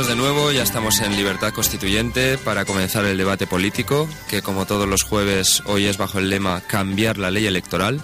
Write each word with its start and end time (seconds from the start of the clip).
Bienvenidos 0.00 0.26
de 0.26 0.32
nuevo, 0.32 0.50
ya 0.50 0.62
estamos 0.62 1.00
en 1.02 1.14
Libertad 1.14 1.52
Constituyente 1.52 2.38
para 2.38 2.64
comenzar 2.64 3.04
el 3.04 3.18
debate 3.18 3.46
político, 3.46 4.08
que 4.30 4.40
como 4.40 4.64
todos 4.64 4.88
los 4.88 5.02
jueves 5.02 5.62
hoy 5.66 5.84
es 5.84 5.98
bajo 5.98 6.18
el 6.18 6.30
lema 6.30 6.62
Cambiar 6.62 7.18
la 7.18 7.30
ley 7.30 7.46
electoral. 7.46 8.00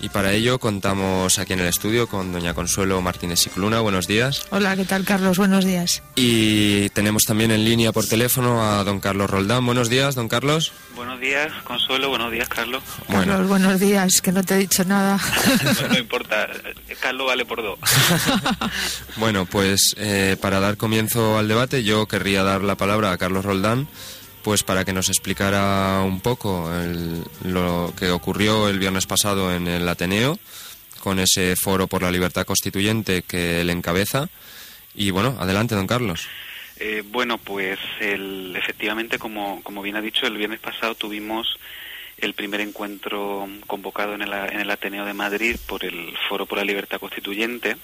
Y 0.00 0.08
para 0.10 0.32
ello 0.32 0.58
contamos 0.58 1.38
aquí 1.38 1.54
en 1.54 1.60
el 1.60 1.66
estudio 1.66 2.06
con 2.06 2.32
doña 2.32 2.54
Consuelo 2.54 3.00
Martínez 3.00 3.40
Cicluna. 3.40 3.80
Buenos 3.80 4.06
días. 4.06 4.46
Hola, 4.50 4.76
¿qué 4.76 4.84
tal, 4.84 5.04
Carlos? 5.04 5.38
Buenos 5.38 5.64
días. 5.64 6.02
Y 6.14 6.90
tenemos 6.90 7.22
también 7.24 7.50
en 7.50 7.64
línea 7.64 7.92
por 7.92 8.06
teléfono 8.06 8.62
a 8.62 8.84
don 8.84 9.00
Carlos 9.00 9.30
Roldán. 9.30 9.64
Buenos 9.64 9.88
días, 9.88 10.14
don 10.14 10.28
Carlos. 10.28 10.72
Buenos 10.94 11.20
días, 11.20 11.50
Consuelo. 11.64 12.08
Buenos 12.08 12.30
días, 12.30 12.48
Carlos. 12.48 12.82
Bueno. 13.08 13.32
Carlos, 13.32 13.48
buenos 13.48 13.80
días, 13.80 14.20
que 14.20 14.32
no 14.32 14.42
te 14.42 14.54
he 14.54 14.58
dicho 14.58 14.84
nada. 14.84 15.18
No, 15.82 15.88
no 15.88 15.98
importa, 15.98 16.48
Carlos 17.00 17.26
vale 17.26 17.44
por 17.44 17.62
dos. 17.62 17.78
Bueno, 19.16 19.46
pues 19.46 19.94
eh, 19.98 20.36
para 20.40 20.60
dar 20.60 20.76
comienzo 20.76 21.38
al 21.38 21.48
debate 21.48 21.82
yo 21.82 22.06
querría 22.06 22.42
dar 22.42 22.62
la 22.62 22.76
palabra 22.76 23.12
a 23.12 23.18
Carlos 23.18 23.44
Roldán, 23.44 23.88
pues 24.46 24.62
para 24.62 24.84
que 24.84 24.92
nos 24.92 25.08
explicara 25.08 26.02
un 26.04 26.20
poco 26.20 26.72
el- 26.72 27.24
lo 27.42 27.92
que 27.98 28.10
ocurrió 28.10 28.68
el 28.68 28.78
viernes 28.78 29.04
pasado 29.04 29.52
en 29.52 29.66
el 29.66 29.88
Ateneo, 29.88 30.38
con 31.00 31.18
ese 31.18 31.56
foro 31.56 31.88
por 31.88 32.02
la 32.02 32.12
libertad 32.12 32.46
constituyente 32.46 33.22
que 33.22 33.60
él 33.60 33.70
encabeza. 33.70 34.28
Y 34.94 35.10
bueno, 35.10 35.36
adelante, 35.40 35.74
don 35.74 35.88
Carlos. 35.88 36.28
Eh, 36.78 37.02
bueno, 37.04 37.38
pues 37.38 37.80
el, 38.00 38.54
efectivamente, 38.54 39.18
como, 39.18 39.60
como 39.64 39.82
bien 39.82 39.96
ha 39.96 40.00
dicho, 40.00 40.28
el 40.28 40.36
viernes 40.36 40.60
pasado 40.60 40.94
tuvimos 40.94 41.48
el 42.18 42.34
primer 42.34 42.60
encuentro 42.60 43.48
convocado 43.66 44.14
en 44.14 44.22
el, 44.22 44.32
en 44.32 44.60
el 44.60 44.70
Ateneo 44.70 45.04
de 45.06 45.12
Madrid 45.12 45.56
por 45.66 45.84
el 45.84 46.14
Foro 46.28 46.46
por 46.46 46.58
la 46.58 46.64
Libertad 46.64 47.00
Constituyente 47.00 47.76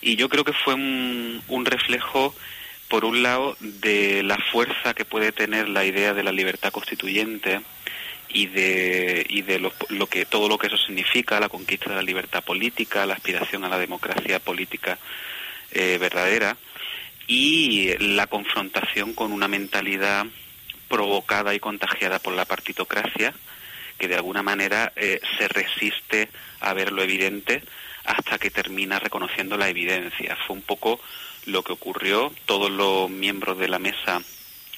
y 0.00 0.16
yo 0.16 0.28
creo 0.28 0.42
que 0.42 0.52
fue 0.52 0.74
un, 0.74 1.40
un 1.46 1.64
reflejo, 1.64 2.34
por 2.92 3.06
un 3.06 3.22
lado, 3.22 3.56
de 3.58 4.22
la 4.22 4.36
fuerza 4.36 4.92
que 4.92 5.06
puede 5.06 5.32
tener 5.32 5.66
la 5.66 5.82
idea 5.82 6.12
de 6.12 6.22
la 6.22 6.30
libertad 6.30 6.72
constituyente 6.72 7.62
y 8.28 8.48
de, 8.48 9.24
y 9.30 9.40
de 9.40 9.60
lo, 9.60 9.72
que 10.10 10.26
todo 10.26 10.46
lo 10.46 10.58
que 10.58 10.66
eso 10.66 10.76
significa, 10.76 11.40
la 11.40 11.48
conquista 11.48 11.88
de 11.88 11.96
la 11.96 12.02
libertad 12.02 12.44
política, 12.44 13.06
la 13.06 13.14
aspiración 13.14 13.64
a 13.64 13.70
la 13.70 13.78
democracia 13.78 14.40
política 14.40 14.98
eh, 15.70 15.96
verdadera 15.98 16.58
y 17.26 17.96
la 17.98 18.26
confrontación 18.26 19.14
con 19.14 19.32
una 19.32 19.48
mentalidad 19.48 20.26
provocada 20.88 21.54
y 21.54 21.60
contagiada 21.60 22.18
por 22.18 22.34
la 22.34 22.44
partitocracia 22.44 23.32
que 23.96 24.06
de 24.06 24.16
alguna 24.16 24.42
manera 24.42 24.92
eh, 24.96 25.18
se 25.38 25.48
resiste 25.48 26.28
a 26.60 26.74
ver 26.74 26.92
lo 26.92 27.02
evidente 27.02 27.62
hasta 28.04 28.36
que 28.36 28.50
termina 28.50 28.98
reconociendo 28.98 29.56
la 29.56 29.70
evidencia. 29.70 30.36
Fue 30.46 30.56
un 30.56 30.62
poco 30.62 31.00
lo 31.46 31.62
que 31.62 31.72
ocurrió. 31.72 32.32
Todos 32.46 32.70
los 32.70 33.10
miembros 33.10 33.58
de 33.58 33.68
la 33.68 33.78
mesa 33.78 34.20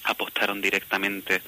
apostaron 0.05 0.61
directamente 0.61 1.43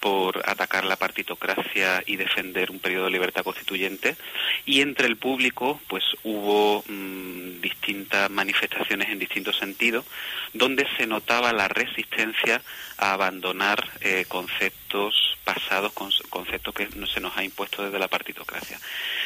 por 0.00 0.48
atacar 0.48 0.84
la 0.84 0.94
partitocracia 0.94 2.04
y 2.06 2.14
defender 2.14 2.70
un 2.70 2.78
periodo 2.78 3.06
de 3.06 3.10
libertad 3.10 3.42
constituyente 3.42 4.16
y 4.64 4.80
entre 4.80 5.08
el 5.08 5.16
público 5.16 5.80
pues 5.88 6.04
hubo 6.22 6.84
mm, 6.86 7.60
distintas 7.60 8.30
manifestaciones 8.30 9.08
en 9.08 9.18
distintos 9.18 9.56
sentidos 9.58 10.04
donde 10.52 10.86
se 10.96 11.08
notaba 11.08 11.52
la 11.52 11.66
resistencia 11.66 12.62
a 12.96 13.12
abandonar 13.12 13.84
eh, 14.00 14.24
conceptos 14.28 15.36
pasados 15.42 15.92
con- 15.94 16.12
conceptos 16.30 16.74
que 16.74 16.88
se 17.12 17.20
nos 17.20 17.36
ha 17.36 17.42
impuesto 17.42 17.82
desde 17.82 17.98
la 17.98 18.06
partitocracia 18.06 18.78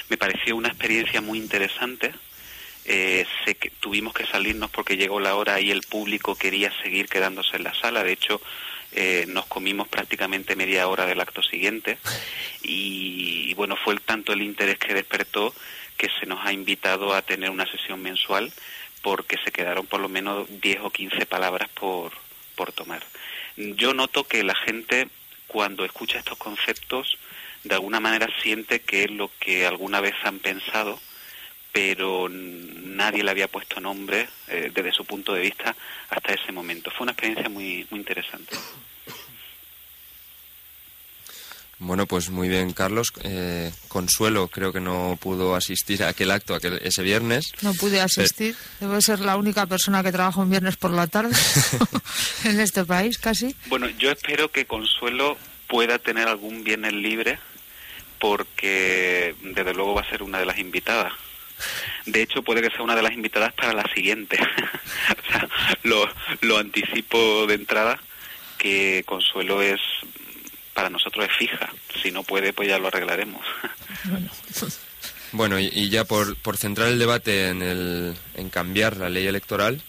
me 0.08 0.16
pareció 0.16 0.56
una 0.56 0.68
experiencia 0.68 1.20
muy 1.20 1.36
interesante 1.38 2.14
eh, 2.84 3.26
que 3.60 3.70
tuvimos 3.70 4.14
que 4.14 4.26
salirnos 4.26 4.70
porque 4.70 4.96
llegó 4.96 5.20
la 5.20 5.34
hora 5.34 5.60
y 5.60 5.70
el 5.70 5.82
público 5.82 6.34
quería 6.34 6.72
seguir 6.82 7.08
quedándose 7.08 7.56
en 7.56 7.64
la 7.64 7.74
sala. 7.74 8.02
De 8.02 8.12
hecho, 8.12 8.40
eh, 8.92 9.24
nos 9.28 9.46
comimos 9.46 9.88
prácticamente 9.88 10.56
media 10.56 10.88
hora 10.88 11.06
del 11.06 11.20
acto 11.20 11.42
siguiente 11.42 11.98
y, 12.62 13.46
y, 13.50 13.54
bueno, 13.54 13.76
fue 13.76 13.94
el, 13.94 14.00
tanto 14.00 14.32
el 14.32 14.42
interés 14.42 14.78
que 14.78 14.94
despertó 14.94 15.54
que 15.96 16.08
se 16.20 16.26
nos 16.26 16.44
ha 16.44 16.52
invitado 16.52 17.14
a 17.14 17.22
tener 17.22 17.50
una 17.50 17.70
sesión 17.70 18.02
mensual 18.02 18.52
porque 19.02 19.36
se 19.44 19.52
quedaron 19.52 19.86
por 19.86 20.00
lo 20.00 20.08
menos 20.08 20.46
10 20.60 20.80
o 20.82 20.90
15 20.90 21.26
palabras 21.26 21.68
por, 21.70 22.12
por 22.54 22.72
tomar. 22.72 23.02
Yo 23.56 23.94
noto 23.94 24.24
que 24.24 24.42
la 24.44 24.54
gente 24.54 25.08
cuando 25.46 25.84
escucha 25.84 26.18
estos 26.18 26.38
conceptos 26.38 27.18
de 27.64 27.74
alguna 27.74 28.00
manera 28.00 28.28
siente 28.42 28.80
que 28.80 29.04
es 29.04 29.10
lo 29.10 29.30
que 29.38 29.66
alguna 29.66 30.00
vez 30.00 30.14
han 30.24 30.38
pensado 30.38 30.98
pero 31.72 32.28
nadie 32.28 33.24
le 33.24 33.30
había 33.30 33.48
puesto 33.48 33.80
nombre 33.80 34.28
eh, 34.48 34.70
desde 34.72 34.92
su 34.92 35.04
punto 35.04 35.32
de 35.32 35.40
vista 35.40 35.74
hasta 36.10 36.34
ese 36.34 36.52
momento. 36.52 36.90
Fue 36.90 37.04
una 37.04 37.12
experiencia 37.12 37.48
muy, 37.48 37.86
muy 37.90 38.00
interesante. 38.00 38.56
Bueno, 41.84 42.06
pues 42.06 42.30
muy 42.30 42.48
bien, 42.48 42.72
Carlos. 42.72 43.12
Eh, 43.24 43.72
Consuelo 43.88 44.46
creo 44.46 44.72
que 44.72 44.80
no 44.80 45.18
pudo 45.20 45.56
asistir 45.56 46.04
a 46.04 46.08
aquel 46.08 46.30
acto 46.30 46.54
aquel, 46.54 46.78
ese 46.84 47.02
viernes. 47.02 47.52
No 47.60 47.74
pude 47.74 48.00
asistir. 48.00 48.54
Debo 48.78 49.00
ser 49.00 49.18
la 49.18 49.36
única 49.36 49.66
persona 49.66 50.02
que 50.04 50.12
trabaja 50.12 50.40
un 50.40 50.50
viernes 50.50 50.76
por 50.76 50.92
la 50.92 51.08
tarde 51.08 51.34
en 52.44 52.60
este 52.60 52.84
país, 52.84 53.18
casi. 53.18 53.56
Bueno, 53.66 53.88
yo 53.88 54.12
espero 54.12 54.52
que 54.52 54.64
Consuelo 54.64 55.36
pueda 55.66 55.98
tener 55.98 56.28
algún 56.28 56.62
viernes 56.62 56.92
libre 56.92 57.40
porque 58.20 59.34
desde 59.42 59.74
luego 59.74 59.94
va 59.94 60.02
a 60.02 60.08
ser 60.08 60.22
una 60.22 60.38
de 60.38 60.46
las 60.46 60.58
invitadas. 60.58 61.12
De 62.06 62.22
hecho, 62.22 62.42
puede 62.42 62.62
que 62.62 62.70
sea 62.70 62.82
una 62.82 62.96
de 62.96 63.02
las 63.02 63.12
invitadas 63.12 63.52
para 63.52 63.72
la 63.72 63.84
siguiente. 63.94 64.38
lo, 65.82 66.08
anticipo 66.58 67.46
de 67.46 67.54
entrada 67.54 67.98
que 68.58 69.02
Consuelo 69.06 69.62
es 69.62 69.80
para 70.74 70.90
nosotros 70.90 71.26
es 71.28 71.36
fija. 71.36 71.70
Si 72.02 72.10
no 72.10 72.22
puede, 72.22 72.52
pues 72.52 72.68
ya 72.68 72.78
lo 72.78 72.88
arreglaremos. 72.88 73.44
Bueno, 75.34 75.58
y, 75.58 75.88
ya 75.88 76.04
por, 76.04 76.36
por 76.36 76.58
centrar 76.58 76.88
el 76.88 76.98
debate 76.98 77.48
en, 77.48 77.62
el, 77.62 78.14
en 78.34 78.50
cambiar 78.50 78.98
la 78.98 79.08
ley 79.08 79.26
electoral, 79.26 79.80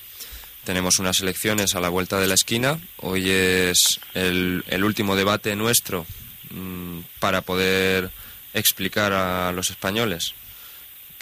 tenemos 0.63 0.99
unas 0.99 1.19
elecciones 1.19 1.75
a 1.75 1.81
la 1.81 1.89
vuelta 1.89 2.17
de 2.21 2.27
la 2.27 2.35
esquina. 2.35 2.79
Hoy 3.01 3.29
es 3.29 3.99
el, 4.13 4.63
el 4.69 4.85
último 4.85 5.17
debate 5.17 5.53
nuestro 5.57 6.05
mm, 6.49 6.99
para 7.19 7.41
poder 7.41 8.09
explicar 8.53 9.11
a 9.11 9.51
los 9.51 9.69
españoles 9.69 10.33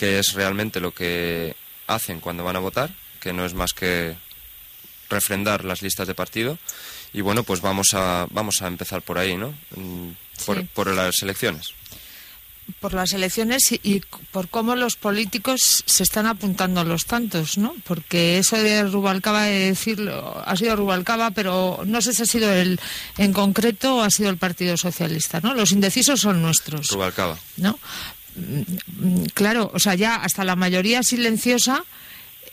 qué 0.01 0.17
es 0.17 0.34
realmente 0.34 0.79
lo 0.79 0.95
que 0.95 1.56
hacen 1.85 2.19
cuando 2.19 2.44
van 2.44 2.56
a 2.56 2.59
votar, 2.59 2.89
que 3.19 3.34
no 3.34 3.45
es 3.45 3.53
más 3.53 3.72
que 3.73 4.16
refrendar 5.12 5.63
las 5.63 5.84
listas 5.84 6.07
de 6.07 6.16
partido. 6.16 6.57
Y 7.13 7.22
bueno, 7.22 7.44
pues 7.44 7.62
vamos 7.62 7.94
a, 7.94 8.25
vamos 8.31 8.63
a 8.63 8.67
empezar 8.67 9.03
por 9.03 9.19
ahí, 9.19 9.38
¿no? 9.38 9.53
Mm, 9.75 10.09
Por, 10.48 10.57
Sí. 10.57 10.68
por 10.74 10.88
las 10.95 11.21
elecciones. 11.21 11.68
por 12.80 12.94
las 12.95 13.13
elecciones 13.13 13.71
y, 13.74 13.80
y 13.83 14.01
por 14.31 14.48
cómo 14.50 14.75
los 14.75 14.95
políticos 14.95 15.83
se 15.86 16.01
están 16.04 16.25
apuntando 16.25 16.80
a 16.80 16.83
los 16.83 17.06
tantos, 17.06 17.59
¿no? 17.59 17.75
Porque 17.83 18.39
eso 18.39 18.56
de 18.57 18.83
Rubalcaba 18.83 19.44
de 19.44 19.59
decirlo, 19.71 20.42
ha 20.44 20.56
sido 20.56 20.75
Rubalcaba, 20.77 21.30
pero 21.31 21.81
no 21.86 22.01
sé 22.01 22.13
si 22.13 22.24
ha 22.24 22.25
sido 22.25 22.51
el 22.51 22.80
en 23.18 23.33
concreto 23.33 23.97
o 23.97 24.01
ha 24.01 24.09
sido 24.09 24.30
el 24.31 24.38
Partido 24.38 24.77
Socialista, 24.77 25.42
¿no? 25.42 25.54
Los 25.54 25.71
indecisos 25.74 26.21
son 26.21 26.42
nuestros. 26.42 26.88
Rubalcaba. 26.88 27.38
¿no? 27.57 27.77
Claro, 29.33 29.72
o 29.74 29.80
sea, 29.80 29.95
ya 29.95 30.16
hasta 30.16 30.44
la 30.44 30.56
mayoría 30.56 31.04
silenciosa 31.04 31.83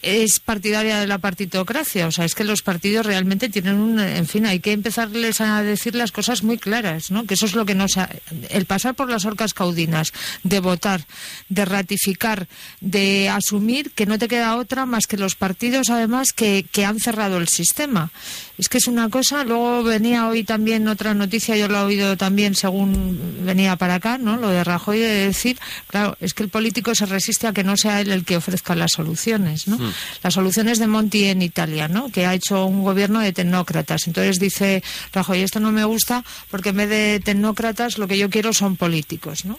es 0.03 0.41
partidaria 0.41 1.01
de 1.01 1.07
la 1.07 1.19
partitocracia. 1.19 2.07
O 2.07 2.13
sea, 2.13 2.25
es 2.25 2.35
que 2.35 2.45
los 2.45 2.63
partidos 2.63 3.05
realmente 3.07 3.49
tienen 3.49 3.77
un. 3.77 3.99
En 3.99 4.27
fin, 4.27 4.47
hay 4.47 4.61
que 4.61 4.73
empezarles 4.73 5.41
a 5.41 5.63
decir 5.63 5.95
las 5.95 6.13
cosas 6.13 6.43
muy 6.43 6.59
claras, 6.59 7.11
¿no? 7.11 7.27
Que 7.27 7.35
eso 7.35 7.47
es 7.47 7.55
lo 7.55 7.67
que 7.67 7.75
nos. 7.75 7.97
Ha, 7.97 8.09
el 8.51 8.67
pasar 8.67 8.95
por 8.95 9.11
las 9.11 9.25
orcas 9.25 9.55
caudinas, 9.55 10.13
de 10.43 10.61
votar, 10.61 11.05
de 11.49 11.65
ratificar, 11.65 12.47
de 12.81 13.29
asumir 13.29 13.91
que 13.91 14.07
no 14.07 14.19
te 14.19 14.29
queda 14.29 14.57
otra 14.57 14.87
más 14.87 15.07
que 15.07 15.17
los 15.17 15.35
partidos, 15.35 15.91
además, 15.91 16.33
que, 16.33 16.65
que 16.71 16.85
han 16.85 17.01
cerrado 17.01 17.39
el 17.39 17.49
sistema. 17.49 18.11
Es 18.59 18.69
que 18.69 18.79
es 18.79 18.87
una 18.87 19.09
cosa. 19.09 19.45
Luego 19.45 19.83
venía 19.83 20.29
hoy 20.29 20.45
también 20.45 20.89
otra 20.89 21.15
noticia, 21.15 21.57
yo 21.57 21.69
lo 21.69 21.79
he 21.79 21.83
oído 21.83 22.17
también 22.17 22.55
según 22.55 23.45
venía 23.45 23.77
para 23.77 23.97
acá, 23.97 24.19
¿no? 24.19 24.37
Lo 24.37 24.49
de 24.49 24.65
Rajoy 24.65 24.99
de 24.99 25.27
decir, 25.27 25.59
claro, 25.87 26.17
es 26.21 26.35
que 26.35 26.43
el 26.43 26.49
político 26.49 26.95
se 26.95 27.07
resiste 27.07 27.47
a 27.47 27.53
que 27.53 27.65
no 27.65 27.77
sea 27.77 28.01
él 28.01 28.11
el 28.11 28.25
que 28.25 28.37
ofrezca 28.37 28.75
las 28.75 28.93
soluciones, 28.93 29.69
¿no? 29.69 29.79
Las 30.23 30.35
soluciones 30.35 30.79
de 30.79 30.87
Monti 30.87 31.25
en 31.25 31.43
Italia, 31.43 31.89
¿no? 31.89 32.11
Que 32.11 32.27
ha 32.27 32.35
hecho 32.35 32.67
un 32.67 32.83
gobierno 32.83 33.21
de 33.21 33.33
tecnócratas. 33.33 34.07
Entonces 34.07 34.39
dice 34.39 34.83
Rajoy, 35.13 35.41
esto 35.41 35.61
no 35.61 35.73
me 35.73 35.85
gusta 35.85 36.25
porque 36.51 36.71
en 36.71 36.77
vez 36.77 36.89
de 36.89 37.21
tecnócratas 37.25 37.99
lo 37.99 38.09
que 38.09 38.19
yo 38.19 38.31
quiero 38.31 38.53
son 38.53 38.77
políticos, 38.77 39.45
¿no? 39.45 39.59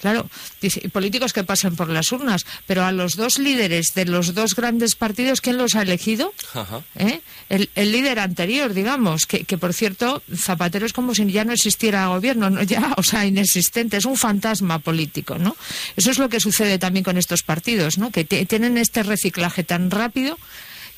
Claro, 0.00 0.30
dice, 0.60 0.88
políticos 0.90 1.32
que 1.32 1.44
pasen 1.44 1.74
por 1.74 1.88
las 1.88 2.12
urnas, 2.12 2.46
pero 2.66 2.84
a 2.84 2.92
los 2.92 3.16
dos 3.16 3.38
líderes 3.38 3.92
de 3.94 4.04
los 4.04 4.34
dos 4.34 4.54
grandes 4.54 4.94
partidos, 4.94 5.40
¿quién 5.40 5.58
los 5.58 5.74
ha 5.74 5.82
elegido? 5.82 6.32
Ajá. 6.54 6.82
¿Eh? 6.96 7.20
El, 7.48 7.68
el 7.74 7.92
líder 7.92 8.20
anterior, 8.20 8.74
digamos, 8.74 9.26
que, 9.26 9.44
que 9.44 9.58
por 9.58 9.74
cierto, 9.74 10.22
Zapatero 10.34 10.86
es 10.86 10.92
como 10.92 11.14
si 11.14 11.30
ya 11.30 11.44
no 11.44 11.52
existiera 11.52 12.06
gobierno, 12.06 12.50
¿no? 12.50 12.62
ya, 12.62 12.94
o 12.96 13.02
sea, 13.02 13.26
inexistente, 13.26 13.96
es 13.96 14.04
un 14.04 14.16
fantasma 14.16 14.78
político, 14.78 15.38
¿no? 15.38 15.56
Eso 15.96 16.10
es 16.10 16.18
lo 16.18 16.28
que 16.28 16.40
sucede 16.40 16.78
también 16.78 17.04
con 17.04 17.16
estos 17.16 17.42
partidos, 17.42 17.98
¿no? 17.98 18.10
Que 18.10 18.24
tienen 18.24 18.78
este 18.78 19.02
reciclaje 19.02 19.64
tan 19.64 19.90
rápido 19.90 20.38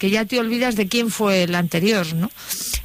que 0.01 0.09
ya 0.09 0.25
te 0.25 0.41
olvidas 0.41 0.77
de 0.77 0.89
quién 0.89 1.11
fue 1.11 1.43
el 1.43 1.55
anterior, 1.55 2.15
¿no? 2.15 2.31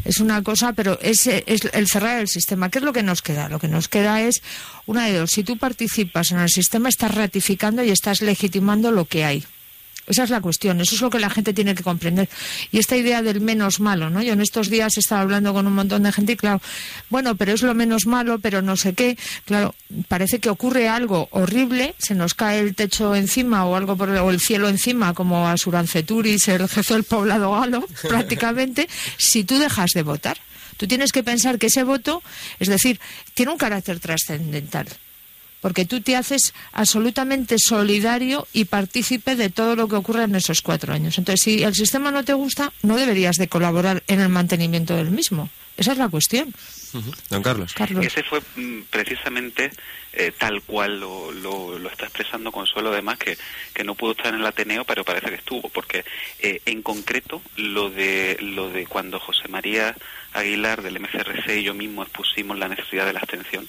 Es 0.03 0.19
una 0.19 0.43
cosa, 0.43 0.73
pero 0.73 0.99
es, 1.01 1.25
es 1.27 1.61
el 1.71 1.87
cerrar 1.87 2.19
el 2.19 2.27
sistema. 2.27 2.69
¿Qué 2.69 2.79
es 2.79 2.83
lo 2.83 2.91
que 2.91 3.03
nos 3.03 3.21
queda? 3.21 3.47
Lo 3.47 3.57
que 3.57 3.69
nos 3.69 3.87
queda 3.87 4.21
es 4.21 4.43
una 4.85 5.05
de 5.05 5.19
dos. 5.19 5.31
Si 5.31 5.45
tú 5.45 5.57
participas 5.57 6.31
en 6.31 6.39
el 6.39 6.49
sistema, 6.49 6.89
estás 6.89 7.15
ratificando 7.15 7.85
y 7.85 7.89
estás 7.89 8.21
legitimando 8.21 8.91
lo 8.91 9.05
que 9.05 9.23
hay. 9.23 9.45
Esa 10.07 10.23
es 10.23 10.29
la 10.29 10.41
cuestión, 10.41 10.79
eso 10.81 10.95
es 10.95 11.01
lo 11.01 11.09
que 11.09 11.19
la 11.19 11.29
gente 11.29 11.53
tiene 11.53 11.73
que 11.73 11.83
comprender. 11.83 12.29
Y 12.71 12.77
esta 12.77 12.95
idea 12.95 13.21
del 13.21 13.41
menos 13.41 13.79
malo, 13.79 14.09
¿no? 14.09 14.21
Yo 14.21 14.33
en 14.33 14.41
estos 14.41 14.69
días 14.69 14.97
he 14.97 14.99
estado 14.99 15.21
hablando 15.21 15.53
con 15.53 15.65
un 15.65 15.73
montón 15.73 16.03
de 16.03 16.11
gente 16.11 16.33
y 16.33 16.35
claro, 16.35 16.61
bueno, 17.09 17.35
pero 17.35 17.53
es 17.53 17.63
lo 17.63 17.73
menos 17.73 18.05
malo, 18.05 18.39
pero 18.39 18.61
no 18.61 18.77
sé 18.77 18.93
qué. 18.93 19.17
Claro, 19.45 19.73
parece 20.07 20.39
que 20.39 20.49
ocurre 20.49 20.87
algo 20.87 21.27
horrible, 21.31 21.95
se 21.97 22.13
nos 22.13 22.35
cae 22.35 22.59
el 22.59 22.75
techo 22.75 23.15
encima 23.15 23.65
o 23.65 23.75
algo 23.75 23.97
por 23.97 24.09
el, 24.09 24.17
o 24.17 24.29
el 24.29 24.39
cielo 24.39 24.69
encima, 24.69 25.13
como 25.13 25.47
a 25.47 25.57
Suranceturis, 25.57 26.47
el 26.49 26.67
jefe 26.67 26.93
del 26.93 27.03
poblado 27.03 27.51
galo, 27.51 27.85
prácticamente, 28.07 28.87
si 29.17 29.43
tú 29.43 29.57
dejas 29.57 29.91
de 29.95 30.03
votar. 30.03 30.37
Tú 30.77 30.87
tienes 30.87 31.11
que 31.11 31.23
pensar 31.23 31.57
que 31.57 31.67
ese 31.67 31.83
voto, 31.83 32.21
es 32.59 32.67
decir, 32.67 32.99
tiene 33.33 33.53
un 33.53 33.57
carácter 33.57 33.99
trascendental 33.99 34.87
porque 35.65 35.85
tú 35.85 35.99
te 35.99 36.15
haces 36.15 36.53
absolutamente 36.73 37.55
solidario 37.57 38.47
y 38.53 38.65
partícipe 38.65 39.35
de 39.35 39.49
todo 39.49 39.75
lo 39.75 39.87
que 39.87 39.95
ocurre 39.95 40.25
en 40.25 40.35
esos 40.35 40.61
cuatro 40.61 40.93
años. 40.93 41.17
Entonces, 41.17 41.41
si 41.43 41.63
el 41.63 41.73
sistema 41.73 42.11
no 42.11 42.23
te 42.23 42.33
gusta, 42.33 42.71
no 42.83 42.95
deberías 42.95 43.37
de 43.37 43.47
colaborar 43.47 44.03
en 44.05 44.21
el 44.21 44.29
mantenimiento 44.29 44.95
del 44.95 45.09
mismo. 45.09 45.49
Esa 45.75 45.93
es 45.93 45.97
la 45.97 46.07
cuestión. 46.07 46.53
Don 47.31 47.41
Carlos. 47.41 47.73
Carlos. 47.73 48.05
Ese 48.05 48.21
fue 48.21 48.41
mm, 48.57 48.81
precisamente 48.91 49.71
eh, 50.15 50.31
tal 50.37 50.61
cual 50.63 50.99
lo, 50.99 51.31
lo, 51.31 51.77
lo 51.77 51.89
está 51.89 52.05
expresando 52.05 52.51
Consuelo, 52.51 52.91
además 52.91 53.17
que, 53.17 53.37
que 53.73 53.83
no 53.83 53.95
pudo 53.95 54.11
estar 54.11 54.33
en 54.33 54.39
el 54.39 54.45
Ateneo, 54.45 54.85
pero 54.85 55.03
parece 55.03 55.29
que 55.29 55.35
estuvo, 55.35 55.69
porque 55.69 56.03
eh, 56.39 56.61
en 56.65 56.81
concreto 56.81 57.41
lo 57.57 57.89
de, 57.89 58.37
lo 58.41 58.69
de 58.69 58.85
cuando 58.87 59.19
José 59.19 59.47
María 59.47 59.95
Aguilar 60.33 60.81
del 60.81 60.99
MCRC 60.99 61.57
y 61.57 61.63
yo 61.63 61.73
mismo 61.73 62.03
expusimos 62.03 62.57
la 62.57 62.67
necesidad 62.67 63.05
de 63.05 63.13
la 63.13 63.19
abstención, 63.19 63.67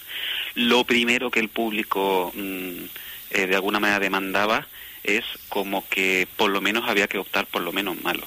lo 0.54 0.84
primero 0.84 1.30
que 1.30 1.40
el 1.40 1.48
público 1.48 2.32
mm, 2.34 2.84
eh, 3.30 3.46
de 3.46 3.54
alguna 3.54 3.80
manera 3.80 4.00
demandaba 4.00 4.66
es 5.04 5.24
como 5.48 5.88
que 5.88 6.26
por 6.36 6.50
lo 6.50 6.60
menos 6.60 6.88
había 6.88 7.06
que 7.06 7.18
optar 7.18 7.46
por 7.46 7.62
lo 7.62 7.72
menos 7.72 8.00
malo. 8.02 8.26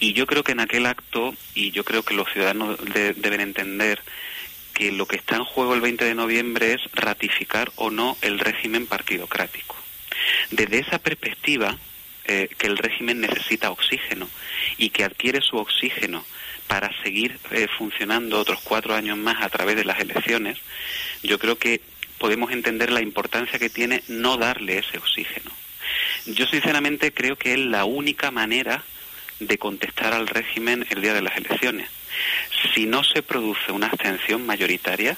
Y 0.00 0.14
yo 0.14 0.26
creo 0.26 0.42
que 0.42 0.52
en 0.52 0.60
aquel 0.60 0.86
acto, 0.86 1.34
y 1.54 1.70
yo 1.70 1.84
creo 1.84 2.02
que 2.02 2.14
los 2.14 2.32
ciudadanos 2.32 2.78
de- 2.92 3.12
deben 3.14 3.40
entender 3.40 4.00
que 4.80 4.92
lo 4.92 5.04
que 5.04 5.16
está 5.16 5.36
en 5.36 5.44
juego 5.44 5.74
el 5.74 5.82
20 5.82 6.06
de 6.06 6.14
noviembre 6.14 6.72
es 6.72 6.80
ratificar 6.94 7.70
o 7.76 7.90
no 7.90 8.16
el 8.22 8.38
régimen 8.38 8.86
partidocrático. 8.86 9.76
Desde 10.50 10.78
esa 10.78 10.98
perspectiva, 10.98 11.76
eh, 12.24 12.48
que 12.56 12.66
el 12.66 12.78
régimen 12.78 13.20
necesita 13.20 13.70
oxígeno 13.70 14.26
y 14.78 14.88
que 14.88 15.04
adquiere 15.04 15.42
su 15.42 15.58
oxígeno 15.58 16.24
para 16.66 16.90
seguir 17.02 17.38
eh, 17.50 17.66
funcionando 17.76 18.38
otros 18.40 18.60
cuatro 18.64 18.94
años 18.94 19.18
más 19.18 19.42
a 19.42 19.50
través 19.50 19.76
de 19.76 19.84
las 19.84 20.00
elecciones, 20.00 20.56
yo 21.22 21.38
creo 21.38 21.58
que 21.58 21.82
podemos 22.16 22.50
entender 22.50 22.90
la 22.90 23.02
importancia 23.02 23.58
que 23.58 23.68
tiene 23.68 24.02
no 24.08 24.38
darle 24.38 24.78
ese 24.78 24.96
oxígeno. 24.96 25.50
Yo 26.24 26.46
sinceramente 26.46 27.12
creo 27.12 27.36
que 27.36 27.52
es 27.52 27.58
la 27.58 27.84
única 27.84 28.30
manera 28.30 28.82
de 29.40 29.58
contestar 29.58 30.14
al 30.14 30.26
régimen 30.26 30.86
el 30.88 31.02
día 31.02 31.12
de 31.12 31.20
las 31.20 31.36
elecciones. 31.36 31.99
Si 32.74 32.86
no 32.86 33.04
se 33.04 33.22
produce 33.22 33.72
una 33.72 33.86
abstención 33.86 34.44
mayoritaria, 34.46 35.16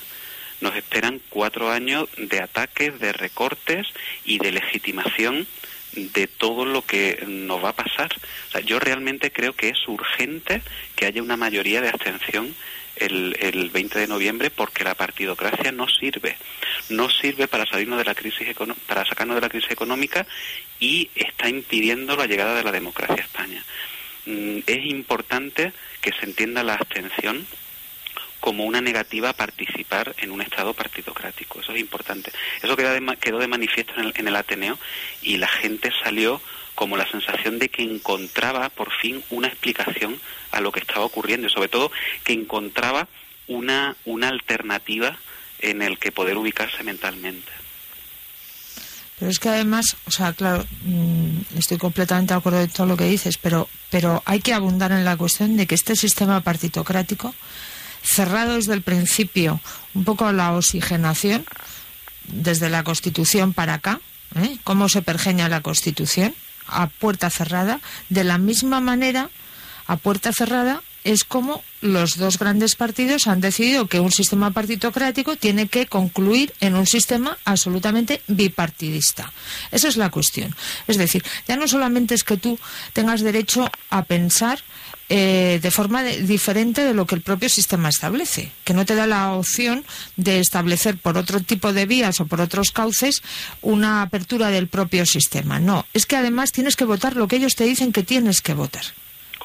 nos 0.61 0.77
esperan 0.77 1.21
cuatro 1.29 1.71
años 1.71 2.09
de 2.17 2.41
ataques, 2.41 2.99
de 3.01 3.13
recortes 3.13 3.87
y 4.25 4.39
de 4.39 4.53
legitimación 4.53 5.47
de 5.93 6.27
todo 6.27 6.65
lo 6.65 6.83
que 6.83 7.25
nos 7.27 7.63
va 7.63 7.71
a 7.71 7.77
pasar. 7.77 8.11
Yo 8.65 8.79
realmente 8.79 9.31
creo 9.31 9.55
que 9.55 9.69
es 9.71 9.89
urgente 9.89 10.63
que 10.97 11.07
haya 11.07 11.23
una 11.23 11.37
mayoría 11.37 11.81
de 11.81 11.89
abstención 11.89 12.55
el, 12.97 13.37
el 13.41 13.71
20 13.71 13.99
de 13.99 14.07
noviembre 14.07 14.51
porque 14.51 14.85
la 14.85 14.95
partidocracia 14.95 15.73
no 15.73 15.89
sirve. 15.89 16.37
No 16.89 17.11
sirve 17.11 17.49
para 17.49 17.67
salirnos 17.67 17.99
de 17.99 18.05
la 18.05 18.15
crisis 18.15 18.47
para 18.87 19.05
sacarnos 19.05 19.35
de 19.35 19.41
la 19.41 19.49
crisis 19.49 19.71
económica 19.71 20.27
y 20.79 21.11
está 21.15 21.49
impidiendo 21.49 22.17
la 22.17 22.27
llegada 22.27 22.55
de 22.55 22.65
la 22.65 22.73
democracia 22.73 23.17
a 23.17 23.27
España. 23.27 23.65
Mm, 24.27 24.59
Es 24.67 24.85
importante 24.87 25.73
que 26.01 26.13
se 26.13 26.27
entienda 26.27 26.63
la 26.63 26.75
abstención 26.75 27.47
como 28.41 28.65
una 28.65 28.81
negativa 28.81 29.31
a 29.31 29.33
participar 29.35 30.15
en 30.19 30.33
un 30.33 30.43
Estado 30.43 30.75
partidocrático. 30.75 31.61
Eso 31.61 31.73
es 31.73 31.81
importante. 31.81 32.33
Eso 32.61 32.77
quedó 32.77 32.93
de, 32.93 33.17
quedó 33.19 33.39
de 33.39 33.47
manifiesto 33.47 33.95
en 33.97 34.07
el, 34.07 34.13
en 34.17 34.29
el 34.29 34.37
Ateneo 34.37 34.79
y 35.23 35.37
la 35.37 35.47
gente 35.47 35.93
salió 36.03 36.41
como 36.75 36.97
la 36.97 37.09
sensación 37.09 37.59
de 37.59 37.69
que 37.69 37.83
encontraba 37.83 38.69
por 38.71 38.93
fin 38.93 39.23
una 39.31 39.47
explicación 39.47 40.21
a 40.51 40.61
lo 40.61 40.73
que 40.73 40.81
estaba 40.81 41.05
ocurriendo 41.05 41.47
y 41.47 41.51
sobre 41.51 41.69
todo 41.69 41.93
que 42.25 42.33
encontraba 42.33 43.07
una, 43.47 43.95
una 44.05 44.29
alternativa 44.29 45.17
en 45.61 45.83
el 45.83 45.99
que 45.99 46.11
poder 46.11 46.37
ubicarse 46.37 46.83
mentalmente. 46.83 47.62
Pero 49.23 49.31
es 49.31 49.39
que 49.39 49.51
además, 49.51 49.95
o 50.05 50.11
sea, 50.11 50.33
claro, 50.33 50.67
mm, 50.85 51.57
estoy 51.57 51.79
completamente 51.79 52.35
de 52.35 52.39
acuerdo 52.39 52.59
de 52.59 52.67
todo 52.67 52.89
lo 52.89 52.97
que 52.97 53.05
dices, 53.05 53.39
pero, 53.39 53.69
pero 53.89 54.21
hay 54.27 54.41
que 54.41 54.53
abundar 54.53 54.91
en 54.91 55.05
la 55.05 55.17
cuestión 55.17 55.57
de 55.57 55.69
que 55.69 55.77
este 55.77 55.95
sistema 55.95 56.41
partitocrático, 56.41 57.33
cerrado 58.03 58.57
desde 58.57 58.75
el 58.75 58.83
principio, 58.83 59.61
un 59.95 60.03
poco 60.03 60.33
la 60.33 60.53
oxigenación, 60.53 61.45
desde 62.27 62.69
la 62.69 62.83
Constitución 62.83 63.53
para 63.53 63.75
acá, 63.75 64.01
¿eh? 64.35 64.59
cómo 64.65 64.89
se 64.89 65.03
pergeña 65.03 65.49
la 65.49 65.61
Constitución, 65.61 66.35
a 66.67 66.89
puerta 66.89 67.31
cerrada, 67.31 67.79
de 68.09 68.25
la 68.25 68.39
misma 68.39 68.81
manera, 68.81 69.31
a 69.87 69.99
puerta 69.99 70.33
cerrada, 70.33 70.83
es 71.05 71.25
como 71.25 71.63
los 71.81 72.17
dos 72.17 72.39
grandes 72.39 72.77
partidos 72.77 73.27
han 73.27 73.41
decidido 73.41 73.87
que 73.89 74.01
un 74.01 74.13
sistema 74.13 74.51
partitocrático 74.53 75.37
tiene 75.37 75.67
que 75.67 75.87
concluir 75.87 76.53
en 76.61 76.77
un 76.77 76.87
sistema 76.87 77.37
absolutamente 77.45 78.23
bipartidista. 78.29 79.33
Esa 79.73 79.89
es 79.89 79.97
la 79.97 80.11
cuestión. 80.11 80.55
Es 80.87 80.97
decir, 80.99 81.25
ya 81.49 81.57
no 81.57 81.67
solamente 81.67 82.15
es 82.15 82.23
que 82.25 82.37
tú 82.37 82.59
tengas 82.93 83.21
derecho 83.23 83.69
a 83.91 84.05
pensar 84.05 84.63
eh, 85.09 85.59
de 85.61 85.71
forma 85.71 86.03
de- 86.03 86.23
diferente 86.23 86.85
de 86.85 86.95
lo 86.95 87.07
que 87.07 87.17
el 87.17 87.21
propio 87.21 87.49
sistema 87.49 87.89
establece, 87.91 88.51
que 88.65 88.73
no 88.73 88.87
te 88.87 88.95
da 88.95 89.07
la 89.07 89.33
opción 89.35 89.85
de 90.17 90.39
establecer 90.41 90.97
por 90.97 91.19
otro 91.19 91.41
tipo 91.41 91.73
de 91.73 91.85
vías 91.85 92.21
o 92.21 92.27
por 92.27 92.41
otros 92.41 92.71
cauces 92.71 93.23
una 93.61 94.01
apertura 94.03 94.49
del 94.51 94.69
propio 94.69 95.05
sistema. 95.05 95.59
No, 95.59 95.85
es 95.93 96.07
que 96.07 96.17
además 96.17 96.53
tienes 96.53 96.77
que 96.77 96.85
votar 96.87 97.17
lo 97.17 97.29
que 97.29 97.37
ellos 97.37 97.57
te 97.57 97.65
dicen 97.65 97.93
que 97.93 98.05
tienes 98.05 98.41
que 98.41 98.55
votar. 98.55 98.85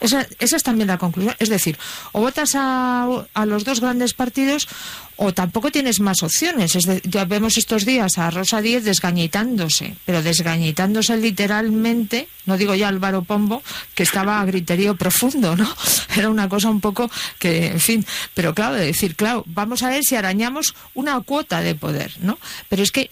Esa, 0.01 0.27
esa 0.39 0.55
es 0.57 0.63
también 0.63 0.87
la 0.87 0.97
conclusión. 0.97 1.35
Es 1.39 1.49
decir, 1.49 1.77
o 2.11 2.21
votas 2.21 2.51
a, 2.55 3.07
a 3.33 3.45
los 3.45 3.63
dos 3.63 3.79
grandes 3.81 4.13
partidos 4.13 4.67
o 5.15 5.33
tampoco 5.33 5.71
tienes 5.71 5.99
más 5.99 6.21
opciones. 6.21 6.75
Es 6.75 6.83
de- 6.85 7.01
ya 7.03 7.25
vemos 7.25 7.57
estos 7.57 7.85
días 7.85 8.17
a 8.17 8.29
Rosa 8.29 8.61
Díez 8.61 8.83
desgañitándose, 8.83 9.95
pero 10.05 10.21
desgañitándose 10.21 11.17
literalmente, 11.17 12.27
no 12.45 12.57
digo 12.57 12.75
ya 12.75 12.87
Álvaro 12.87 13.23
Pombo, 13.23 13.63
que 13.95 14.03
estaba 14.03 14.39
a 14.39 14.45
griterío 14.45 14.95
profundo, 14.95 15.55
¿no? 15.55 15.67
Era 16.15 16.29
una 16.29 16.47
cosa 16.47 16.69
un 16.69 16.81
poco 16.81 17.09
que, 17.39 17.67
en 17.67 17.79
fin, 17.79 18.05
pero 18.33 18.53
claro, 18.53 18.75
de 18.75 18.85
decir, 18.85 19.15
claro, 19.15 19.43
vamos 19.47 19.81
a 19.83 19.89
ver 19.89 20.03
si 20.03 20.15
arañamos 20.15 20.75
una 20.93 21.19
cuota 21.21 21.61
de 21.61 21.73
poder, 21.75 22.13
¿no? 22.21 22.37
Pero 22.69 22.83
es 22.83 22.91
que 22.91 23.09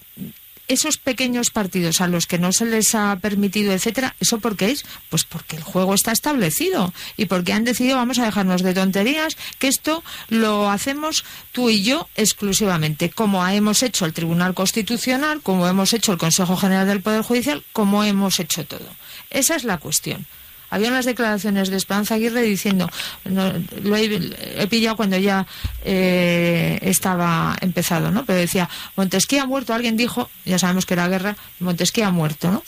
esos 0.67 0.97
pequeños 0.97 1.49
partidos 1.51 2.01
a 2.01 2.07
los 2.07 2.27
que 2.27 2.39
no 2.39 2.51
se 2.51 2.65
les 2.65 2.95
ha 2.95 3.15
permitido, 3.17 3.73
etcétera, 3.73 4.15
¿eso 4.19 4.39
por 4.39 4.55
qué 4.55 4.71
es? 4.71 4.85
Pues 5.09 5.23
porque 5.23 5.55
el 5.57 5.63
juego 5.63 5.93
está 5.93 6.11
establecido 6.11 6.93
y 7.17 7.25
porque 7.25 7.53
han 7.53 7.63
decidido 7.63 7.97
vamos 7.97 8.19
a 8.19 8.25
dejarnos 8.25 8.63
de 8.63 8.73
tonterías, 8.73 9.37
que 9.59 9.67
esto 9.67 10.03
lo 10.29 10.69
hacemos 10.69 11.25
tú 11.51 11.69
y 11.69 11.83
yo 11.83 12.07
exclusivamente, 12.15 13.09
como 13.09 13.45
hemos 13.47 13.83
hecho 13.83 14.05
el 14.05 14.13
Tribunal 14.13 14.53
Constitucional, 14.53 15.41
como 15.41 15.67
hemos 15.67 15.93
hecho 15.93 16.11
el 16.11 16.17
Consejo 16.17 16.57
General 16.57 16.87
del 16.87 17.01
Poder 17.01 17.21
Judicial, 17.21 17.63
como 17.73 18.03
hemos 18.03 18.39
hecho 18.39 18.65
todo. 18.65 18.87
Esa 19.29 19.55
es 19.55 19.63
la 19.63 19.77
cuestión. 19.77 20.25
Había 20.75 20.89
unas 20.89 21.05
declaraciones 21.05 21.69
de 21.69 21.77
Esperanza 21.77 22.15
Aguirre 22.15 22.41
diciendo, 22.41 22.89
no, 23.23 23.53
lo 23.81 23.95
he, 23.95 24.19
he 24.57 24.67
pillado 24.67 24.97
cuando 24.97 25.17
ya 25.17 25.47
eh, 25.85 26.79
estaba 26.81 27.55
empezado, 27.61 28.11
¿no? 28.11 28.25
Pero 28.25 28.39
decía, 28.39 28.69
Montesquieu 28.97 29.41
ha 29.41 29.45
muerto, 29.45 29.73
alguien 29.73 29.95
dijo, 29.95 30.29
ya 30.43 30.59
sabemos 30.59 30.85
que 30.85 30.95
era 30.95 31.07
guerra, 31.07 31.37
Montesquieu 31.61 32.05
ha 32.05 32.11
muerto, 32.11 32.51
¿no? 32.51 32.61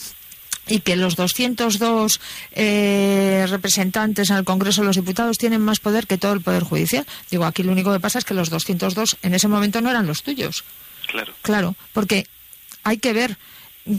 y 0.69 0.79
que 0.79 0.95
los 0.95 1.17
202 1.17 2.21
eh, 2.53 3.45
representantes 3.49 4.29
en 4.29 4.37
el 4.37 4.45
Congreso 4.45 4.81
de 4.81 4.87
los 4.87 4.95
Diputados 4.95 5.37
tienen 5.37 5.59
más 5.59 5.81
poder 5.81 6.07
que 6.07 6.17
todo 6.17 6.31
el 6.31 6.41
Poder 6.41 6.63
Judicial. 6.63 7.05
Digo, 7.29 7.43
aquí 7.43 7.63
lo 7.63 7.73
único 7.73 7.91
que 7.91 7.99
pasa 7.99 8.19
es 8.19 8.25
que 8.25 8.33
los 8.33 8.49
202 8.49 9.17
en 9.21 9.33
ese 9.33 9.49
momento 9.49 9.81
no 9.81 9.89
eran 9.89 10.07
los 10.07 10.23
tuyos. 10.23 10.63
Claro. 11.07 11.33
Claro, 11.41 11.75
porque 11.91 12.25
hay 12.83 12.99
que 12.99 13.11
ver 13.11 13.37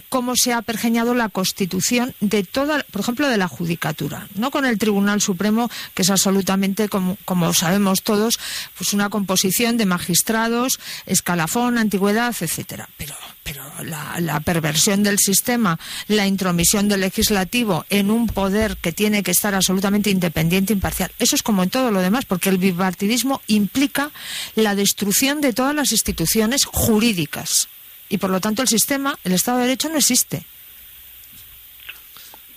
cómo 0.09 0.35
se 0.37 0.53
ha 0.53 0.63
pergeñado 0.63 1.15
la 1.15 1.29
constitución 1.29 2.15
de 2.21 2.45
toda, 2.45 2.85
por 2.91 3.01
ejemplo, 3.01 3.29
de 3.29 3.37
la 3.37 3.49
judicatura, 3.49 4.29
no 4.35 4.51
con 4.51 4.65
el 4.65 4.79
Tribunal 4.79 5.21
Supremo, 5.21 5.71
que 5.95 6.03
es 6.03 6.11
absolutamente, 6.11 6.89
como, 6.89 7.17
como 7.25 7.53
sabemos 7.53 8.03
todos, 8.03 8.39
pues 8.77 8.93
una 8.93 9.11
composición 9.11 9.77
de 9.77 9.87
magistrados, 9.87 10.79
escalafón, 11.07 11.79
antigüedad, 11.79 12.35
etcétera. 12.39 12.89
Pero, 12.97 13.15
pero 13.43 13.65
la, 13.83 14.19
la 14.21 14.41
perversión 14.41 15.03
del 15.03 15.19
sistema, 15.19 15.79
la 16.07 16.27
intromisión 16.27 16.89
del 16.89 17.01
legislativo 17.01 17.85
en 17.91 18.11
un 18.11 18.27
poder 18.27 18.77
que 18.77 18.93
tiene 18.93 19.23
que 19.23 19.31
estar 19.31 19.55
absolutamente 19.55 20.11
independiente, 20.11 20.73
imparcial, 20.73 21.13
eso 21.19 21.37
es 21.37 21.43
como 21.43 21.63
en 21.63 21.71
todo 21.71 21.91
lo 21.91 22.01
demás, 22.01 22.25
porque 22.25 22.51
el 22.51 22.59
bipartidismo 22.59 23.41
implica 23.47 24.11
la 24.55 24.75
destrucción 24.75 25.41
de 25.41 25.53
todas 25.53 25.75
las 25.75 25.93
instituciones 25.93 26.65
jurídicas 26.65 27.69
y 28.09 28.19
por 28.19 28.31
lo 28.31 28.41
tanto 28.41 28.63
el 28.63 28.69
sistema, 28.69 29.19
el 29.25 29.33
Estado 29.33 29.59
de 29.59 29.65
Derecho 29.65 29.89
no 29.89 29.99
existe. 29.99 30.45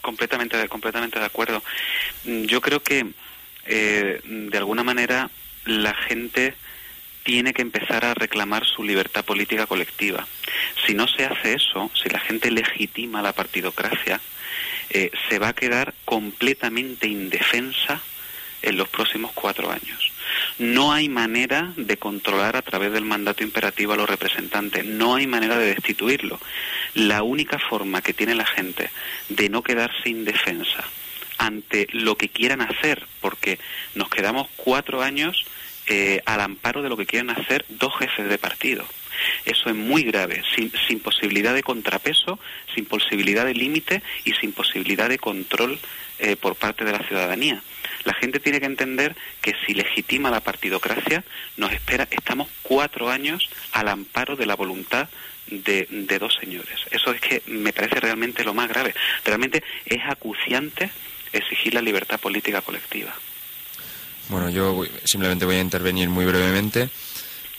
Completamente, 0.01 0.67
completamente 0.67 1.19
de 1.19 1.25
acuerdo. 1.25 1.63
Mm, 2.25 2.43
Yo 2.45 2.61
creo 2.61 2.81
que 2.81 3.05
eh, 3.65 4.21
de 4.23 4.57
alguna 4.57 4.83
manera 4.83 5.29
la 5.65 5.93
gente 5.93 6.55
tiene 7.23 7.53
que 7.53 7.61
empezar 7.61 8.03
a 8.03 8.13
reclamar 8.15 8.65
su 8.65 8.83
libertad 8.83 9.23
política 9.23 9.67
colectiva. 9.67 10.27
Si 10.85 10.93
no 10.93 11.07
se 11.07 11.25
hace 11.25 11.53
eso, 11.53 11.91
si 12.01 12.09
la 12.09 12.19
gente 12.19 12.49
legitima 12.49 13.21
la 13.21 13.33
partidocracia, 13.33 14.19
eh, 14.89 15.11
se 15.29 15.39
va 15.39 15.49
a 15.49 15.53
quedar 15.53 15.93
completamente 16.05 17.07
indefensa 17.07 18.01
en 18.61 18.77
los 18.77 18.89
próximos 18.89 19.31
cuatro 19.33 19.71
años. 19.71 20.10
No 20.61 20.93
hay 20.93 21.09
manera 21.09 21.73
de 21.75 21.97
controlar 21.97 22.55
a 22.55 22.61
través 22.61 22.91
del 22.91 23.03
mandato 23.03 23.43
imperativo 23.43 23.93
a 23.93 23.97
los 23.97 24.07
representantes, 24.07 24.85
no 24.85 25.15
hay 25.15 25.25
manera 25.25 25.57
de 25.57 25.73
destituirlo. 25.73 26.39
La 26.93 27.23
única 27.23 27.57
forma 27.57 28.03
que 28.03 28.13
tiene 28.13 28.35
la 28.35 28.45
gente 28.45 28.91
de 29.27 29.49
no 29.49 29.63
quedarse 29.63 30.07
indefensa 30.07 30.83
ante 31.39 31.87
lo 31.93 32.15
que 32.15 32.29
quieran 32.29 32.61
hacer, 32.61 33.07
porque 33.21 33.57
nos 33.95 34.09
quedamos 34.09 34.49
cuatro 34.55 35.01
años 35.01 35.45
eh, 35.87 36.21
al 36.27 36.41
amparo 36.41 36.83
de 36.83 36.89
lo 36.89 36.97
que 36.97 37.07
quieren 37.07 37.31
hacer 37.31 37.65
dos 37.67 37.97
jefes 37.97 38.29
de 38.29 38.37
partido. 38.37 38.85
Eso 39.45 39.67
es 39.67 39.75
muy 39.75 40.03
grave, 40.03 40.43
sin, 40.55 40.71
sin 40.87 40.99
posibilidad 40.99 41.55
de 41.55 41.63
contrapeso, 41.63 42.37
sin 42.75 42.85
posibilidad 42.85 43.47
de 43.47 43.55
límite 43.55 44.03
y 44.25 44.33
sin 44.33 44.53
posibilidad 44.53 45.09
de 45.09 45.17
control 45.17 45.79
eh, 46.19 46.35
por 46.35 46.53
parte 46.53 46.85
de 46.85 46.91
la 46.91 46.99
ciudadanía. 47.07 47.63
La 48.03 48.13
gente 48.13 48.39
tiene 48.39 48.59
que 48.59 48.65
entender 48.65 49.15
que 49.41 49.53
si 49.65 49.73
legitima 49.73 50.29
la 50.31 50.39
partidocracia, 50.39 51.23
nos 51.57 51.71
espera, 51.71 52.07
estamos 52.11 52.47
cuatro 52.63 53.09
años 53.09 53.49
al 53.73 53.87
amparo 53.89 54.35
de 54.35 54.45
la 54.45 54.55
voluntad 54.55 55.07
de, 55.47 55.87
de 55.89 56.19
dos 56.19 56.35
señores. 56.39 56.79
Eso 56.91 57.11
es 57.11 57.21
que 57.21 57.41
me 57.47 57.73
parece 57.73 57.99
realmente 57.99 58.43
lo 58.43 58.53
más 58.53 58.69
grave. 58.69 58.93
Realmente 59.25 59.63
es 59.85 59.99
acuciante 60.07 60.89
exigir 61.33 61.73
la 61.73 61.81
libertad 61.81 62.19
política 62.19 62.61
colectiva. 62.61 63.13
Bueno, 64.29 64.49
yo 64.49 64.73
voy- 64.73 64.91
simplemente 65.05 65.45
voy 65.45 65.55
a 65.55 65.61
intervenir 65.61 66.09
muy 66.09 66.25
brevemente 66.25 66.89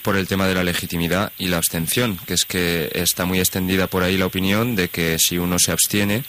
por 0.03 0.17
el 0.17 0.27
tema 0.27 0.49
de 0.49 0.55
la 0.55 0.65
legitimidad 0.65 1.33
y 1.39 1.49
la 1.49 1.59
abstención, 1.59 2.19
que 2.27 2.35
es 2.35 2.45
que 2.45 2.91
está 2.95 3.25
muy 3.25 3.39
extendida 3.41 3.87
por 3.87 4.03
ahí 4.03 4.17
la 4.17 4.27
opinión 4.27 4.75
de 4.75 4.89
que 4.89 5.17
si 5.19 5.39
uno 5.39 5.59
se 5.59 5.71
abstiene 5.71 6.25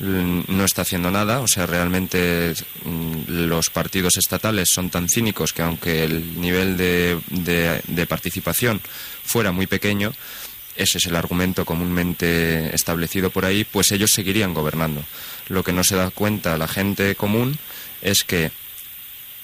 no 0.00 0.64
está 0.64 0.82
haciendo 0.82 1.10
nada, 1.10 1.40
o 1.40 1.48
sea, 1.48 1.64
realmente 1.66 2.52
mm, 2.84 3.22
los 3.48 3.70
partidos 3.70 4.16
estatales 4.18 4.68
son 4.70 4.90
tan 4.90 5.08
cínicos 5.08 5.52
que 5.52 5.62
aunque 5.62 6.04
el 6.04 6.38
nivel 6.40 6.76
de, 6.76 7.18
de- 7.30 7.80
de 7.86 8.06
participación 8.06 8.80
fuera 9.24 9.52
muy 9.52 9.66
pequeño, 9.66 10.12
ese 10.76 10.98
es 10.98 11.06
el 11.06 11.16
argumento 11.16 11.64
comúnmente 11.64 12.74
establecido 12.74 13.30
por 13.30 13.46
ahí, 13.46 13.64
pues 13.64 13.90
ellos 13.92 14.10
seguirían 14.12 14.52
gobernando. 14.52 15.02
Lo 15.48 15.64
que 15.64 15.72
no 15.72 15.82
se 15.82 15.96
da 15.96 16.10
cuenta 16.10 16.58
la 16.58 16.68
gente 16.68 17.14
común 17.14 17.58
es 18.02 18.24
que 18.24 18.50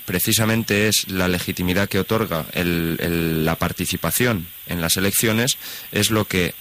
precisamente 0.05 0.89
es 0.89 1.09
la 1.09 1.29
legitimidad 1.29 1.89
que 1.89 2.01
otorga 2.01 2.45
el- 2.53 2.97
el- 3.01 3.45
la 3.45 3.57
participación 3.57 4.49
en 4.67 4.81
las 4.81 4.97
elecciones, 4.97 5.57
es 5.93 6.11
lo 6.11 6.25
que 6.27 6.55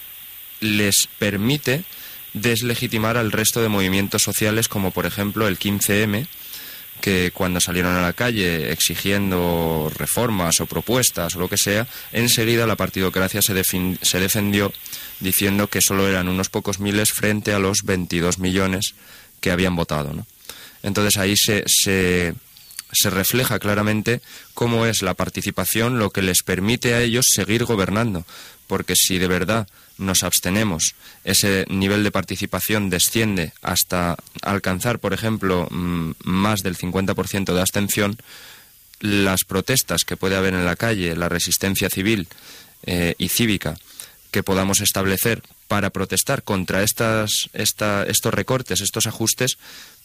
les 0.60 1.08
permite 1.18 1.84
deslegitimar 2.34 3.16
al 3.16 3.32
resto 3.32 3.60
de 3.60 3.68
movimientos 3.68 4.22
sociales, 4.22 4.68
como 4.68 4.90
por 4.90 5.06
ejemplo 5.06 5.48
el 5.48 5.58
15M, 5.58 6.26
que 7.00 7.32
cuando 7.34 7.60
salieron 7.60 7.94
a 7.94 8.02
la 8.02 8.12
calle 8.12 8.72
exigiendo 8.72 9.90
reformas 9.96 10.60
o 10.60 10.66
propuestas 10.66 11.34
o 11.34 11.40
lo 11.40 11.48
que 11.48 11.58
sea, 11.58 11.86
enseguida 12.12 12.66
la 12.66 12.76
partidocracia 12.76 13.42
se, 13.42 13.62
se 13.64 14.20
defendió 14.20 14.72
diciendo 15.20 15.66
que 15.68 15.80
solo 15.80 16.08
eran 16.08 16.28
unos 16.28 16.48
pocos 16.48 16.78
miles 16.78 17.12
frente 17.12 17.52
a 17.52 17.58
los 17.58 17.82
22 17.84 18.38
millones 18.38 18.94
que 19.40 19.50
habían 19.50 19.76
votado. 19.76 20.12
¿no? 20.12 20.26
Entonces 20.82 21.18
ahí 21.18 21.36
se, 21.36 21.64
se, 21.66 22.34
se 22.92 23.10
refleja 23.10 23.58
claramente 23.58 24.20
cómo 24.54 24.86
es 24.86 25.02
la 25.02 25.14
participación 25.14 25.98
lo 25.98 26.10
que 26.10 26.22
les 26.22 26.42
permite 26.42 26.94
a 26.94 27.00
ellos 27.00 27.26
seguir 27.28 27.64
gobernando. 27.64 28.24
Porque 28.66 28.94
si 28.96 29.18
de 29.18 29.26
verdad 29.26 29.68
nos 29.98 30.22
abstenemos, 30.22 30.94
ese 31.24 31.64
nivel 31.68 32.02
de 32.04 32.10
participación 32.10 32.90
desciende 32.90 33.52
hasta 33.62 34.16
alcanzar, 34.42 34.98
por 34.98 35.12
ejemplo, 35.12 35.68
mm, 35.70 36.12
más 36.24 36.62
del 36.62 36.76
50% 36.76 37.54
de 37.54 37.60
abstención, 37.60 38.16
las 39.00 39.44
protestas 39.44 40.04
que 40.04 40.16
puede 40.16 40.36
haber 40.36 40.54
en 40.54 40.64
la 40.64 40.76
calle, 40.76 41.16
la 41.16 41.28
resistencia 41.28 41.88
civil 41.90 42.28
eh, 42.84 43.14
y 43.18 43.28
cívica 43.28 43.76
que 44.30 44.42
podamos 44.42 44.80
establecer 44.80 45.42
para 45.68 45.90
protestar 45.90 46.42
contra 46.42 46.82
estas, 46.82 47.30
esta- 47.52 48.04
estos 48.06 48.32
recortes, 48.34 48.80
estos 48.80 49.06
ajustes, 49.06 49.58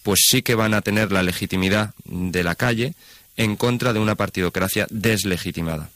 pues 0.04 0.20
sí 0.28 0.42
que 0.42 0.56
van 0.56 0.74
a 0.74 0.82
tener 0.82 1.12
la 1.12 1.24
legitimidad 1.24 1.94
de 2.06 2.44
la 2.44 2.56
calle 2.56 2.94
en 3.36 3.56
contra 3.56 3.94
de 3.94 4.00
una 4.00 4.16
partidocracia 4.16 4.88
deslegitimada. 4.90 5.90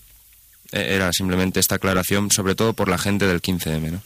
Era 0.71 1.11
simplemente 1.13 1.59
esta 1.59 1.75
aclaración, 1.75 2.31
sobre 2.31 2.55
todo 2.55 2.73
por 2.73 2.87
la 2.89 2.97
gente 2.97 3.27
del 3.27 3.41
15M. 3.41 3.91
¿no? 3.91 4.01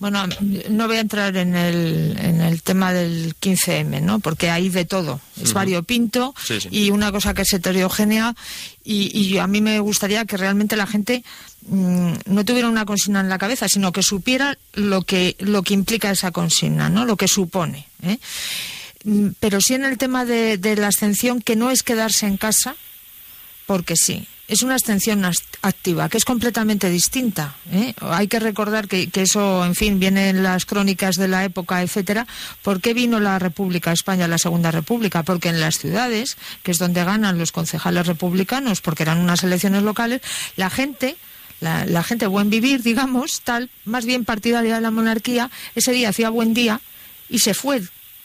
Bueno, 0.00 0.26
no 0.70 0.86
voy 0.88 0.96
a 0.96 1.00
entrar 1.00 1.36
en 1.36 1.54
el, 1.54 2.16
en 2.18 2.40
el 2.40 2.62
tema 2.62 2.92
del 2.92 3.34
15M, 3.40 4.02
¿no? 4.02 4.18
Porque 4.18 4.50
hay 4.50 4.68
de 4.68 4.84
todo. 4.84 5.20
Es 5.40 5.52
variopinto 5.52 6.34
Sí, 6.44 6.60
sí. 6.60 6.68
y 6.70 6.90
una 6.90 7.12
cosa 7.12 7.32
que 7.32 7.42
es 7.42 7.52
heterogénea. 7.52 8.34
Y, 8.82 9.16
y 9.18 9.38
a 9.38 9.46
mí 9.46 9.60
me 9.60 9.78
gustaría 9.80 10.24
que 10.26 10.36
realmente 10.36 10.76
la 10.76 10.86
gente 10.86 11.22
mm, 11.68 12.12
no 12.26 12.44
tuviera 12.44 12.68
una 12.68 12.84
consigna 12.84 13.20
en 13.20 13.28
la 13.28 13.38
cabeza, 13.38 13.68
sino 13.68 13.92
que 13.92 14.02
supiera 14.02 14.58
lo 14.74 15.02
que, 15.02 15.36
lo 15.38 15.62
que 15.62 15.74
implica 15.74 16.10
esa 16.10 16.32
consigna, 16.32 16.90
¿no? 16.90 17.04
Lo 17.06 17.16
que 17.16 17.28
supone. 17.28 17.86
¿eh? 18.02 18.18
Mm, 19.04 19.28
Pero 19.40 19.60
sí 19.60 19.74
en 19.74 19.84
el 19.84 19.96
tema 19.96 20.24
de, 20.26 20.58
de 20.58 20.76
la 20.76 20.88
abstención, 20.88 21.40
que 21.40 21.56
no 21.56 21.70
es 21.70 21.82
quedarse 21.82 22.26
en 22.26 22.36
casa, 22.36 22.74
porque 23.66 23.94
sí. 23.96 24.26
Es 24.46 24.62
una 24.62 24.74
abstención 24.74 25.24
activa, 25.62 26.08
que 26.08 26.18
es 26.18 26.24
completamente 26.24 26.90
distinta. 26.90 27.56
¿eh? 27.72 27.94
Hay 28.00 28.28
que 28.28 28.38
recordar 28.38 28.88
que, 28.88 29.08
que 29.08 29.22
eso, 29.22 29.64
en 29.64 29.74
fin, 29.74 29.98
viene 29.98 30.28
en 30.28 30.42
las 30.42 30.66
crónicas 30.66 31.16
de 31.16 31.28
la 31.28 31.44
época, 31.44 31.80
etcétera. 31.82 32.26
¿Por 32.62 32.82
qué 32.82 32.92
vino 32.92 33.20
la 33.20 33.38
República 33.38 33.92
España, 33.92 34.28
la 34.28 34.36
Segunda 34.36 34.70
República? 34.70 35.22
Porque 35.22 35.48
en 35.48 35.60
las 35.60 35.78
ciudades, 35.78 36.36
que 36.62 36.72
es 36.72 36.78
donde 36.78 37.04
ganan 37.04 37.38
los 37.38 37.52
concejales 37.52 38.06
republicanos, 38.06 38.82
porque 38.82 39.04
eran 39.04 39.18
unas 39.18 39.42
elecciones 39.44 39.82
locales, 39.82 40.20
la 40.56 40.68
gente 40.68 41.16
la, 41.60 41.86
la 41.86 42.02
gente 42.02 42.26
buen 42.26 42.50
vivir, 42.50 42.82
digamos, 42.82 43.40
tal, 43.40 43.70
más 43.86 44.04
bien 44.04 44.24
partidaria 44.26 44.74
de 44.74 44.80
la 44.82 44.90
monarquía, 44.90 45.50
ese 45.74 45.92
día 45.92 46.10
hacía 46.10 46.28
buen 46.28 46.52
día 46.52 46.80
y 47.30 47.38
se 47.38 47.54
fue 47.54 47.82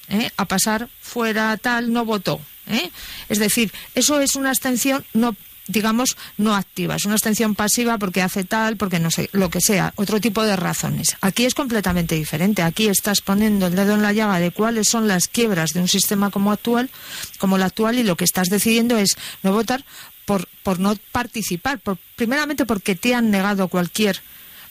¿eh? 0.09 0.29
a 0.35 0.45
pasar 0.45 0.89
fuera, 1.01 1.55
tal, 1.57 1.93
no 1.93 2.05
votó. 2.05 2.41
¿eh? 2.67 2.91
Es 3.29 3.39
decir, 3.39 3.71
eso 3.95 4.19
es 4.19 4.35
una 4.35 4.49
abstención 4.49 5.05
no 5.13 5.35
digamos, 5.69 6.17
no 6.38 6.55
activa. 6.55 6.95
Es 6.95 7.05
una 7.05 7.13
abstención 7.13 7.55
pasiva 7.55 7.97
porque 7.97 8.21
hace 8.21 8.43
tal, 8.43 8.75
porque 8.75 8.99
no 8.99 9.11
sé, 9.11 9.29
lo 9.31 9.49
que 9.49 9.61
sea, 9.61 9.93
otro 9.95 10.19
tipo 10.19 10.43
de 10.43 10.55
razones. 10.55 11.15
Aquí 11.21 11.45
es 11.45 11.53
completamente 11.53 12.15
diferente. 12.15 12.63
Aquí 12.63 12.88
estás 12.88 13.21
poniendo 13.21 13.67
el 13.67 13.75
dedo 13.75 13.93
en 13.93 14.01
la 14.01 14.11
llaga 14.11 14.39
de 14.39 14.51
cuáles 14.51 14.89
son 14.89 15.07
las 15.07 15.27
quiebras 15.27 15.73
de 15.73 15.81
un 15.81 15.88
sistema 15.88 16.31
como 16.31 16.51
actual, 16.51 16.89
como 17.38 17.55
el 17.55 17.63
actual, 17.63 17.99
y 17.99 18.03
lo 18.03 18.17
que 18.17 18.25
estás 18.25 18.49
decidiendo 18.49 18.97
es 18.97 19.15
no 19.43 19.53
votar 19.53 19.85
por, 20.25 20.47
por 20.63 20.79
no 20.79 20.95
participar, 21.11 21.79
por, 21.79 21.97
primeramente 22.15 22.65
porque 22.65 22.95
te 22.95 23.13
han 23.13 23.29
negado 23.29 23.67
cualquier 23.67 24.21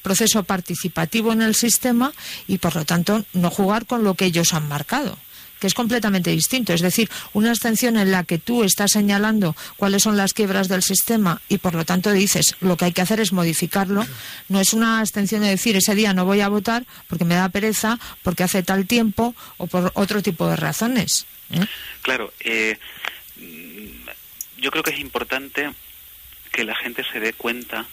proceso 0.03 0.43
participativo 0.43 1.33
en 1.33 1.43
el 1.43 1.55
sistema 1.55 2.13
y 2.47 2.59
por 2.59 2.77
lo 2.77 2.85
tanto 2.85 3.25
no 3.33 3.51
jugar 3.51 3.87
con 3.87 4.05
lo 4.05 4.15
que 4.15 4.27
ellos 4.27 4.55
han 4.55 4.69
marcado 4.69 5.19
que 5.59 5.67
es 5.67 5.75
completamente 5.75 6.31
distinto. 6.31 6.73
Es 6.73 6.81
decir, 6.81 7.09
una 7.33 7.51
abstención 7.51 7.97
en 7.97 8.11
la 8.11 8.25
que 8.25 8.39
tú 8.39 8.65
estás 8.65 8.93
señalando 8.93 9.57
cuáles 9.77 10.03
son 10.03 10.17
las 10.17 10.33
quiebras 10.33 10.69
del 10.69 10.83
sistema 10.83 11.41
y 11.49 11.59
por 11.59 11.75
lo 11.75 11.85
tanto 11.85 12.13
dices 12.13 12.57
lo 12.61 12.77
que 12.77 12.87
hay 12.87 12.93
que 12.93 13.03
hacer 13.03 13.21
es 13.21 13.33
modificarlo, 13.33 14.07
no 14.49 14.61
es 14.61 14.73
una 14.73 15.01
abstención 15.01 15.43
de 15.43 15.49
decir 15.49 15.77
ese 15.77 15.95
día 15.95 16.13
no 16.13 16.25
voy 16.25 16.41
a 16.41 16.49
votar 16.49 16.85
porque 17.09 17.25
me 17.25 17.35
da 17.35 17.49
pereza, 17.49 17.99
porque 18.23 18.45
hace 18.45 18.63
tal 18.63 18.87
tiempo 18.87 19.35
o 19.57 19.67
por 19.67 19.93
otro 19.95 20.23
tipo 20.23 20.49
de 20.49 20.57
razones. 20.57 21.27
¿eh? 21.51 21.67
Claro, 22.03 22.33
eh, 22.41 22.79
yo 24.57 24.71
creo 24.71 24.83
que 24.83 24.91
es 24.91 25.01
importante 25.01 25.71
que 26.53 26.65
la 26.65 26.75
gente 26.77 27.05
se 27.13 27.21
dé 27.21 27.33
cuenta 27.33 27.87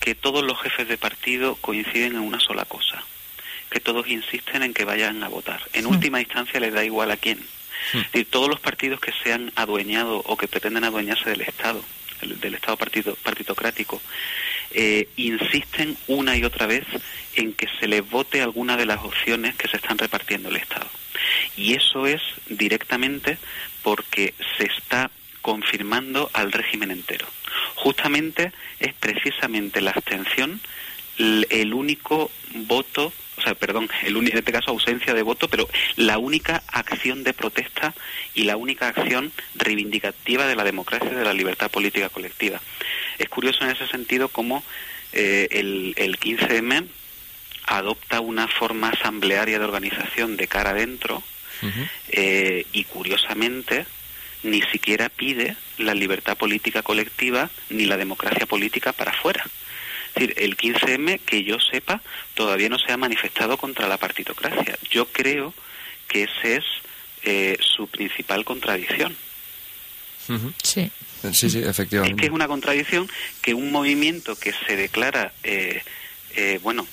que 0.00 0.14
todos 0.14 0.44
los 0.44 0.60
jefes 0.60 0.88
de 0.88 0.98
partido 0.98 1.56
coinciden 1.56 2.12
en 2.12 2.20
una 2.20 2.40
sola 2.40 2.64
cosa, 2.64 3.02
que 3.70 3.80
todos 3.80 4.08
insisten 4.08 4.62
en 4.62 4.74
que 4.74 4.84
vayan 4.84 5.22
a 5.22 5.28
votar. 5.28 5.60
En 5.72 5.86
última 5.86 6.20
instancia 6.20 6.60
les 6.60 6.72
da 6.72 6.84
igual 6.84 7.10
a 7.10 7.16
quién. 7.16 7.38
Es 7.94 8.12
decir, 8.12 8.26
todos 8.30 8.48
los 8.48 8.60
partidos 8.60 9.00
que 9.00 9.12
se 9.22 9.32
han 9.32 9.52
adueñado 9.54 10.22
o 10.26 10.36
que 10.36 10.48
pretenden 10.48 10.84
adueñarse 10.84 11.30
del 11.30 11.42
Estado, 11.42 11.82
del 12.22 12.54
Estado 12.54 12.76
partido, 12.76 13.14
partitocrático, 13.16 14.00
eh, 14.72 15.08
insisten 15.16 15.96
una 16.08 16.36
y 16.36 16.44
otra 16.44 16.66
vez 16.66 16.84
en 17.36 17.54
que 17.54 17.66
se 17.80 17.86
les 17.86 18.08
vote 18.08 18.42
alguna 18.42 18.76
de 18.76 18.86
las 18.86 19.02
opciones 19.02 19.54
que 19.54 19.68
se 19.68 19.76
están 19.76 19.96
repartiendo 19.96 20.48
el 20.48 20.56
Estado. 20.56 20.88
Y 21.56 21.74
eso 21.74 22.06
es 22.06 22.20
directamente 22.48 23.38
porque 23.82 24.34
se 24.56 24.64
está 24.64 25.10
confirmando 25.40 26.30
al 26.34 26.52
régimen 26.52 26.90
entero. 26.90 27.26
Justamente 27.76 28.52
es 28.80 28.92
precisamente 28.94 29.80
la 29.80 29.92
abstención 29.92 30.60
el 31.18 31.74
único 31.74 32.30
voto, 32.54 33.12
o 33.36 33.40
sea, 33.40 33.54
perdón, 33.54 33.88
el 34.04 34.16
en 34.16 34.38
este 34.38 34.52
caso 34.52 34.70
ausencia 34.70 35.14
de 35.14 35.22
voto, 35.22 35.48
pero 35.48 35.68
la 35.96 36.18
única 36.18 36.62
acción 36.68 37.24
de 37.24 37.34
protesta 37.34 37.94
y 38.34 38.44
la 38.44 38.56
única 38.56 38.88
acción 38.88 39.32
reivindicativa 39.54 40.46
de 40.46 40.56
la 40.56 40.64
democracia 40.64 41.10
y 41.10 41.14
de 41.16 41.24
la 41.24 41.32
libertad 41.32 41.70
política 41.70 42.08
colectiva. 42.08 42.60
Es 43.18 43.28
curioso 43.28 43.64
en 43.64 43.70
ese 43.70 43.86
sentido 43.88 44.28
cómo 44.28 44.62
eh, 45.12 45.48
el, 45.50 45.94
el 45.96 46.18
15M 46.18 46.86
adopta 47.68 48.20
una 48.20 48.48
forma 48.48 48.90
asamblearia 48.90 49.58
de 49.58 49.64
organización 49.64 50.36
de 50.36 50.48
cara 50.48 50.70
adentro 50.70 51.22
eh, 52.10 52.66
y 52.72 52.84
curiosamente 52.84 53.84
ni 54.42 54.62
siquiera 54.62 55.08
pide 55.08 55.56
la 55.78 55.94
libertad 55.94 56.36
política 56.36 56.82
colectiva 56.82 57.50
ni 57.68 57.84
la 57.84 57.96
democracia 57.96 58.46
política 58.46 58.92
para 58.92 59.10
afuera. 59.10 59.44
Es 60.18 60.28
decir, 60.28 60.34
el 60.44 60.56
15M, 60.56 61.20
que 61.20 61.44
yo 61.44 61.58
sepa, 61.60 62.00
todavía 62.34 62.68
no 62.68 62.78
se 62.78 62.92
ha 62.92 62.96
manifestado 62.96 63.56
contra 63.56 63.86
la 63.88 63.96
partitocracia. 63.98 64.78
Yo 64.90 65.06
creo 65.06 65.54
que 66.08 66.24
esa 66.24 66.48
es 66.48 66.64
eh, 67.22 67.58
su 67.60 67.86
principal 67.88 68.44
contradicción. 68.44 69.16
Sí. 70.62 70.90
Sí, 71.32 71.50
sí, 71.50 71.58
efectivamente. 71.64 72.14
Es 72.14 72.20
que 72.20 72.26
es 72.26 72.32
una 72.32 72.46
contradicción 72.46 73.08
que 73.42 73.54
un 73.54 73.72
movimiento 73.72 74.36
que 74.36 74.52
se 74.66 74.76
declara, 74.76 75.32
eh, 75.42 75.82
eh, 76.36 76.60
bueno, 76.62 76.86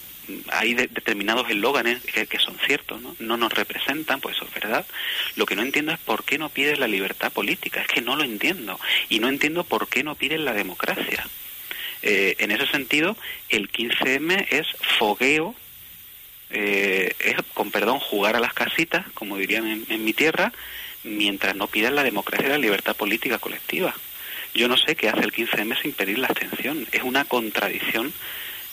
hay 0.51 0.73
de- 0.73 0.87
determinados 0.87 1.47
eslóganes 1.49 2.01
que, 2.01 2.25
que 2.25 2.39
son 2.39 2.57
ciertos, 2.65 2.99
¿no? 3.01 3.15
No 3.19 3.37
nos 3.37 3.53
representan, 3.53 4.21
pues 4.21 4.35
eso 4.37 4.45
es 4.45 4.53
verdad. 4.53 4.85
Lo 5.35 5.45
que 5.45 5.55
no 5.55 5.61
entiendo 5.61 5.91
es 5.91 5.99
por 5.99 6.23
qué 6.23 6.37
no 6.39 6.49
piden 6.49 6.79
la 6.79 6.87
libertad 6.87 7.31
política, 7.31 7.81
es 7.81 7.87
que 7.87 8.01
no 8.01 8.15
lo 8.15 8.23
entiendo. 8.23 8.79
Y 9.09 9.19
no 9.19 9.27
entiendo 9.29 9.63
por 9.63 9.87
qué 9.89 10.03
no 10.03 10.15
piden 10.15 10.45
la 10.45 10.53
democracia. 10.53 11.27
Eh, 12.07 12.35
en 12.37 12.51
ese 12.51 12.67
sentido, 12.67 13.17
el 13.49 13.71
15M 13.71 14.45
es 14.51 14.67
fogueo, 14.99 15.55
eh, 16.51 17.15
es, 17.19 17.35
con 17.55 17.71
perdón, 17.71 17.99
jugar 17.99 18.35
a 18.35 18.39
las 18.39 18.53
casitas, 18.53 19.07
como 19.15 19.37
dirían 19.37 19.83
en, 19.89 20.05
mi 20.05 20.13
tierra, 20.13 20.53
mientras 21.03 21.55
no 21.55 21.65
pidan 21.65 21.95
la 21.95 22.03
democracia 22.03 22.45
y 22.45 22.51
la 22.51 22.59
libertad 22.59 22.95
política 22.95 23.39
colectiva. 23.39 23.95
Yo 24.53 24.67
no 24.67 24.77
sé 24.77 24.95
qué 24.95 25.09
hace 25.09 25.21
el 25.21 25.33
15M 25.33 25.81
sin 25.81 25.93
pedir 25.93 26.19
la 26.19 26.27
abstención. 26.27 26.87
Es 26.91 27.01
una 27.01 27.25
contradicción 27.25 28.13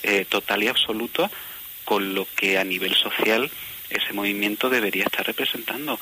eh, 0.03 0.27
total 0.29 0.62
y 0.62 0.69
absoluta 0.69 1.31
con 1.87 2.14
lo 2.14 2.29
que 2.37 2.59
a 2.59 2.64
nivel 2.64 2.95
social 2.95 3.51
ese 3.88 4.12
movimiento 4.12 4.68
debería 4.68 5.05
estar 5.05 5.27
representando. 5.27 5.99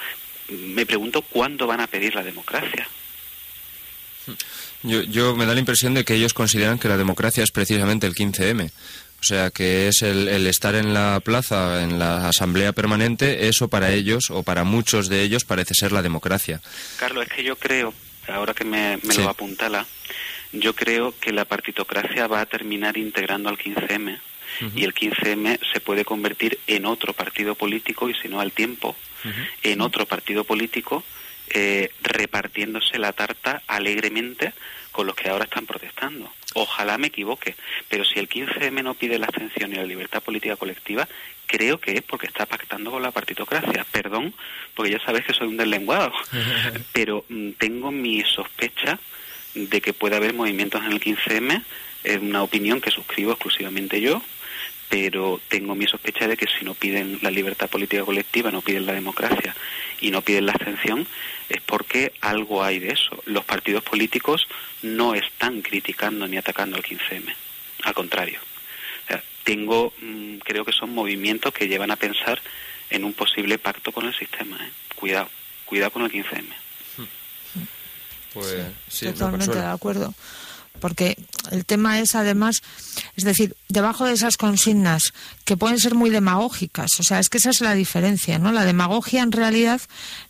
Me 0.48 0.84
pregunto 0.84 1.22
cuándo 1.22 1.68
van 1.68 1.80
a 1.80 1.86
pedir 1.86 2.16
la 2.16 2.24
democracia. 2.24 2.88
Yo, 4.82 5.02
yo 5.02 5.36
me 5.36 5.46
da 5.46 5.54
la 5.54 5.60
impresión 5.60 5.94
de 5.94 6.04
que 6.04 6.14
ellos 6.14 6.32
consideran 6.34 6.78
que 6.78 6.88
la 6.88 6.96
democracia 6.96 7.44
es 7.44 7.50
precisamente 7.50 8.06
el 8.06 8.14
15M. 8.14 8.70
O 9.20 9.22
sea, 9.22 9.50
que 9.50 9.88
es 9.88 10.00
el, 10.00 10.28
el 10.28 10.46
estar 10.46 10.74
en 10.74 10.94
la 10.94 11.20
plaza, 11.22 11.82
en 11.82 11.98
la 11.98 12.28
asamblea 12.28 12.72
permanente, 12.72 13.48
eso 13.48 13.68
para 13.68 13.92
ellos, 13.92 14.30
o 14.30 14.42
para 14.42 14.64
muchos 14.64 15.08
de 15.10 15.20
ellos, 15.22 15.44
parece 15.44 15.74
ser 15.74 15.92
la 15.92 16.00
democracia. 16.00 16.62
Carlos, 16.98 17.26
es 17.28 17.32
que 17.34 17.44
yo 17.44 17.56
creo, 17.56 17.92
ahora 18.28 18.54
que 18.54 18.64
me, 18.64 18.98
me 19.02 19.12
Sí. 19.14 19.20
lo 19.20 19.28
apuntala, 19.28 19.86
yo 20.52 20.74
creo 20.74 21.14
que 21.20 21.32
la 21.32 21.44
partitocracia 21.44 22.26
va 22.28 22.40
a 22.40 22.46
terminar 22.46 22.96
integrando 22.96 23.50
al 23.50 23.58
15M 23.58 24.18
y 24.74 24.84
el 24.84 24.94
15M 24.94 25.58
se 25.72 25.80
puede 25.80 26.04
convertir 26.04 26.58
en 26.66 26.86
otro 26.86 27.12
partido 27.12 27.54
político 27.54 28.08
y 28.08 28.14
si 28.14 28.28
no 28.28 28.40
al 28.40 28.52
tiempo, 28.52 28.96
en 29.62 29.80
otro 29.82 30.06
partido 30.06 30.44
político 30.44 31.04
eh, 31.50 31.90
repartiéndose 32.02 32.98
la 32.98 33.12
tarta 33.12 33.62
alegremente 33.66 34.52
con 34.92 35.06
los 35.06 35.14
que 35.14 35.28
ahora 35.28 35.44
están 35.44 35.66
protestando. 35.66 36.32
Ojalá 36.54 36.98
me 36.98 37.08
equivoque, 37.08 37.54
pero 37.88 38.04
si 38.04 38.18
el 38.18 38.28
15M 38.28 38.82
no 38.82 38.94
pide 38.94 39.18
la 39.18 39.26
abstención 39.26 39.72
y 39.72 39.76
la 39.76 39.84
libertad 39.84 40.22
política 40.22 40.56
colectiva, 40.56 41.08
creo 41.46 41.78
que 41.78 41.92
es 41.92 42.02
porque 42.02 42.26
está 42.26 42.46
pactando 42.46 42.90
con 42.90 43.02
la 43.02 43.10
partitocracia. 43.10 43.86
Perdón, 43.92 44.34
porque 44.74 44.92
ya 44.92 45.00
sabes 45.00 45.24
que 45.24 45.32
soy 45.32 45.48
un 45.48 45.56
deslenguado, 45.56 46.12
pero 46.92 47.24
mm, 47.28 47.50
tengo 47.52 47.90
mi 47.90 48.22
sospecha 48.22 48.98
de 49.54 49.80
que 49.80 49.92
puede 49.92 50.16
haber 50.16 50.34
movimientos 50.34 50.82
en 50.84 50.92
el 50.92 51.00
15M, 51.00 51.62
es 52.04 52.18
una 52.18 52.42
opinión 52.42 52.80
que 52.80 52.90
suscribo 52.90 53.32
exclusivamente 53.32 54.00
yo, 54.00 54.22
pero 54.90 55.40
tengo 55.48 55.76
mi 55.76 55.86
sospecha 55.86 56.26
de 56.26 56.36
que 56.36 56.46
si 56.46 56.64
no 56.64 56.74
piden 56.74 57.20
la 57.22 57.30
libertad 57.30 57.70
política 57.70 58.04
colectiva, 58.04 58.50
no 58.50 58.60
piden 58.60 58.86
la 58.86 58.92
democracia 58.92 59.54
y 60.00 60.10
no 60.10 60.20
piden 60.20 60.46
la 60.46 60.52
abstención, 60.52 61.06
es 61.48 61.60
porque 61.62 62.12
algo 62.20 62.64
hay 62.64 62.80
de 62.80 62.88
eso. 62.92 63.22
Los 63.24 63.44
partidos 63.44 63.84
políticos 63.84 64.48
no 64.82 65.14
están 65.14 65.62
criticando 65.62 66.26
ni 66.26 66.36
atacando 66.36 66.76
al 66.76 66.82
15M, 66.82 67.32
al 67.84 67.94
contrario. 67.94 68.40
O 69.04 69.06
sea, 69.06 69.22
tengo, 69.44 69.92
mm, 70.00 70.38
creo 70.38 70.64
que 70.64 70.72
son 70.72 70.92
movimientos 70.92 71.54
que 71.54 71.68
llevan 71.68 71.92
a 71.92 71.96
pensar 71.96 72.40
en 72.90 73.04
un 73.04 73.14
posible 73.14 73.58
pacto 73.58 73.92
con 73.92 74.06
el 74.06 74.14
sistema. 74.14 74.56
¿eh? 74.56 74.70
Cuidado, 74.96 75.30
cuidado 75.66 75.92
con 75.92 76.02
el 76.02 76.10
15M. 76.10 76.52
Pues 78.34 78.64
sí, 78.88 79.06
me 79.06 79.12
Totalmente 79.12 79.56
de 79.56 79.66
acuerdo. 79.66 80.14
Porque 80.78 81.16
el 81.50 81.66
tema 81.66 82.00
es, 82.00 82.14
además, 82.14 82.62
es 83.16 83.24
decir, 83.24 83.54
debajo 83.68 84.06
de 84.06 84.14
esas 84.14 84.36
consignas 84.36 85.12
que 85.44 85.56
pueden 85.56 85.78
ser 85.78 85.94
muy 85.94 86.10
demagógicas, 86.10 86.90
o 86.98 87.02
sea, 87.02 87.18
es 87.18 87.28
que 87.28 87.38
esa 87.38 87.50
es 87.50 87.60
la 87.60 87.74
diferencia, 87.74 88.38
¿no? 88.38 88.50
La 88.52 88.64
demagogia 88.64 89.22
en 89.22 89.32
realidad 89.32 89.80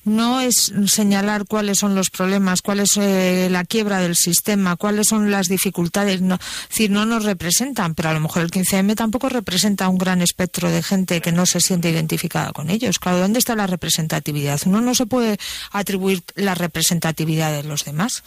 no 0.04 0.40
es 0.40 0.72
señalar 0.86 1.44
cuáles 1.46 1.78
son 1.78 1.94
los 1.94 2.10
problemas, 2.10 2.62
cuál 2.62 2.80
es 2.80 2.96
eh, 2.96 3.48
la 3.50 3.64
quiebra 3.64 4.00
del 4.00 4.16
sistema, 4.16 4.76
cuáles 4.76 5.08
son 5.08 5.30
las 5.30 5.46
dificultades, 5.46 6.20
no, 6.20 6.34
es 6.34 6.68
decir, 6.70 6.90
no 6.90 7.06
nos 7.06 7.24
representan, 7.24 7.94
pero 7.94 8.08
a 8.08 8.14
lo 8.14 8.20
mejor 8.20 8.42
el 8.42 8.50
15M 8.50 8.96
tampoco 8.96 9.28
representa 9.28 9.88
un 9.88 9.98
gran 9.98 10.22
espectro 10.22 10.70
de 10.70 10.82
gente 10.82 11.20
que 11.20 11.32
no 11.32 11.46
se 11.46 11.60
siente 11.60 11.90
identificada 11.90 12.52
con 12.52 12.70
ellos. 12.70 12.98
Claro, 12.98 13.18
¿dónde 13.18 13.38
está 13.38 13.54
la 13.54 13.66
representatividad? 13.66 14.60
Uno 14.66 14.80
no 14.80 14.94
se 14.94 15.06
puede 15.06 15.38
atribuir 15.70 16.22
la 16.34 16.54
representatividad 16.54 17.52
de 17.52 17.62
los 17.62 17.84
demás. 17.84 18.22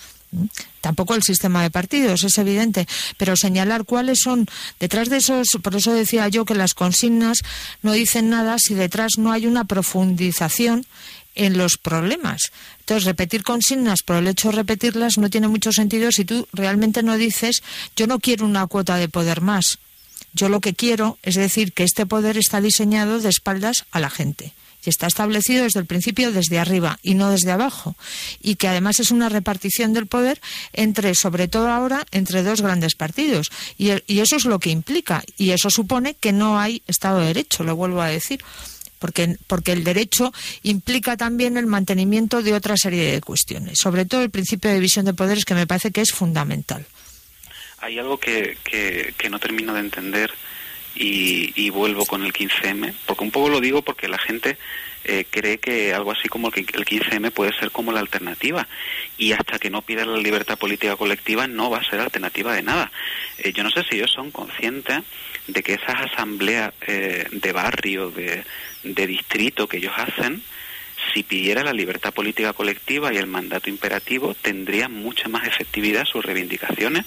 Tampoco 0.82 1.16
el 1.16 1.24
sistema 1.24 1.64
de 1.64 1.72
partidos, 1.72 2.24
es 2.24 2.38
evidente, 2.38 2.88
pero 3.18 3.36
señalar 3.36 3.86
cuáles 3.86 4.20
son 4.20 4.48
detrás 4.80 5.10
de 5.10 5.18
esos, 5.18 5.48
por 5.62 5.76
eso 5.76 5.94
decía 5.94 6.28
yo 6.28 6.46
que 6.46 6.56
las 6.56 6.74
consignas 6.74 7.40
no 7.82 7.94
dicen 7.94 8.30
nada 8.30 8.58
si 8.60 8.74
detrás 8.74 9.14
no 9.18 9.32
hay 9.32 9.46
una 9.46 9.66
profundización 9.66 10.86
en 11.36 11.58
los 11.58 11.78
problemas. 11.78 12.52
Entonces, 12.80 13.06
repetir 13.06 13.44
consignas 13.44 14.04
por 14.04 14.18
el 14.18 14.28
hecho 14.28 14.50
de 14.50 14.58
repetirlas 14.58 15.18
no 15.18 15.30
tiene 15.30 15.48
mucho 15.48 15.72
sentido 15.72 16.12
si 16.12 16.26
tú 16.26 16.48
realmente 16.54 17.02
no 17.02 17.18
dices, 17.18 17.64
yo 17.96 18.08
no 18.08 18.20
quiero 18.20 18.46
una 18.46 18.68
cuota 18.68 18.98
de 18.98 19.10
poder 19.10 19.42
más. 19.42 19.80
Yo 20.34 20.50
lo 20.50 20.62
que 20.62 20.74
quiero 20.74 21.18
es 21.24 21.36
decir 21.36 21.74
que 21.74 21.84
este 21.84 22.06
poder 22.06 22.38
está 22.38 22.60
diseñado 22.60 23.20
de 23.20 23.30
espaldas 23.30 23.86
a 23.92 24.00
la 24.00 24.10
gente 24.10 24.54
y 24.84 24.90
está 24.90 25.08
establecido 25.08 25.64
desde 25.64 25.80
el 25.80 25.86
principio 25.86 26.32
desde 26.32 26.60
arriba 26.60 27.00
y 27.02 27.16
no 27.16 27.32
desde 27.32 27.52
abajo 27.52 27.96
y 28.42 28.56
que 28.56 28.68
además 28.68 29.00
es 29.00 29.12
una 29.12 29.30
repartición 29.30 29.94
del 29.94 30.08
poder 30.08 30.42
entre 30.74 31.16
sobre 31.16 31.48
todo 31.48 31.70
ahora 31.70 32.06
entre 32.12 32.44
dos 32.44 32.62
grandes 32.62 32.96
partidos 32.96 33.52
y, 33.78 33.92
eso 34.24 34.36
es 34.36 34.46
lo 34.46 34.60
que 34.60 34.70
implica 34.70 35.24
y 35.38 35.52
eso 35.52 35.70
supone 35.70 36.16
que 36.16 36.32
no 36.32 36.60
hay 36.60 36.82
Estado 36.88 37.20
de 37.20 37.28
Derecho, 37.28 37.64
lo 37.64 37.76
vuelvo 37.76 38.02
a 38.02 38.08
decir 38.08 38.42
porque, 39.00 39.36
porque 39.48 39.74
el 39.74 39.84
derecho 39.84 40.32
implica 40.62 41.18
también 41.18 41.58
el 41.58 41.66
mantenimiento 41.66 42.42
de 42.42 42.54
otra 42.54 42.78
serie 42.78 43.12
de 43.12 43.20
cuestiones, 43.20 43.80
sobre 43.80 44.06
todo 44.06 44.22
el 44.22 44.30
principio 44.30 44.70
de 44.70 44.78
división 44.78 45.04
de 45.06 45.14
poderes 45.14 45.44
que 45.44 45.56
me 45.56 45.68
parece 45.68 45.92
que 45.92 46.00
es 46.00 46.12
fundamental. 46.12 46.86
Hay 47.80 48.00
algo 48.00 48.18
que, 48.18 48.58
que, 48.64 49.14
que 49.18 49.30
no 49.30 49.40
termino 49.40 49.74
de 49.74 49.82
entender 49.82 50.32
y, 50.96 51.52
y, 51.56 51.70
vuelvo 51.70 52.06
con 52.06 52.24
el 52.24 52.34
15M, 52.34 52.94
porque 53.06 53.24
un 53.24 53.32
poco 53.32 53.50
lo 53.50 53.60
digo 53.60 53.82
porque 53.82 54.08
la 54.08 54.20
gente 54.20 54.58
eh, 55.06 55.26
cree 55.30 55.58
que 55.58 55.94
algo 55.94 56.12
así 56.12 56.30
como 56.30 56.48
el 56.48 56.66
15M 56.66 57.32
puede 57.32 57.52
ser 57.60 57.72
como 57.72 57.92
la 57.92 58.00
alternativa 58.00 58.66
y 59.18 59.34
hasta 59.34 59.60
que 59.60 59.70
no 59.70 59.82
pida 59.82 60.06
la 60.06 60.18
libertad 60.18 60.58
política 60.58 60.96
colectiva 60.96 61.46
no 61.46 61.70
va 61.70 61.80
a 61.80 61.90
ser 61.90 62.00
alternativa 62.00 62.54
de 62.54 62.64
nada. 62.64 62.90
Eh, 63.38 63.52
yo 63.52 63.64
no 63.64 63.70
sé 63.70 63.84
si 63.84 63.98
ellos 63.98 64.12
son 64.12 64.32
conscientes 64.32 65.02
de 65.48 65.62
que 65.62 65.74
esas 65.74 66.12
asambleas 66.12 66.74
eh, 66.88 67.28
de 67.32 67.52
barrio, 67.52 68.12
de 68.12 69.08
distrito 69.08 69.68
que 69.68 69.78
ellos 69.78 69.94
hacen, 69.98 70.42
si 71.14 71.24
pidiera 71.24 71.64
la 71.64 71.74
libertad 71.74 72.14
política 72.14 72.54
colectiva 72.54 73.14
y 73.14 73.18
el 73.18 73.28
mandato 73.28 73.70
imperativo, 73.70 74.34
tendría 74.34 74.90
mucha 74.90 75.28
más 75.28 75.48
efectividad 75.48 76.06
sus 76.06 76.26
reivindicaciones 76.26 77.06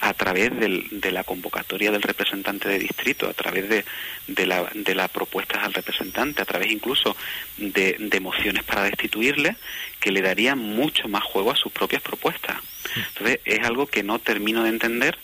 a 0.00 0.14
través 0.14 0.58
del, 0.58 0.86
de 0.90 1.12
la 1.12 1.24
convocatoria 1.24 1.90
del 1.90 2.02
representante 2.02 2.68
de 2.68 2.78
distrito, 2.78 3.28
a 3.28 3.34
través 3.34 3.68
de, 3.68 3.84
de, 4.26 4.46
la, 4.46 4.70
de 4.74 4.94
las 4.94 5.10
propuestas 5.10 5.62
al 5.62 5.74
representante, 5.74 6.42
a 6.42 6.46
través 6.46 6.70
incluso 6.70 7.16
de, 7.56 7.96
de 7.98 8.20
mociones 8.20 8.62
para 8.64 8.84
destituirle, 8.84 9.56
que 10.00 10.10
le 10.10 10.22
daría 10.22 10.56
mucho 10.56 11.08
más 11.08 11.22
juego 11.22 11.52
a 11.52 11.56
sus 11.56 11.72
propias 11.72 12.02
propuestas. 12.02 12.56
Entonces, 12.96 13.40
es 13.44 13.60
algo 13.60 13.86
que 13.86 14.02
no 14.02 14.18
termino 14.18 14.62
de 14.62 14.70
entender 14.70 15.18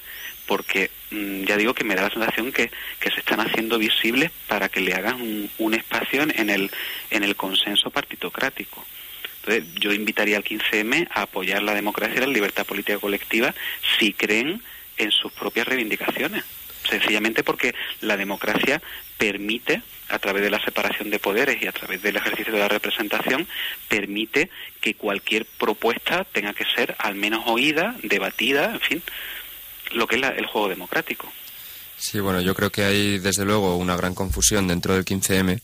porque 0.48 0.90
mm, 1.11 1.44
ya 1.44 1.56
digo 1.56 1.74
que 1.74 1.84
me 1.84 1.94
da 1.94 2.02
la 2.02 2.11
sensación 2.11 2.50
que, 2.50 2.72
que, 2.98 3.11
se 3.11 3.20
están 3.20 3.38
haciendo 3.38 3.78
visibles 3.78 4.32
para 4.48 4.68
que 4.68 4.80
le 4.80 4.94
hagan 4.94 5.20
un, 5.20 5.50
un 5.58 5.74
espacio 5.74 6.22
en 6.22 6.50
el, 6.50 6.70
en 7.11 7.22
el 7.22 7.37
consenso 7.37 7.90
partitocrático. 7.90 8.84
Entonces, 9.42 9.74
yo 9.80 9.92
invitaría 9.92 10.38
al 10.38 10.44
15M 10.44 11.08
a 11.14 11.22
apoyar 11.22 11.62
la 11.62 11.74
democracia 11.74 12.16
y 12.16 12.20
la 12.20 12.26
libertad 12.26 12.66
política 12.66 12.98
colectiva 12.98 13.54
si 13.98 14.12
creen 14.12 14.62
en 14.96 15.12
sus 15.12 15.30
propias 15.32 15.68
reivindicaciones. 15.68 16.44
Sencillamente 16.88 17.44
porque 17.44 17.74
la 18.00 18.16
democracia 18.16 18.80
permite, 19.18 19.82
a 20.08 20.18
través 20.18 20.42
de 20.42 20.50
la 20.50 20.62
separación 20.64 21.11
de 21.11 21.18
poderes 21.18 21.62
y 21.62 21.66
a 21.66 21.72
través 21.72 22.00
del 22.02 22.16
ejercicio 22.16 22.52
de 22.52 22.61
la 22.61 22.68
representación, 22.68 23.46
permite 23.88 24.48
que 24.80 24.94
cualquier 24.94 25.44
propuesta 25.44 26.24
tenga 26.24 26.54
que 26.54 26.64
ser 26.64 26.96
al 26.98 27.14
menos 27.14 27.42
oída, 27.46 27.94
debatida, 28.02 28.72
en 28.72 28.80
fin, 28.80 29.02
lo 29.92 30.07
que 30.07 30.16
es 30.16 30.20
la, 30.20 30.29
el 30.31 30.46
juego 30.46 30.68
democrático. 30.68 31.31
Sí, 31.96 32.20
bueno, 32.20 32.40
yo 32.40 32.55
creo 32.55 32.70
que 32.70 32.85
hay 32.85 33.18
desde 33.18 33.44
luego 33.44 33.77
una 33.77 33.96
gran 33.96 34.14
confusión 34.14 34.68
dentro 34.68 34.94
del 34.94 35.05
15M 35.05 35.61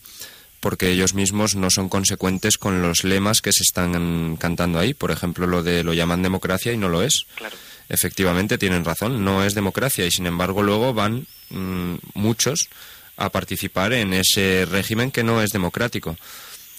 porque 0.59 0.89
ellos 0.89 1.13
mismos 1.13 1.55
no 1.55 1.69
son 1.69 1.89
consecuentes 1.89 2.57
con 2.57 2.81
los 2.81 3.03
lemas 3.03 3.41
que 3.41 3.53
se 3.53 3.61
están 3.61 4.35
cantando 4.37 4.79
ahí. 4.79 4.95
Por 4.95 5.11
ejemplo, 5.11 5.45
lo 5.45 5.61
de 5.61 5.83
lo 5.83 5.93
llaman 5.93 6.23
democracia 6.23 6.73
y 6.73 6.77
no 6.77 6.89
lo 6.89 7.03
es. 7.03 7.27
Claro. 7.35 7.55
Efectivamente, 7.87 8.57
tienen 8.57 8.83
razón, 8.83 9.23
no 9.23 9.43
es 9.43 9.53
democracia 9.53 10.07
y 10.07 10.11
sin 10.11 10.25
embargo 10.25 10.63
luego 10.63 10.93
van 10.93 11.27
mmm, 11.51 11.97
muchos 12.15 12.67
a 13.15 13.29
participar 13.29 13.93
en 13.93 14.13
ese 14.13 14.65
régimen 14.65 15.11
que 15.11 15.23
no 15.23 15.41
es 15.41 15.51
democrático. 15.51 16.17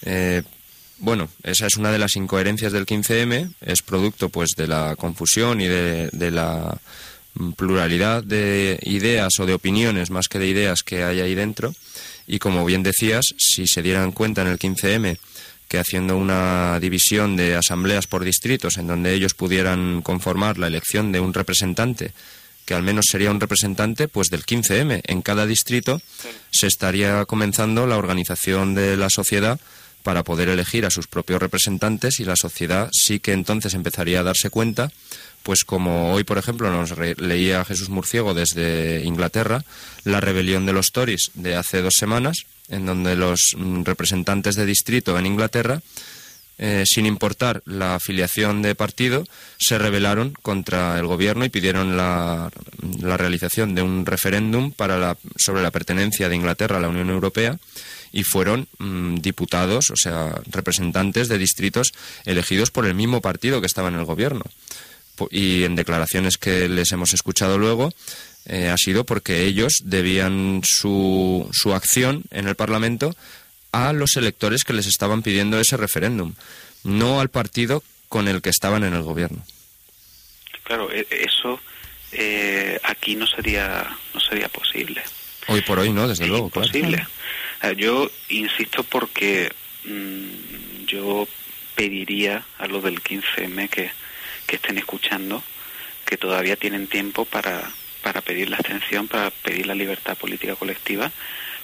Eh, 0.03 0.43
bueno, 0.99 1.29
esa 1.45 1.67
es 1.67 1.77
una 1.77 1.93
de 1.93 1.99
las 1.99 2.17
incoherencias 2.17 2.73
del 2.73 2.87
15M, 2.87 3.53
es 3.61 3.83
producto 3.83 4.31
pues 4.31 4.51
de 4.57 4.67
la 4.67 4.97
confusión 4.97 5.61
y 5.61 5.69
de, 5.69 6.09
de 6.11 6.31
la 6.33 6.77
pluralidad 7.57 8.23
de 8.23 8.79
ideas 8.83 9.39
o 9.39 9.47
de 9.47 9.55
opiniones 9.55 10.11
más 10.11 10.29
que 10.29 10.39
de 10.39 10.49
ideas 10.49 10.83
que 10.83 11.05
hay 11.05 11.21
ahí 11.21 11.35
dentro. 11.35 11.75
Y 12.27 12.39
como 12.39 12.65
bien 12.65 12.83
decías, 12.83 13.25
si 13.39 13.67
se 13.67 13.83
dieran 13.83 14.13
cuenta 14.13 14.43
en 14.43 14.49
el 14.49 14.59
15M 14.59 15.19
que 15.69 15.79
haciendo 15.79 16.17
una 16.17 16.79
división 16.81 17.37
de 17.37 17.57
asambleas 17.57 18.07
por 18.07 18.25
distritos 18.25 18.77
en 18.77 18.87
donde 18.87 19.15
ellos 19.15 19.35
pudieran 19.35 20.01
conformar 20.03 20.59
la 20.59 20.69
elección 20.69 21.11
de 21.13 21.21
un 21.21 21.35
representante, 21.35 22.13
que 22.65 22.75
al 22.75 22.83
menos 22.83 23.07
sería 23.11 23.31
un 23.31 23.41
representante 23.41 24.09
pues 24.09 24.29
del 24.29 24.45
15M 24.45 25.03
en 25.05 25.23
cada 25.23 25.47
distrito, 25.47 26.01
se 26.51 26.67
estaría 26.67 27.25
comenzando 27.25 27.87
la 27.87 27.97
organización 27.97 28.75
de 28.75 28.97
la 28.97 29.11
sociedad 29.11 29.59
para 30.03 30.23
poder 30.23 30.49
elegir 30.49 30.87
a 30.87 30.91
sus 30.91 31.09
propios 31.09 31.41
representantes 31.41 32.21
y 32.21 32.25
la 32.25 32.37
sociedad 32.37 32.89
sí 32.93 33.19
que 33.19 33.33
entonces 33.33 33.75
empezaría 33.75 34.21
a 34.21 34.23
darse 34.23 34.51
cuenta 34.51 34.93
pues 35.47 35.65
como 35.65 36.13
hoy, 36.13 36.25
por 36.25 36.39
ejemplo, 36.39 36.73
nos 36.73 36.99
leía 36.99 37.65
Jesús 37.65 37.89
Murciego 37.89 38.35
desde 38.35 39.05
Inglaterra, 39.05 39.63
la 40.03 40.21
rebelión 40.21 40.67
de 40.67 40.73
los 40.73 40.91
Tories 40.91 41.31
de 41.35 41.55
hace 41.55 41.83
dos 41.83 41.95
semanas, 41.97 42.47
en 42.69 42.85
donde 42.85 43.15
los 43.15 43.55
mm, 43.57 43.85
representantes 43.85 44.57
de 44.57 44.67
distrito 44.67 45.17
en 45.17 45.25
Inglaterra, 45.25 45.83
eh, 46.59 46.83
sin 46.85 47.07
importar 47.07 47.63
la 47.65 47.95
afiliación 47.95 48.61
de 48.61 48.75
partido, 48.75 49.25
se 49.57 49.79
rebelaron 49.79 50.33
contra 50.43 50.99
el 50.99 51.07
gobierno 51.07 51.45
y 51.45 51.49
pidieron 51.49 51.97
la, 51.97 52.51
realización 53.17 53.77
de 53.77 53.83
un 53.83 54.05
referéndum 54.05 54.73
para 54.73 54.99
la, 54.99 55.17
sobre 55.37 55.63
la 55.63 55.71
pertenencia 55.71 56.29
de 56.29 56.35
Inglaterra 56.35 56.79
a 56.79 56.81
la 56.81 56.89
Unión 56.89 57.09
Europea 57.09 57.57
y 58.11 58.25
fueron 58.25 58.67
mmm, 58.79 59.19
diputados, 59.19 59.91
o 59.91 59.97
sea, 59.97 60.41
representantes 60.51 61.29
de 61.29 61.39
distritos 61.39 61.93
elegidos 62.25 62.73
por 62.73 62.85
el 62.85 62.95
mismo 62.95 63.21
partido 63.21 63.61
que 63.61 63.69
estaba 63.69 63.91
en 63.91 63.95
el 63.95 64.05
gobierno 64.05 64.43
y 65.31 65.65
en 65.65 65.77
declaraciones 65.77 66.39
que 66.39 66.69
les 66.69 66.93
hemos 66.93 67.15
escuchado 67.15 67.59
luego, 67.59 67.93
eh, 68.47 68.69
ha 68.69 68.77
sido 68.77 69.05
porque 69.05 69.45
ellos 69.45 69.83
debían 69.85 70.61
su, 70.65 71.49
su 71.53 71.75
acción 71.75 72.23
en 72.31 72.49
el 72.49 72.55
Parlamento 72.55 73.15
a 73.73 73.93
los 73.93 74.17
electores 74.17 74.65
que 74.65 74.73
les 74.73 74.87
estaban 74.87 75.23
pidiendo 75.23 75.59
ese 75.61 75.77
referéndum, 75.77 76.35
no 76.85 77.21
al 77.21 77.29
partido 77.29 77.83
con 78.09 78.29
el 78.29 78.43
que 78.43 78.51
estaban 78.51 78.85
en 78.85 78.95
el 78.95 79.03
gobierno. 79.03 79.45
Claro, 80.63 80.91
e, 80.93 81.07
eso 81.11 81.61
eh, 82.13 82.79
aquí 82.85 83.17
no 83.17 83.27
sería 83.27 83.87
no 84.15 84.21
sería 84.21 84.49
posible. 84.49 85.03
Hoy 85.49 85.61
por 85.61 85.79
hoy 85.79 85.93
no, 85.93 86.09
desde 86.09 86.25
es 86.25 86.31
luego. 86.31 86.47
Imposible. 86.47 87.05
Claro. 87.61 87.77
Yo 87.77 88.11
insisto 88.29 88.85
porque 88.85 89.53
mmm, 89.85 90.85
yo 90.87 91.27
pediría 91.75 92.45
a 92.59 92.67
los 92.67 92.83
del 92.83 93.03
15M 93.03 93.69
que 93.69 93.91
que 94.47 94.57
estén 94.57 94.79
escuchando, 94.79 95.43
que 96.05 96.17
todavía 96.17 96.57
tienen 96.57 96.87
tiempo 96.87 97.25
para, 97.25 97.71
para 98.03 98.21
pedir 98.21 98.49
la 98.49 98.57
abstención, 98.57 99.09
para 99.09 99.31
pedir 99.31 99.67
la 99.67 99.75
libertad 99.75 100.17
política 100.17 100.57
colectiva, 100.57 101.11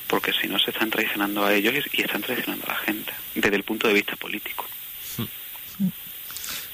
porque 0.06 0.32
si 0.32 0.48
no 0.48 0.58
se 0.58 0.70
están 0.70 0.90
traicionando 0.90 1.44
a 1.44 1.54
ellos 1.54 1.74
y 1.92 2.02
están 2.02 2.22
traicionando 2.22 2.66
a 2.66 2.74
la 2.74 2.78
gente, 2.78 3.12
desde 3.34 3.56
el 3.56 3.64
punto 3.64 3.88
de 3.88 3.94
vista 3.94 4.16
político. 4.16 4.66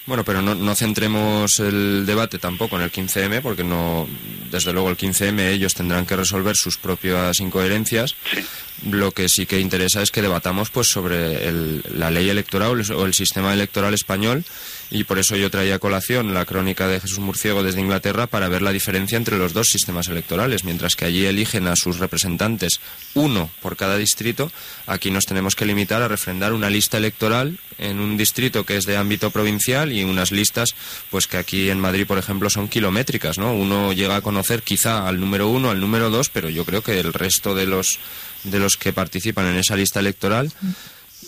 Bueno, 0.06 0.24
pero 0.24 0.40
no, 0.40 0.54
no, 0.54 0.74
centremos 0.74 1.60
el 1.60 2.06
debate 2.06 2.38
tampoco 2.38 2.76
en 2.76 2.82
el 2.82 2.90
15M, 2.90 3.42
porque 3.42 3.62
no, 3.62 4.08
desde 4.50 4.72
luego 4.72 4.88
el 4.88 4.96
15M 4.96 5.50
ellos 5.50 5.74
tendrán 5.74 6.06
que 6.06 6.16
resolver 6.16 6.56
sus 6.56 6.78
propias 6.78 7.38
incoherencias. 7.40 8.16
Sí. 8.32 8.42
Lo 8.86 9.10
que 9.10 9.28
sí 9.28 9.46
que 9.46 9.58
interesa 9.58 10.02
es 10.02 10.10
que 10.10 10.22
debatamos 10.22 10.70
pues 10.70 10.86
sobre 10.88 11.48
el, 11.48 11.82
la 11.94 12.10
ley 12.10 12.30
electoral 12.30 12.80
o 12.92 13.06
el 13.06 13.14
sistema 13.14 13.52
electoral 13.52 13.92
español 13.92 14.44
y 14.90 15.04
por 15.04 15.18
eso 15.18 15.36
yo 15.36 15.50
traía 15.50 15.74
a 15.74 15.78
colación 15.78 16.32
la 16.32 16.46
crónica 16.46 16.86
de 16.86 17.00
Jesús 17.00 17.18
Murciego 17.18 17.62
desde 17.62 17.80
Inglaterra 17.80 18.26
para 18.26 18.48
ver 18.48 18.62
la 18.62 18.72
diferencia 18.72 19.16
entre 19.16 19.36
los 19.36 19.52
dos 19.52 19.66
sistemas 19.68 20.08
electorales. 20.08 20.64
Mientras 20.64 20.96
que 20.96 21.04
allí 21.04 21.26
eligen 21.26 21.66
a 21.66 21.76
sus 21.76 21.98
representantes 21.98 22.80
uno 23.14 23.50
por 23.60 23.76
cada 23.76 23.96
distrito, 23.96 24.50
aquí 24.86 25.10
nos 25.10 25.26
tenemos 25.26 25.56
que 25.56 25.66
limitar 25.66 26.00
a 26.00 26.08
refrendar 26.08 26.52
una 26.52 26.70
lista 26.70 26.96
electoral 26.96 27.58
en 27.78 28.00
un 28.00 28.16
distrito 28.16 28.64
que 28.64 28.76
es 28.76 28.86
de 28.86 28.96
ámbito 28.96 29.30
provincial 29.30 29.92
y 29.92 30.04
unas 30.04 30.32
listas 30.32 30.74
pues 31.10 31.26
que 31.26 31.36
aquí 31.36 31.68
en 31.68 31.80
Madrid, 31.80 32.06
por 32.06 32.18
ejemplo, 32.18 32.48
son 32.48 32.68
kilométricas, 32.68 33.38
¿no? 33.38 33.52
Uno 33.54 33.92
llega 33.92 34.16
a 34.16 34.22
conocer 34.22 34.62
quizá 34.62 35.06
al 35.06 35.20
número 35.20 35.48
uno, 35.48 35.70
al 35.70 35.80
número 35.80 36.10
dos, 36.10 36.28
pero 36.28 36.48
yo 36.48 36.64
creo 36.64 36.82
que 36.82 36.98
el 36.98 37.12
resto 37.12 37.54
de 37.54 37.66
los 37.66 37.98
de 38.44 38.58
los 38.58 38.76
que 38.76 38.92
participan 38.92 39.46
en 39.46 39.56
esa 39.56 39.76
lista 39.76 40.00
electoral 40.00 40.52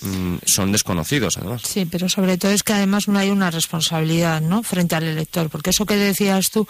mm, 0.03 0.37
son 0.45 0.73
desconocidos, 0.73 1.37
además. 1.37 1.63
Sí, 1.65 1.87
pero 1.87 2.09
sobre 2.09 2.39
todo 2.39 2.53
es 2.53 2.63
que 2.63 2.73
además 2.73 3.09
no 3.09 3.19
hay 3.19 3.31
una 3.31 3.51
responsabilidad, 3.51 4.41
¿no? 4.41 4.63
Frente 4.63 4.95
al 4.95 5.05
elector, 5.05 5.51
porque 5.51 5.71
eso 5.71 5.87
que 5.87 5.97
decías 5.97 6.51
tú 6.51 6.67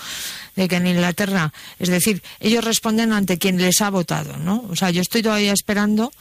de 0.56 0.68
que 0.68 0.76
en 0.76 0.86
Inglaterra, 0.86 1.52
es 1.78 1.88
decir, 1.88 2.22
ellos 2.40 2.64
responden 2.64 3.12
ante 3.12 3.38
quien 3.38 3.58
les 3.58 3.80
ha 3.80 3.90
votado, 3.90 4.36
¿no? 4.36 4.64
O 4.70 4.76
sea, 4.76 4.90
yo 4.90 5.02
estoy 5.02 5.22
todavía 5.22 5.52
esperando 5.52 6.12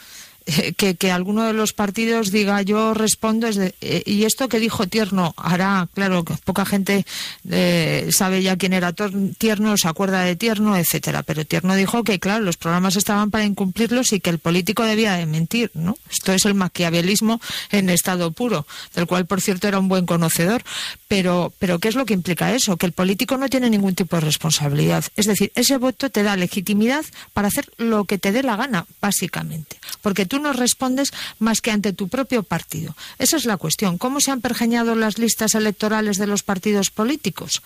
que, 0.77 0.95
que 0.95 1.12
alguno 1.12 1.43
de 1.43 1.53
los 1.53 1.73
partidos 1.73 2.31
diga 2.31 2.62
yo 2.62 2.93
respondo 2.93 3.47
es 3.47 3.55
de, 3.55 3.75
eh, 3.81 4.03
y 4.05 4.23
esto 4.23 4.49
que 4.49 4.59
dijo 4.59 4.88
Tierno 4.88 5.33
hará 5.38 5.88
claro 5.93 6.23
poca 6.43 6.65
gente 6.65 7.05
eh, 7.49 8.09
sabe 8.12 8.41
ya 8.41 8.57
quién 8.57 8.73
era 8.73 8.93
Tierno 9.38 9.77
se 9.77 9.88
acuerda 9.88 10.21
de 10.21 10.35
Tierno 10.35 10.77
etcétera. 10.77 11.23
Pero 11.23 11.45
Tierno 11.45 11.75
dijo 11.75 12.03
que 12.03 12.19
claro 12.19 12.43
los 12.43 12.57
programas 12.57 12.95
estaban 12.95 13.31
para 13.31 13.45
incumplirlos 13.45 14.13
y 14.13 14.19
que 14.19 14.29
el 14.29 14.39
político 14.39 14.83
debía 14.83 15.13
de 15.13 15.25
mentir 15.25 15.71
no 15.73 15.97
esto 16.09 16.33
es 16.33 16.45
el 16.45 16.53
maquiavelismo 16.53 17.41
en 17.71 17.89
estado 17.89 18.31
puro 18.31 18.65
del 18.95 19.07
cual 19.07 19.25
por 19.25 19.41
cierto 19.41 19.67
era 19.67 19.79
un 19.79 19.88
buen 19.88 20.05
conocedor. 20.05 20.63
Pero 21.07 21.53
pero 21.59 21.79
qué 21.79 21.88
es 21.89 21.95
lo 21.95 22.05
que 22.05 22.13
implica 22.13 22.53
eso 22.53 22.77
que 22.77 22.85
el 22.85 22.93
político 22.93 23.38
no 23.38 23.49
tiene 23.49 23.69
ningún 23.69 23.95
tipo 23.95 24.15
de 24.15 24.21
responsabilidad. 24.21 25.05
Es 25.15 25.25
decir 25.25 25.51
ese 25.55 25.77
voto 25.77 26.09
te 26.09 26.23
da 26.23 26.35
legitimidad 26.35 27.05
para 27.33 27.47
hacer 27.47 27.69
lo 27.77 28.05
que 28.05 28.17
te 28.17 28.31
dé 28.31 28.43
la 28.43 28.55
gana 28.55 28.85
básicamente. 29.01 29.77
Porque 30.01 30.25
tú 30.25 30.38
no 30.39 30.54
respondes 30.54 31.12
más 31.39 31.62
que 31.62 31.71
ante 31.71 31.93
tu 31.93 32.08
propio 32.08 32.43
partido 32.43 32.95
esa 33.17 33.38
es 33.38 33.45
la 33.45 33.58
cuestión 33.58 33.97
cómo 33.97 34.19
se 34.19 34.32
han 34.32 34.41
pergeñado 34.41 34.95
las 34.95 35.17
listas 35.17 35.56
electorales 35.56 36.17
de 36.17 36.28
los 36.28 36.43
partidos 36.43 36.89
políticos 36.89 37.62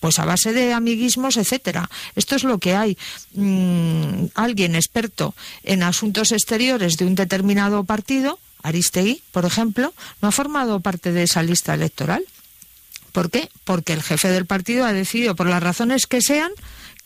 pues 0.00 0.18
a 0.18 0.24
base 0.24 0.52
de 0.52 0.72
amiguismos 0.72 1.36
etcétera 1.36 1.90
esto 2.14 2.36
es 2.36 2.44
lo 2.44 2.58
que 2.58 2.74
hay 2.74 2.96
Mm, 3.34 4.26
alguien 4.34 4.74
experto 4.74 5.34
en 5.62 5.82
asuntos 5.82 6.32
exteriores 6.32 6.96
de 6.96 7.04
un 7.04 7.14
determinado 7.14 7.84
partido 7.84 8.38
Aristegui, 8.62 9.22
por 9.30 9.44
ejemplo, 9.44 9.94
no 10.20 10.28
ha 10.28 10.32
formado 10.32 10.80
parte 10.80 11.12
de 11.12 11.22
esa 11.22 11.42
lista 11.42 11.74
electoral. 11.74 12.24
¿Por 13.12 13.30
qué? 13.30 13.48
Porque 13.64 13.92
el 13.92 14.02
jefe 14.02 14.28
del 14.28 14.46
partido 14.46 14.84
ha 14.84 14.92
decidido, 14.92 15.36
por 15.36 15.46
las 15.46 15.62
razones 15.62 16.06
que 16.06 16.20
sean, 16.20 16.50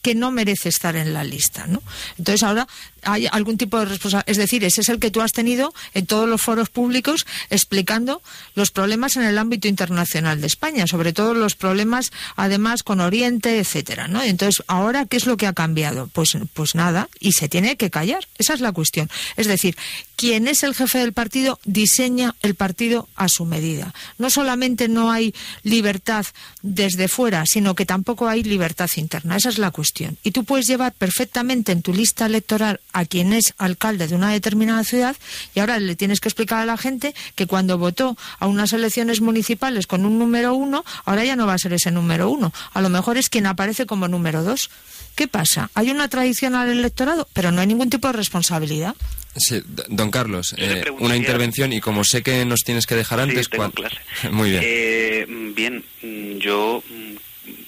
que 0.01 0.15
no 0.15 0.31
merece 0.31 0.69
estar 0.69 0.97
en 0.97 1.13
la 1.13 1.23
lista, 1.23 1.67
¿no? 1.67 1.83
Entonces 2.19 2.43
ahora 2.43 2.67
hay 3.03 3.27
algún 3.31 3.59
tipo 3.59 3.79
de 3.79 3.87
responsabilidad, 3.87 4.31
es 4.31 4.37
decir, 4.37 4.65
ese 4.65 4.81
es 4.81 4.89
el 4.89 4.99
que 4.99 5.11
tú 5.11 5.21
has 5.21 5.33
tenido 5.33 5.75
en 5.95 6.07
todos 6.07 6.29
los 6.29 6.41
foros 6.41 6.69
públicos 6.69 7.27
explicando 7.51 8.23
los 8.55 8.71
problemas 8.71 9.17
en 9.17 9.25
el 9.25 9.39
ámbito 9.39 9.69
internacional 9.69 10.41
de 10.41 10.47
España, 10.47 10.87
sobre 10.87 11.13
todo 11.13 11.35
los 11.35 11.55
problemas 11.55 12.13
además 12.37 12.83
con 12.83 13.01
Oriente, 13.01 13.59
etcétera, 13.59 14.09
¿no? 14.09 14.23
Entonces, 14.23 14.65
ahora 14.67 15.07
qué 15.07 15.17
es 15.17 15.27
lo 15.27 15.37
que 15.37 15.47
ha 15.47 15.53
cambiado? 15.53 16.09
Pues 16.13 16.37
pues 16.55 16.75
nada, 16.75 17.09
y 17.21 17.33
se 17.33 17.49
tiene 17.49 17.77
que 17.77 17.91
callar, 17.91 18.27
esa 18.39 18.55
es 18.55 18.61
la 18.61 18.73
cuestión. 18.73 19.11
Es 19.37 19.47
decir, 19.47 19.77
quien 20.17 20.47
es 20.47 20.63
el 20.63 20.75
jefe 20.75 20.99
del 20.99 21.13
partido 21.13 21.59
diseña 21.65 22.37
el 22.43 22.55
partido 22.55 23.09
a 23.17 23.29
su 23.29 23.45
medida. 23.45 23.93
No 24.19 24.31
solamente 24.31 24.89
no 24.89 25.11
hay 25.11 25.35
libertad 25.65 26.27
desde 26.63 27.09
fuera, 27.09 27.45
sino 27.45 27.75
que 27.75 27.87
tampoco 27.87 28.29
hay 28.29 28.45
libertad 28.45 28.89
interna. 28.95 29.37
Esa 29.37 29.49
es 29.49 29.59
la 29.59 29.73
cuestión. 29.73 30.19
Y 30.23 30.31
tú 30.31 30.45
puedes 30.45 30.67
llevar 30.67 30.93
perfectamente 30.93 31.73
en 31.73 31.83
tu 31.83 31.93
lista 31.93 32.27
electoral 32.27 32.81
a 32.93 33.05
quien 33.05 33.33
es 33.33 33.55
alcalde 33.59 34.07
de 34.07 34.15
una 34.15 34.31
determinada 34.31 34.85
ciudad 34.85 35.17
y 35.55 35.61
ahora 35.61 35.79
le 35.79 35.97
tienes 35.97 36.21
que 36.21 36.29
explicar 36.29 36.61
a 36.61 36.67
la 36.67 36.77
gente 36.77 37.15
que 37.35 37.47
cuando 37.47 37.79
votó 37.79 38.17
a 38.39 38.47
unas 38.47 38.73
elecciones 38.73 39.21
municipales 39.21 39.87
con 39.87 40.05
un 40.05 40.19
número 40.19 40.55
uno, 40.55 40.85
ahora 41.05 41.25
ya 41.25 41.37
no 41.37 41.47
va 41.47 41.55
a 41.55 41.59
ser 41.59 41.73
ese 41.73 41.91
número 41.91 42.31
uno. 42.31 42.53
A 42.73 42.81
lo 42.81 42.89
mejor 42.89 43.17
es 43.17 43.29
quien 43.29 43.47
aparece 43.47 43.87
como 43.87 44.09
número 44.09 44.43
dos. 44.43 44.71
¿Qué 45.15 45.29
pasa? 45.29 45.71
Hay 45.75 45.91
una 45.91 46.09
tradición 46.09 46.55
al 46.55 46.71
electorado, 46.71 47.29
pero 47.35 47.53
no 47.53 47.61
hay 47.61 47.67
ningún 47.67 47.91
tipo 47.91 48.09
de 48.09 48.15
responsabilidad. 48.15 48.95
Sí, 49.37 49.63
don 49.89 50.11
Carlos, 50.11 50.55
eh, 50.59 50.85
una 50.99 51.17
intervención 51.17 51.73
y 51.73 51.81
como 51.81 52.05
sé 52.05 52.23
que 52.23 52.45
nos 52.45 52.61
tienes 52.61 52.87
que 52.87 52.95
dejar 52.95 53.21
antes... 53.21 53.47
Sí, 53.47 53.51
tengo 53.51 53.71
clase. 53.71 53.99
Muy 54.31 54.51
bien. 54.51 54.63
Eh, 54.65 55.27
bien, 55.55 55.85
mm, 56.03 56.39
yo 56.39 56.83
mm, 56.89 57.17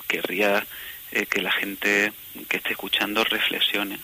querría 0.07 0.67
eh, 1.13 1.27
que 1.27 1.41
la 1.41 1.53
gente 1.53 2.13
que 2.49 2.59
esté 2.59 2.73
escuchando 2.73 3.25
reflexione. 3.25 3.99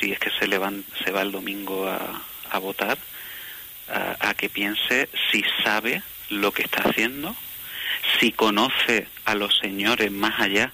Si 0.00 0.12
es 0.12 0.18
que 0.18 0.30
se, 0.30 0.46
levan- 0.48 0.84
se 1.04 1.10
va 1.10 1.22
el 1.22 1.32
domingo 1.32 1.88
a, 1.88 2.22
a 2.50 2.58
votar, 2.58 2.98
a, 3.88 4.34
que 4.34 4.48
piense 4.48 5.08
si 5.30 5.44
sabe 5.62 6.02
lo 6.30 6.52
que 6.52 6.62
está 6.62 6.82
haciendo, 6.88 7.36
si 8.18 8.32
conoce 8.32 9.06
a 9.24 9.34
los 9.34 9.56
señores 9.58 10.10
más 10.10 10.40
allá 10.40 10.72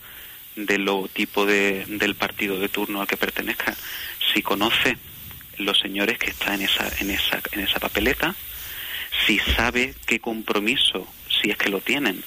del 0.57 0.89
tipo 1.13 1.45
de, 1.47 1.85
del 1.87 2.15
partido 2.15 2.59
de 2.59 2.69
turno 2.69 3.01
al 3.01 3.07
que 3.07 3.17
pertenezca, 3.17 3.75
si 4.33 4.43
conoce 4.43 4.97
los 5.59 5.79
señores 5.79 6.19
que 6.19 6.31
están 6.31 6.55
en 6.55 6.63
esa, 6.63 6.89
en 7.01 7.11
esa, 7.11 7.41
en 7.53 7.61
esa 7.61 7.79
papeleta, 7.81 8.35
si 9.27 9.39
sabe 9.39 9.95
qué 10.07 10.21
compromiso, 10.21 11.07
si 11.41 11.51
es 11.51 11.57
que 11.57 11.69
lo 11.69 11.81
tienen, 11.81 12.23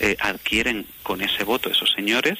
eh, 0.00 0.16
adquieren 0.20 0.86
con 1.02 1.20
ese 1.20 1.44
voto 1.44 1.68
esos 1.70 1.90
señores 1.92 2.38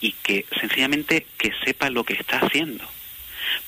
y 0.00 0.12
que 0.12 0.46
sencillamente 0.60 1.26
que 1.38 1.52
sepa 1.64 1.90
lo 1.90 2.04
que 2.04 2.14
está 2.14 2.38
haciendo. 2.40 2.84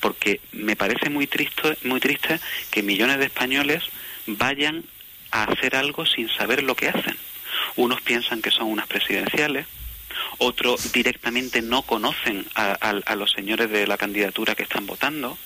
Porque 0.00 0.40
me 0.52 0.76
parece 0.76 1.10
muy 1.10 1.26
triste, 1.26 1.76
muy 1.82 2.00
triste 2.00 2.40
que 2.70 2.82
millones 2.82 3.18
de 3.18 3.26
españoles 3.26 3.84
vayan 4.26 4.84
a 5.30 5.44
hacer 5.44 5.76
algo 5.76 6.06
sin 6.06 6.28
saber 6.28 6.62
lo 6.62 6.74
que 6.74 6.88
hacen. 6.88 7.16
Unos 7.76 8.00
piensan 8.02 8.42
que 8.42 8.50
son 8.50 8.68
unas 8.68 8.86
presidenciales, 8.86 9.66
otros 10.38 10.92
directamente 10.92 11.62
no 11.62 11.82
conocen 11.82 12.46
a, 12.54 13.14
los 13.16 13.32
señores 13.32 13.70
de 13.70 13.86
la 13.86 13.96
candidatura 13.96 14.54
que 14.54 14.62
están 14.62 14.86
votando, 14.86 15.38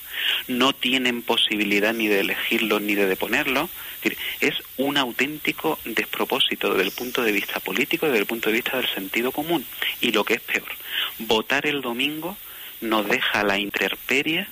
no 0.46 0.72
tienen 0.72 1.22
posibilidad 1.22 1.94
ni 1.94 2.09
de 2.09 2.20
elegirlos 2.20 2.83
ni 2.83 2.94
de 2.94 3.07
decir, 3.07 4.16
es 4.40 4.55
un 4.77 4.96
auténtico 4.96 5.79
despropósito 5.85 6.70
desde 6.70 6.85
el 6.85 6.92
punto 6.92 7.22
de 7.22 7.33
vista 7.33 7.61
político 7.61 8.07
y 8.07 8.11
desde 8.11 8.20
el 8.20 8.27
punto 8.27 8.48
de 8.48 8.57
vista 8.57 8.77
del 8.77 8.88
sentido 8.88 9.33
común. 9.33 9.64
Y 10.01 10.12
lo 10.12 10.24
que 10.24 10.35
es 10.35 10.40
peor, 10.40 10.68
votar 11.18 11.66
el 11.66 11.81
domingo 11.81 12.37
nos 12.81 13.09
deja 13.09 13.43
la 13.45 13.59
intemperie 13.59 14.47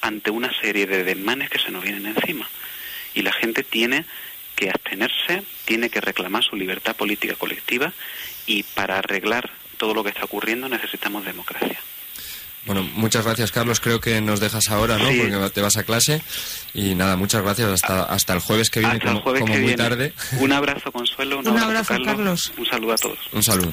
ante 0.00 0.30
una 0.30 0.50
serie 0.60 0.86
de 0.86 1.04
desmanes 1.04 1.50
que 1.50 1.58
se 1.58 1.70
nos 1.70 1.82
vienen 1.82 2.06
encima. 2.06 2.48
Y 3.14 3.22
la 3.22 3.32
gente 3.32 3.62
tiene 3.62 4.04
que 4.56 4.70
abstenerse, 4.70 5.42
tiene 5.64 5.90
que 5.90 6.00
reclamar 6.00 6.42
su 6.44 6.56
libertad 6.56 6.94
política 6.96 7.34
colectiva 7.34 7.92
y 8.46 8.62
para 8.62 8.98
arreglar 8.98 9.50
todo 9.76 9.94
lo 9.94 10.02
que 10.04 10.10
está 10.10 10.24
ocurriendo 10.24 10.68
necesitamos 10.68 11.24
democracia. 11.24 11.78
Bueno, 12.66 12.82
muchas 12.82 13.24
gracias, 13.24 13.52
Carlos. 13.52 13.80
Creo 13.80 14.00
que 14.00 14.20
nos 14.20 14.38
dejas 14.38 14.68
ahora, 14.68 14.98
¿no? 14.98 15.08
Sí. 15.08 15.18
Porque 15.18 15.50
te 15.50 15.62
vas 15.62 15.78
a 15.78 15.82
clase. 15.84 16.22
Y 16.74 16.94
nada, 16.94 17.16
muchas 17.16 17.42
gracias. 17.42 17.70
Hasta, 17.70 18.02
hasta 18.04 18.34
el 18.34 18.40
jueves 18.40 18.68
que 18.68 18.80
viene, 18.80 18.96
Hasta 18.96 19.08
el 19.08 19.12
como, 19.14 19.22
jueves 19.22 19.40
como 19.40 19.52
que 19.54 19.58
muy 19.60 19.68
viene. 19.68 19.82
tarde. 19.82 20.12
Un 20.38 20.52
abrazo, 20.52 20.92
Consuelo. 20.92 21.38
Un, 21.40 21.48
Un 21.48 21.58
abrazo, 21.58 21.94
Carlos. 22.04 22.52
Un 22.58 22.66
saludo 22.66 22.92
a 22.92 22.98
todos. 22.98 23.18
Un 23.32 23.42
saludo. 23.42 23.72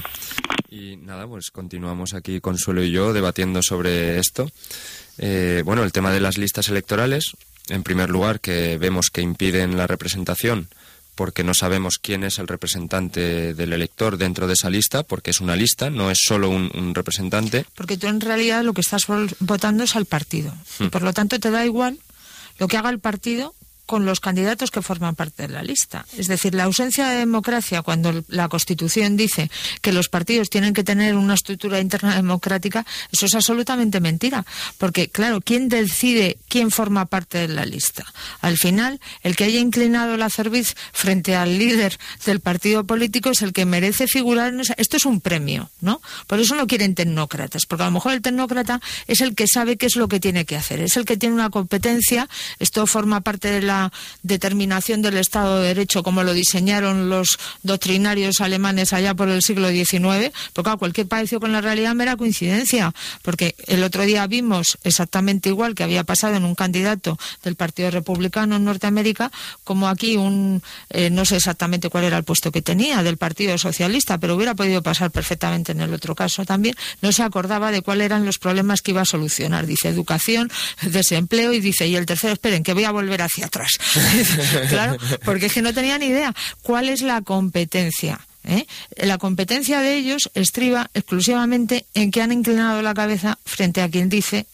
Y 0.69 0.97
nada, 0.97 1.27
pues 1.27 1.49
continuamos 1.51 2.13
aquí 2.13 2.41
Consuelo 2.41 2.83
y 2.83 2.91
yo 2.91 3.13
debatiendo 3.13 3.61
sobre 3.63 4.19
esto. 4.19 4.49
Eh, 5.17 5.61
bueno, 5.65 5.83
el 5.83 5.91
tema 5.91 6.11
de 6.11 6.19
las 6.19 6.37
listas 6.37 6.69
electorales, 6.69 7.31
en 7.69 7.83
primer 7.83 8.09
lugar, 8.09 8.39
que 8.39 8.77
vemos 8.77 9.09
que 9.09 9.21
impiden 9.21 9.77
la 9.77 9.87
representación 9.87 10.67
porque 11.15 11.43
no 11.43 11.55
sabemos 11.55 11.97
quién 11.99 12.23
es 12.23 12.37
el 12.37 12.47
representante 12.47 13.55
del 13.55 13.73
elector 13.73 14.17
dentro 14.17 14.45
de 14.45 14.53
esa 14.53 14.69
lista, 14.69 15.01
porque 15.01 15.31
es 15.31 15.41
una 15.41 15.55
lista, 15.55 15.89
no 15.89 16.11
es 16.11 16.19
solo 16.21 16.47
un, 16.47 16.69
un 16.75 16.93
representante. 16.93 17.65
Porque 17.73 17.97
tú 17.97 18.05
en 18.05 18.21
realidad 18.21 18.63
lo 18.63 18.73
que 18.73 18.81
estás 18.81 19.07
votando 19.39 19.83
es 19.83 19.95
al 19.95 20.05
partido. 20.05 20.53
Y 20.79 20.89
por 20.89 21.01
lo 21.01 21.13
tanto 21.13 21.39
te 21.39 21.49
da 21.49 21.65
igual 21.65 21.97
lo 22.59 22.67
que 22.67 22.77
haga 22.77 22.91
el 22.91 22.99
partido 22.99 23.55
con 23.87 24.05
los 24.05 24.19
candidatos 24.19 24.69
que 24.69 24.83
forman 24.83 25.15
parte 25.15 25.47
de 25.47 25.53
la 25.53 25.63
lista. 25.63 26.05
Es 26.17 26.27
decir, 26.27 26.53
la 26.53 26.65
ausencia 26.65 27.07
de 27.07 27.19
democracia, 27.19 27.81
cuando 27.81 28.23
la 28.27 28.49
Constitución 28.49 29.17
dice 29.17 29.49
que 29.81 29.93
los 29.93 30.09
partidos 30.09 30.49
tienen 30.49 30.73
que 30.73 30.83
tener 30.83 31.15
una 31.15 31.33
estructura 31.33 31.79
interna 31.79 32.15
democrática, 32.15 32.85
eso 33.11 33.25
es 33.25 33.33
absolutamente 33.33 34.01
mentira. 34.01 34.45
Porque, 34.77 35.09
claro, 35.09 35.39
¿quién 35.41 35.69
decide 35.69 36.37
quién 36.49 36.69
forma 36.69 37.05
parte 37.05 37.39
de 37.39 37.47
la 37.47 37.65
lista? 37.65 38.05
Al 38.41 38.57
final, 38.57 38.99
el 39.23 39.35
que 39.37 39.45
haya 39.45 39.59
inclinado 39.59 40.17
la 40.17 40.29
cerviz 40.29 40.75
frente 40.91 41.35
al 41.35 41.57
líder 41.57 41.97
del 42.25 42.41
partido 42.41 42.83
político 42.83 43.29
es 43.29 43.41
el 43.41 43.53
que 43.53 43.65
merece 43.65 44.07
figurar 44.07 44.53
en 44.53 44.59
esa... 44.59 44.73
Esto 44.77 44.97
es 44.97 45.05
un 45.05 45.21
premio, 45.21 45.71
¿no? 45.79 46.01
Por 46.27 46.41
eso 46.41 46.55
no 46.55 46.67
quieren 46.67 46.93
tecnócratas, 46.93 47.65
porque 47.65 47.83
a 47.83 47.87
lo 47.87 47.93
mejor 47.93 48.11
el 48.11 48.21
tecnócrata 48.21 48.81
es 49.07 49.21
el 49.21 49.33
que 49.33 49.47
sabe 49.47 49.77
qué 49.77 49.85
es 49.85 49.95
lo 49.95 50.09
que 50.09 50.19
tiene 50.19 50.43
que 50.43 50.57
hacer, 50.57 50.81
es 50.81 50.97
el 50.97 51.05
que 51.05 51.15
tiene 51.15 51.35
una 51.35 51.49
competencia, 51.49 52.27
esto 52.59 52.85
forma 52.85 53.21
parte 53.21 53.49
de 53.49 53.61
la 53.61 53.76
determinación 54.23 55.01
del 55.01 55.17
Estado 55.17 55.59
de 55.59 55.67
Derecho 55.69 56.03
como 56.03 56.23
lo 56.23 56.33
diseñaron 56.33 57.09
los 57.09 57.37
doctrinarios 57.63 58.41
alemanes 58.41 58.93
allá 58.93 59.13
por 59.13 59.29
el 59.29 59.41
siglo 59.41 59.69
XIX, 59.69 60.31
porque 60.53 60.63
claro, 60.63 60.77
cualquier 60.77 61.07
parecido 61.07 61.39
con 61.39 61.51
la 61.51 61.61
realidad 61.61 61.95
mera 61.95 62.15
coincidencia, 62.17 62.93
porque 63.21 63.55
el 63.67 63.83
otro 63.83 64.03
día 64.03 64.25
vimos 64.27 64.77
exactamente 64.83 65.49
igual 65.49 65.75
que 65.75 65.83
había 65.83 66.03
pasado 66.03 66.35
en 66.35 66.43
un 66.43 66.55
candidato 66.55 67.17
del 67.43 67.55
Partido 67.55 67.91
Republicano 67.91 68.55
en 68.55 68.65
Norteamérica, 68.65 69.31
como 69.63 69.87
aquí 69.87 70.17
un, 70.17 70.61
eh, 70.89 71.09
no 71.09 71.25
sé 71.25 71.37
exactamente 71.37 71.89
cuál 71.89 72.03
era 72.05 72.17
el 72.17 72.23
puesto 72.23 72.51
que 72.51 72.61
tenía, 72.61 73.03
del 73.03 73.17
Partido 73.17 73.57
Socialista, 73.57 74.17
pero 74.17 74.35
hubiera 74.35 74.55
podido 74.55 74.81
pasar 74.81 75.11
perfectamente 75.11 75.71
en 75.71 75.81
el 75.81 75.93
otro 75.93 76.15
caso 76.15 76.45
también, 76.45 76.75
no 77.01 77.11
se 77.11 77.23
acordaba 77.23 77.71
de 77.71 77.81
cuáles 77.81 78.05
eran 78.05 78.25
los 78.25 78.37
problemas 78.39 78.81
que 78.81 78.91
iba 78.91 79.01
a 79.01 79.05
solucionar. 79.05 79.65
Dice 79.65 79.89
educación, 79.89 80.51
desempleo 80.81 81.53
y 81.53 81.59
dice, 81.59 81.87
y 81.87 81.95
el 81.95 82.05
tercero, 82.05 82.33
esperen, 82.33 82.63
que 82.63 82.73
voy 82.73 82.83
a 82.83 82.91
volver 82.91 83.21
hacia 83.21 83.45
atrás. 83.47 83.66
claro, 84.69 84.97
porque 85.25 85.47
es 85.47 85.53
que 85.53 85.61
no 85.61 85.73
tenía 85.73 85.97
ni 85.97 86.07
idea 86.07 86.33
cuál 86.61 86.89
es 86.89 87.01
la 87.01 87.21
competencia. 87.21 88.19
¿eh? 88.43 88.65
La 88.97 89.17
competencia 89.17 89.81
de 89.81 89.95
ellos 89.97 90.29
estriba 90.33 90.89
exclusivamente 90.93 91.85
en 91.93 92.11
que 92.11 92.21
han 92.21 92.31
inclinado 92.31 92.81
la 92.81 92.93
cabeza 92.93 93.37
frente 93.45 93.81
a 93.81 93.89
quien 93.89 94.09
dice 94.09 94.45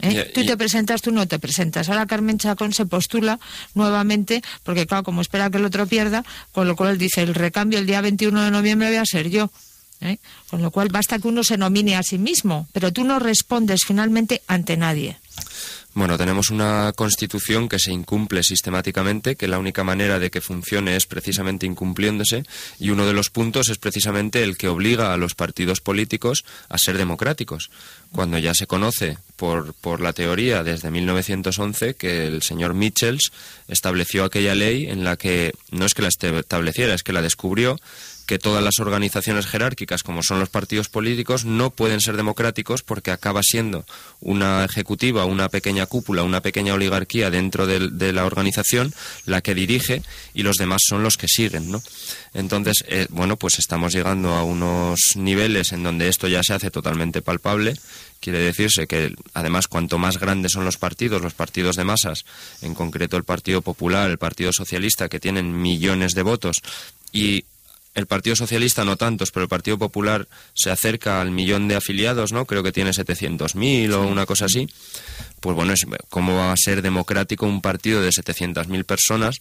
¿eh? 0.00 0.30
Tú 0.34 0.40
y- 0.40 0.46
te 0.46 0.56
presentas, 0.56 1.02
tú 1.02 1.12
no 1.12 1.26
te 1.28 1.38
presentas. 1.38 1.88
Ahora 1.88 2.06
Carmen 2.06 2.38
Chacón 2.38 2.72
se 2.72 2.84
postula 2.86 3.38
nuevamente, 3.74 4.42
porque 4.62 4.86
claro, 4.86 5.02
como 5.04 5.20
espera 5.20 5.50
que 5.50 5.58
el 5.58 5.64
otro 5.64 5.86
pierda, 5.86 6.24
con 6.52 6.66
lo 6.66 6.74
cual 6.76 6.90
él 6.92 6.98
dice, 6.98 7.22
el 7.22 7.34
recambio 7.34 7.78
el 7.78 7.86
día 7.86 8.00
21 8.00 8.42
de 8.42 8.50
noviembre 8.50 8.88
voy 8.88 8.96
a 8.98 9.04
ser 9.06 9.30
yo. 9.30 9.50
¿eh? 10.00 10.18
Con 10.50 10.60
lo 10.62 10.70
cual 10.70 10.88
basta 10.88 11.18
que 11.18 11.28
uno 11.28 11.44
se 11.44 11.56
nomine 11.56 11.96
a 11.96 12.02
sí 12.02 12.18
mismo, 12.18 12.68
pero 12.72 12.92
tú 12.92 13.04
no 13.04 13.18
respondes 13.18 13.82
finalmente 13.86 14.42
ante 14.48 14.76
nadie. 14.76 15.16
Bueno, 15.94 16.18
tenemos 16.18 16.50
una 16.50 16.92
constitución 16.96 17.68
que 17.68 17.78
se 17.78 17.92
incumple 17.92 18.42
sistemáticamente, 18.42 19.36
que 19.36 19.46
la 19.46 19.60
única 19.60 19.84
manera 19.84 20.18
de 20.18 20.28
que 20.28 20.40
funcione 20.40 20.96
es 20.96 21.06
precisamente 21.06 21.66
incumpliéndose, 21.66 22.42
y 22.80 22.90
uno 22.90 23.06
de 23.06 23.12
los 23.12 23.30
puntos 23.30 23.68
es 23.68 23.78
precisamente 23.78 24.42
el 24.42 24.56
que 24.56 24.66
obliga 24.66 25.14
a 25.14 25.16
los 25.16 25.36
partidos 25.36 25.80
políticos 25.80 26.44
a 26.68 26.78
ser 26.78 26.98
democráticos, 26.98 27.70
cuando 28.10 28.38
ya 28.38 28.54
se 28.54 28.66
conoce 28.66 29.18
por, 29.36 29.72
por 29.74 30.00
la 30.00 30.12
teoría 30.12 30.64
desde 30.64 30.90
1911 30.90 31.94
que 31.94 32.26
el 32.26 32.42
señor 32.42 32.74
Michels 32.74 33.30
estableció 33.68 34.24
aquella 34.24 34.56
ley 34.56 34.86
en 34.86 35.04
la 35.04 35.16
que 35.16 35.52
no 35.70 35.86
es 35.86 35.94
que 35.94 36.02
la 36.02 36.08
estableciera, 36.08 36.94
es 36.94 37.04
que 37.04 37.12
la 37.12 37.22
descubrió 37.22 37.78
que 38.26 38.38
todas 38.38 38.62
las 38.62 38.78
organizaciones 38.78 39.46
jerárquicas, 39.46 40.02
como 40.02 40.22
son 40.22 40.40
los 40.40 40.48
partidos 40.48 40.88
políticos, 40.88 41.44
no 41.44 41.70
pueden 41.70 42.00
ser 42.00 42.16
democráticos 42.16 42.82
porque 42.82 43.10
acaba 43.10 43.42
siendo 43.42 43.84
una 44.20 44.64
ejecutiva, 44.64 45.24
una 45.24 45.48
pequeña 45.48 45.86
cúpula, 45.86 46.22
una 46.22 46.40
pequeña 46.40 46.74
oligarquía 46.74 47.30
dentro 47.30 47.66
de, 47.66 48.12
la 48.12 48.24
organización 48.24 48.94
la 49.26 49.40
que 49.40 49.54
dirige 49.54 50.02
y 50.34 50.42
los 50.42 50.56
demás 50.56 50.82
son 50.86 51.02
los 51.02 51.16
que 51.16 51.28
siguen, 51.28 51.70
¿no? 51.70 51.82
Entonces, 52.32 52.84
eh, 52.88 53.06
bueno, 53.10 53.36
pues 53.36 53.58
estamos 53.58 53.92
llegando 53.92 54.34
a 54.34 54.44
unos 54.44 55.16
niveles 55.16 55.72
en 55.72 55.82
donde 55.82 56.08
esto 56.08 56.28
ya 56.28 56.42
se 56.42 56.54
hace 56.54 56.70
totalmente 56.70 57.22
palpable. 57.22 57.74
Quiere 58.20 58.38
decirse 58.38 58.86
que, 58.86 59.14
además, 59.34 59.68
cuanto 59.68 59.98
más 59.98 60.18
grandes 60.18 60.52
son 60.52 60.64
los 60.64 60.78
partidos, 60.78 61.20
los 61.20 61.34
partidos 61.34 61.76
de 61.76 61.84
masas, 61.84 62.24
en 62.62 62.74
concreto 62.74 63.16
el 63.16 63.24
Partido 63.24 63.60
Popular, 63.60 64.10
el 64.10 64.18
Partido 64.18 64.52
Socialista, 64.52 65.08
que 65.08 65.20
tienen 65.20 65.60
millones 65.60 66.14
de 66.14 66.22
votos, 66.22 66.62
y 67.12 67.44
el 67.94 68.06
Partido 68.06 68.36
Socialista 68.36 68.84
no 68.84 68.96
tantos, 68.96 69.30
pero 69.30 69.44
el 69.44 69.48
Partido 69.48 69.78
Popular 69.78 70.28
se 70.52 70.70
acerca 70.70 71.20
al 71.20 71.30
millón 71.30 71.68
de 71.68 71.76
afiliados, 71.76 72.32
¿no? 72.32 72.44
Creo 72.44 72.62
que 72.62 72.72
tiene 72.72 72.90
700.000 72.90 73.92
o 73.92 74.02
una 74.02 74.26
cosa 74.26 74.46
así. 74.46 74.68
Pues 75.40 75.54
bueno, 75.54 75.74
¿cómo 76.08 76.34
va 76.34 76.52
a 76.52 76.56
ser 76.56 76.82
democrático 76.82 77.46
un 77.46 77.60
partido 77.60 78.02
de 78.02 78.10
700.000 78.10 78.84
personas 78.84 79.40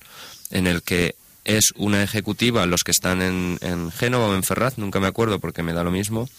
en 0.52 0.68
el 0.68 0.84
que 0.84 1.16
es 1.46 1.74
una 1.76 2.04
ejecutiva, 2.04 2.66
los 2.66 2.84
que 2.84 2.92
están 2.92 3.22
en, 3.22 3.58
en 3.62 3.92
Génova 3.92 4.30
o 4.30 4.36
en 4.36 4.44
Ferraz, 4.44 4.78
nunca 4.78 5.00
me 5.00 5.08
acuerdo 5.08 5.40
porque 5.40 5.64
me 5.64 5.74
da 5.74 5.84
lo 5.84 5.92
mismo, 5.92 6.30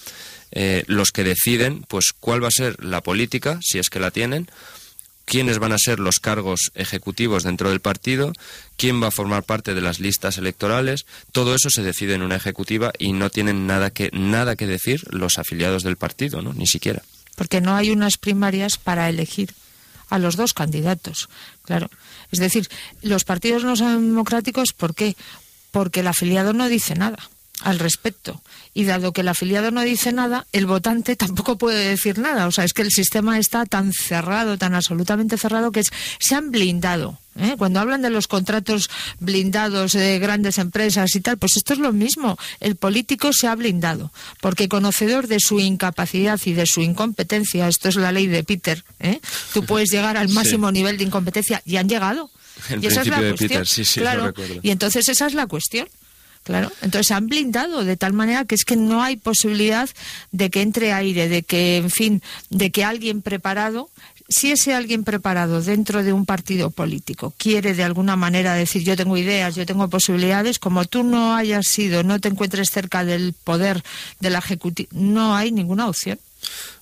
eh, 0.50 0.84
los 0.86 1.10
que 1.10 1.24
deciden 1.24 1.84
pues 1.88 2.12
cuál 2.18 2.42
va 2.42 2.48
a 2.48 2.52
ser 2.52 2.82
la 2.82 3.02
política, 3.02 3.58
si 3.62 3.78
es 3.78 3.90
que 3.90 4.00
la 4.00 4.10
tienen, 4.10 4.48
quiénes 5.24 5.58
van 5.58 5.72
a 5.72 5.78
ser 5.78 5.98
los 6.00 6.20
cargos 6.20 6.70
ejecutivos 6.74 7.42
dentro 7.42 7.70
del 7.70 7.80
partido, 7.80 8.32
quién 8.76 9.02
va 9.02 9.08
a 9.08 9.10
formar 9.10 9.42
parte 9.42 9.74
de 9.74 9.80
las 9.80 10.00
listas 10.00 10.38
electorales, 10.38 11.06
todo 11.32 11.54
eso 11.54 11.70
se 11.70 11.82
decide 11.82 12.14
en 12.14 12.22
una 12.22 12.36
ejecutiva 12.36 12.92
y 12.98 13.12
no 13.12 13.30
tienen 13.30 13.66
nada 13.66 13.90
que 13.90 14.10
nada 14.12 14.56
que 14.56 14.66
decir 14.66 15.02
los 15.10 15.38
afiliados 15.38 15.82
del 15.82 15.96
partido, 15.96 16.42
¿no? 16.42 16.52
Ni 16.52 16.66
siquiera. 16.66 17.02
porque 17.36 17.60
no 17.60 17.74
hay 17.74 17.90
unas 17.90 18.16
primarias 18.16 18.76
para 18.76 19.08
elegir 19.08 19.54
a 20.08 20.18
los 20.18 20.36
dos 20.36 20.52
candidatos. 20.52 21.28
Claro. 21.62 21.90
Es 22.30 22.38
decir, 22.38 22.68
los 23.02 23.24
partidos 23.24 23.64
no 23.64 23.74
son 23.74 24.06
democráticos, 24.08 24.72
¿por 24.72 24.94
qué? 24.94 25.16
Porque 25.72 26.00
el 26.00 26.06
afiliado 26.06 26.52
no 26.52 26.68
dice 26.68 26.94
nada 26.94 27.18
al 27.64 27.78
respecto. 27.78 28.40
Y 28.74 28.84
dado 28.84 29.12
que 29.12 29.22
el 29.22 29.28
afiliado 29.28 29.70
no 29.70 29.80
dice 29.82 30.12
nada, 30.12 30.46
el 30.52 30.66
votante 30.66 31.16
tampoco 31.24 31.58
puede 31.58 31.88
decir 31.88 32.18
nada. 32.18 32.46
O 32.46 32.52
sea, 32.52 32.64
es 32.64 32.72
que 32.72 32.82
el 32.82 32.90
sistema 32.90 33.38
está 33.38 33.66
tan 33.66 33.92
cerrado, 33.92 34.56
tan 34.58 34.74
absolutamente 34.74 35.36
cerrado, 35.38 35.72
que 35.72 35.80
es- 35.80 35.90
se 36.18 36.34
han 36.34 36.50
blindado. 36.50 37.18
¿eh? 37.36 37.54
Cuando 37.58 37.80
hablan 37.80 38.02
de 38.02 38.10
los 38.10 38.28
contratos 38.28 38.88
blindados 39.18 39.92
de 39.92 40.18
grandes 40.18 40.58
empresas 40.58 41.14
y 41.16 41.20
tal, 41.20 41.38
pues 41.38 41.56
esto 41.56 41.72
es 41.72 41.78
lo 41.78 41.92
mismo. 41.92 42.36
El 42.60 42.76
político 42.76 43.30
se 43.32 43.48
ha 43.48 43.54
blindado, 43.56 44.12
porque 44.40 44.68
conocedor 44.68 45.26
de 45.26 45.40
su 45.40 45.58
incapacidad 45.60 46.38
y 46.44 46.52
de 46.52 46.66
su 46.66 46.80
incompetencia, 46.82 47.66
esto 47.68 47.88
es 47.88 47.96
la 47.96 48.12
ley 48.12 48.26
de 48.28 48.44
Peter, 48.44 48.84
¿eh? 49.00 49.20
tú 49.52 49.64
puedes 49.64 49.90
llegar 49.90 50.16
al 50.16 50.28
máximo 50.28 50.70
nivel 50.70 50.96
de 50.98 51.04
incompetencia 51.04 51.62
y 51.64 51.76
han 51.76 51.88
llegado. 51.88 52.30
El 52.68 52.84
y 52.84 52.86
esa 52.86 53.00
es 53.02 53.08
la 53.08 53.16
cuestión. 53.18 53.48
Peter, 53.48 53.66
sí, 53.66 53.84
sí, 53.84 53.98
lo 54.00 54.04
claro. 54.04 54.26
recuerdo. 54.26 54.60
Y 54.62 54.70
entonces 54.70 55.08
esa 55.08 55.26
es 55.26 55.34
la 55.34 55.46
cuestión. 55.48 55.88
Claro, 56.44 56.70
entonces 56.82 57.10
han 57.10 57.26
blindado 57.26 57.84
de 57.84 57.96
tal 57.96 58.12
manera 58.12 58.44
que 58.44 58.54
es 58.54 58.66
que 58.66 58.76
no 58.76 59.02
hay 59.02 59.16
posibilidad 59.16 59.88
de 60.30 60.50
que 60.50 60.60
entre 60.60 60.92
aire, 60.92 61.26
de 61.26 61.42
que, 61.42 61.78
en 61.78 61.90
fin, 61.90 62.22
de 62.50 62.70
que 62.70 62.84
alguien 62.84 63.22
preparado, 63.22 63.88
si 64.28 64.52
ese 64.52 64.74
alguien 64.74 65.04
preparado 65.04 65.62
dentro 65.62 66.04
de 66.04 66.12
un 66.12 66.26
partido 66.26 66.70
político 66.70 67.32
quiere 67.38 67.72
de 67.72 67.82
alguna 67.82 68.16
manera 68.16 68.52
decir 68.52 68.82
yo 68.84 68.94
tengo 68.94 69.16
ideas, 69.16 69.54
yo 69.54 69.64
tengo 69.64 69.88
posibilidades, 69.88 70.58
como 70.58 70.84
tú 70.84 71.02
no 71.02 71.34
hayas 71.34 71.66
sido, 71.66 72.02
no 72.02 72.20
te 72.20 72.28
encuentres 72.28 72.68
cerca 72.70 73.06
del 73.06 73.32
poder 73.32 73.82
de 74.20 74.28
la 74.28 74.40
ejecutiva, 74.40 74.90
no 74.92 75.34
hay 75.34 75.50
ninguna 75.50 75.88
opción. 75.88 76.18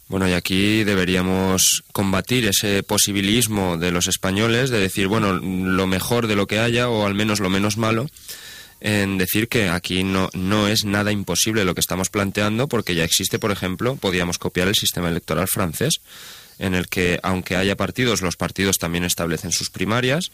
Bueno, 0.09 0.29
y 0.29 0.33
aquí 0.33 0.83
deberíamos 0.83 1.85
combatir 1.93 2.47
ese 2.47 2.83
posibilismo 2.83 3.79
de 3.79 3.93
los 3.93 4.09
españoles 4.09 4.71
de 4.71 4.81
decir, 4.81 5.07
bueno, 5.07 5.35
lo 5.35 5.87
mejor 5.87 6.27
de 6.27 6.37
lo 6.37 6.49
que 6.49 6.59
haya 6.59 6.89
o 6.89 7.07
al 7.07 7.15
menos 7.15 7.39
lo 7.39 7.49
menos 7.49 7.77
malo, 7.77 8.09
en 8.85 9.17
decir 9.17 9.49
que 9.49 9.69
aquí 9.69 10.03
no, 10.03 10.29
no 10.35 10.67
es 10.67 10.85
nada 10.85 11.13
imposible 11.13 11.65
lo 11.65 11.75
que 11.75 11.81
estamos 11.81 12.11
planteando 12.11 12.67
porque 12.67 12.97
ya 12.97 13.05
existe, 13.05 13.39
por 13.39 13.53
ejemplo, 13.53 13.95
podíamos 13.95 14.39
copiar 14.39 14.67
el 14.67 14.75
sistema 14.75 15.09
electoral 15.09 15.47
francés 15.47 16.01
en 16.59 16.75
el 16.75 16.89
que 16.89 17.19
aunque 17.23 17.57
haya 17.57 17.77
partidos, 17.77 18.23
los 18.23 18.37
partidos 18.37 18.79
también 18.79 19.05
establecen 19.05 19.53
sus 19.53 19.71
primarias, 19.71 20.31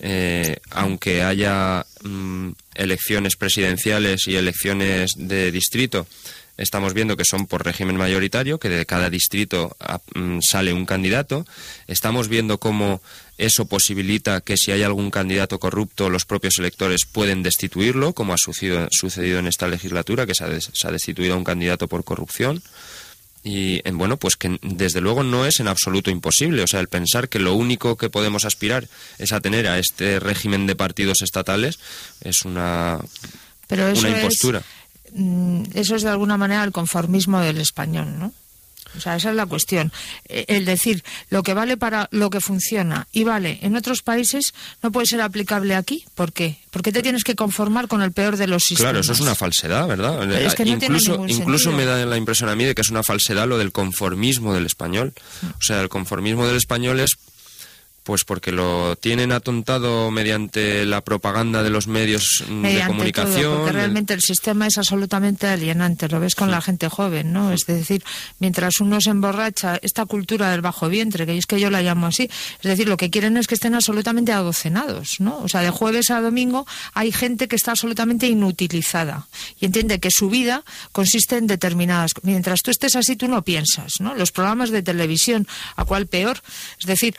eh, 0.00 0.58
aunque 0.70 1.22
haya 1.22 1.86
mm, 2.02 2.50
elecciones 2.74 3.36
presidenciales 3.36 4.26
y 4.28 4.36
elecciones 4.36 5.12
de 5.16 5.50
distrito, 5.52 6.06
estamos 6.56 6.94
viendo 6.94 7.16
que 7.16 7.24
son 7.24 7.46
por 7.46 7.64
régimen 7.64 7.96
mayoritario, 7.96 8.58
que 8.58 8.68
de 8.68 8.86
cada 8.86 9.10
distrito 9.10 9.76
ah, 9.80 10.00
mm, 10.14 10.38
sale 10.40 10.72
un 10.72 10.86
candidato. 10.86 11.46
Estamos 11.86 12.28
viendo 12.28 12.58
cómo 12.58 13.00
eso 13.38 13.66
posibilita 13.66 14.40
que 14.42 14.56
si 14.56 14.72
hay 14.72 14.82
algún 14.82 15.10
candidato 15.10 15.58
corrupto, 15.58 16.10
los 16.10 16.24
propios 16.24 16.58
electores 16.58 17.06
pueden 17.10 17.42
destituirlo, 17.42 18.12
como 18.12 18.32
ha 18.34 18.36
sucedido, 18.38 18.88
sucedido 18.90 19.38
en 19.38 19.46
esta 19.46 19.68
legislatura, 19.68 20.26
que 20.26 20.34
se 20.34 20.44
ha, 20.44 20.48
des- 20.48 20.70
se 20.72 20.88
ha 20.88 20.90
destituido 20.90 21.34
a 21.34 21.36
un 21.38 21.44
candidato 21.44 21.86
por 21.88 22.04
corrupción. 22.04 22.62
Y 23.44 23.80
en, 23.88 23.96
bueno, 23.96 24.16
pues 24.16 24.34
que 24.36 24.58
desde 24.62 25.00
luego 25.00 25.22
no 25.22 25.46
es 25.46 25.60
en 25.60 25.68
absoluto 25.68 26.10
imposible. 26.10 26.62
O 26.62 26.66
sea, 26.66 26.80
el 26.80 26.88
pensar 26.88 27.28
que 27.28 27.38
lo 27.38 27.54
único 27.54 27.96
que 27.96 28.10
podemos 28.10 28.44
aspirar 28.44 28.88
es 29.18 29.32
a 29.32 29.40
tener 29.40 29.68
a 29.68 29.78
este 29.78 30.18
régimen 30.18 30.66
de 30.66 30.74
partidos 30.74 31.22
estatales 31.22 31.78
es 32.22 32.44
una, 32.44 32.98
Pero 33.68 33.86
eso 33.86 34.00
una 34.00 34.10
impostura. 34.10 34.62
Mm, 35.14 35.62
eso 35.74 35.94
es 35.94 36.02
de 36.02 36.08
alguna 36.10 36.36
manera 36.36 36.64
el 36.64 36.72
conformismo 36.72 37.40
del 37.40 37.58
español, 37.60 38.18
¿no? 38.18 38.32
O 38.96 39.00
sea, 39.00 39.16
esa 39.16 39.30
es 39.30 39.36
la 39.36 39.46
cuestión. 39.46 39.92
Eh, 40.28 40.44
El 40.48 40.64
decir 40.64 41.04
lo 41.30 41.42
que 41.42 41.54
vale 41.54 41.76
para 41.76 42.08
lo 42.10 42.30
que 42.30 42.40
funciona 42.40 43.06
y 43.12 43.24
vale 43.24 43.58
en 43.62 43.76
otros 43.76 44.02
países 44.02 44.54
no 44.82 44.90
puede 44.92 45.06
ser 45.06 45.20
aplicable 45.20 45.74
aquí. 45.74 46.04
¿Por 46.14 46.32
qué? 46.32 46.58
Porque 46.70 46.92
te 46.92 47.02
tienes 47.02 47.24
que 47.24 47.34
conformar 47.34 47.88
con 47.88 48.02
el 48.02 48.12
peor 48.12 48.36
de 48.36 48.46
los 48.46 48.62
sistemas. 48.64 48.90
Claro, 48.90 49.00
eso 49.00 49.12
es 49.12 49.20
una 49.20 49.34
falsedad, 49.34 49.86
¿verdad? 49.86 50.30
Es 50.32 50.54
que 50.54 50.64
no 50.64 50.72
incluso 50.72 51.26
incluso 51.26 51.72
me 51.72 51.84
da 51.84 52.04
la 52.06 52.16
impresión 52.16 52.48
a 52.48 52.56
mí 52.56 52.64
de 52.64 52.74
que 52.74 52.82
es 52.82 52.90
una 52.90 53.02
falsedad 53.02 53.46
lo 53.46 53.58
del 53.58 53.72
conformismo 53.72 54.54
del 54.54 54.66
español. 54.66 55.12
O 55.58 55.62
sea, 55.62 55.80
el 55.80 55.88
conformismo 55.88 56.46
del 56.46 56.56
español 56.56 57.00
es 57.00 57.16
pues 58.08 58.24
porque 58.24 58.52
lo 58.52 58.96
tienen 58.96 59.32
atontado 59.32 60.10
mediante 60.10 60.86
la 60.86 61.02
propaganda 61.02 61.62
de 61.62 61.68
los 61.68 61.88
medios 61.88 62.42
mm, 62.42 62.46
de 62.46 62.54
Mediante 62.54 62.86
comunicación. 62.86 63.42
todo, 63.42 63.56
porque 63.56 63.72
realmente 63.72 64.14
el 64.14 64.22
sistema 64.22 64.66
es 64.66 64.78
absolutamente 64.78 65.46
alienante, 65.46 66.08
lo 66.08 66.18
ves 66.18 66.34
con 66.34 66.50
la 66.50 66.62
gente 66.62 66.88
joven, 66.88 67.34
¿no? 67.34 67.52
Es 67.52 67.66
decir, 67.66 68.02
mientras 68.38 68.80
uno 68.80 69.02
se 69.02 69.10
emborracha, 69.10 69.78
esta 69.82 70.06
cultura 70.06 70.50
del 70.50 70.62
bajo 70.62 70.88
vientre, 70.88 71.26
que 71.26 71.36
es 71.36 71.44
que 71.44 71.60
yo 71.60 71.68
la 71.68 71.82
llamo 71.82 72.06
así, 72.06 72.30
es 72.32 72.62
decir, 72.62 72.88
lo 72.88 72.96
que 72.96 73.10
quieren 73.10 73.36
es 73.36 73.46
que 73.46 73.56
estén 73.56 73.74
absolutamente 73.74 74.32
adocenados, 74.32 75.20
¿no? 75.20 75.40
O 75.40 75.48
sea, 75.50 75.60
de 75.60 75.68
jueves 75.68 76.10
a 76.10 76.22
domingo 76.22 76.66
hay 76.94 77.12
gente 77.12 77.46
que 77.46 77.56
está 77.56 77.72
absolutamente 77.72 78.26
inutilizada 78.26 79.28
y 79.60 79.66
entiende 79.66 80.00
que 80.00 80.10
su 80.10 80.30
vida 80.30 80.64
consiste 80.92 81.36
en 81.36 81.46
determinadas. 81.46 82.12
Mientras 82.22 82.62
tú 82.62 82.70
estés 82.70 82.96
así, 82.96 83.16
tú 83.16 83.28
no 83.28 83.42
piensas, 83.44 84.00
¿no? 84.00 84.14
Los 84.14 84.32
programas 84.32 84.70
de 84.70 84.82
televisión, 84.82 85.46
a 85.76 85.84
cuál 85.84 86.06
peor, 86.06 86.40
es 86.78 86.86
decir, 86.86 87.14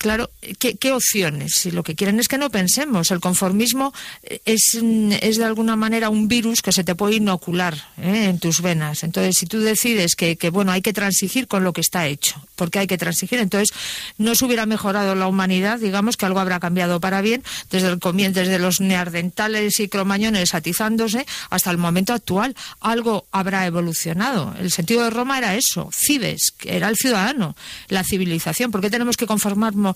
Claro, 0.00 0.30
¿qué, 0.58 0.76
¿qué, 0.78 0.92
opciones? 0.92 1.52
Si 1.56 1.70
lo 1.70 1.82
que 1.82 1.94
quieren 1.94 2.20
es 2.20 2.26
que 2.26 2.38
no 2.38 2.48
pensemos. 2.48 3.10
El 3.10 3.20
conformismo 3.20 3.92
eh, 4.22 4.40
es, 4.46 4.78
mm, 4.80 5.12
es 5.20 5.36
de 5.36 5.44
alguna 5.44 5.76
manera 5.76 6.08
un 6.08 6.26
virus 6.26 6.62
que 6.62 6.72
se 6.72 6.84
te 6.84 6.94
puede 6.94 7.16
inocular 7.16 7.74
¿eh? 7.98 8.24
en 8.30 8.38
tus 8.38 8.62
venas. 8.62 9.04
Entonces, 9.04 9.36
si 9.36 9.44
tú 9.44 9.60
decides 9.60 10.14
que, 10.16 10.36
que, 10.36 10.48
bueno, 10.48 10.72
hay 10.72 10.80
que 10.80 10.94
transigir 10.94 11.48
con 11.48 11.64
lo 11.64 11.74
que 11.74 11.82
está 11.82 12.06
hecho, 12.06 12.42
porque 12.56 12.78
hay 12.78 12.86
que 12.86 12.96
transigir, 12.96 13.40
entonces 13.40 13.76
no 14.16 14.34
se 14.34 14.46
hubiera 14.46 14.64
mejorado 14.64 15.14
la 15.14 15.26
humanidad, 15.26 15.78
digamos 15.78 16.16
que 16.16 16.24
algo 16.24 16.40
habrá 16.40 16.60
cambiado 16.60 16.98
para 16.98 17.20
bien 17.20 17.44
desde 17.70 17.88
el 17.88 17.98
comienzo, 17.98 18.40
desde 18.40 18.58
los 18.58 18.80
neardentales 18.80 19.80
y 19.80 19.88
cromañones 19.88 20.54
atizándose 20.54 21.26
hasta 21.50 21.70
el 21.70 21.76
momento 21.76 22.14
actual. 22.14 22.56
Algo 22.80 23.26
habrá 23.32 23.66
evolucionado. 23.66 24.54
El 24.58 24.70
sentido 24.70 25.04
de 25.04 25.10
Roma 25.10 25.36
era 25.36 25.56
eso, 25.56 25.90
cives, 25.92 26.52
que 26.56 26.74
era 26.74 26.88
el 26.88 26.96
ciudadano, 26.96 27.54
la 27.88 28.02
civilización. 28.02 28.70
¿Por 28.70 28.80
qué 28.80 28.88
tenemos 28.88 29.18
que 29.18 29.26
conformarnos? 29.26 29.89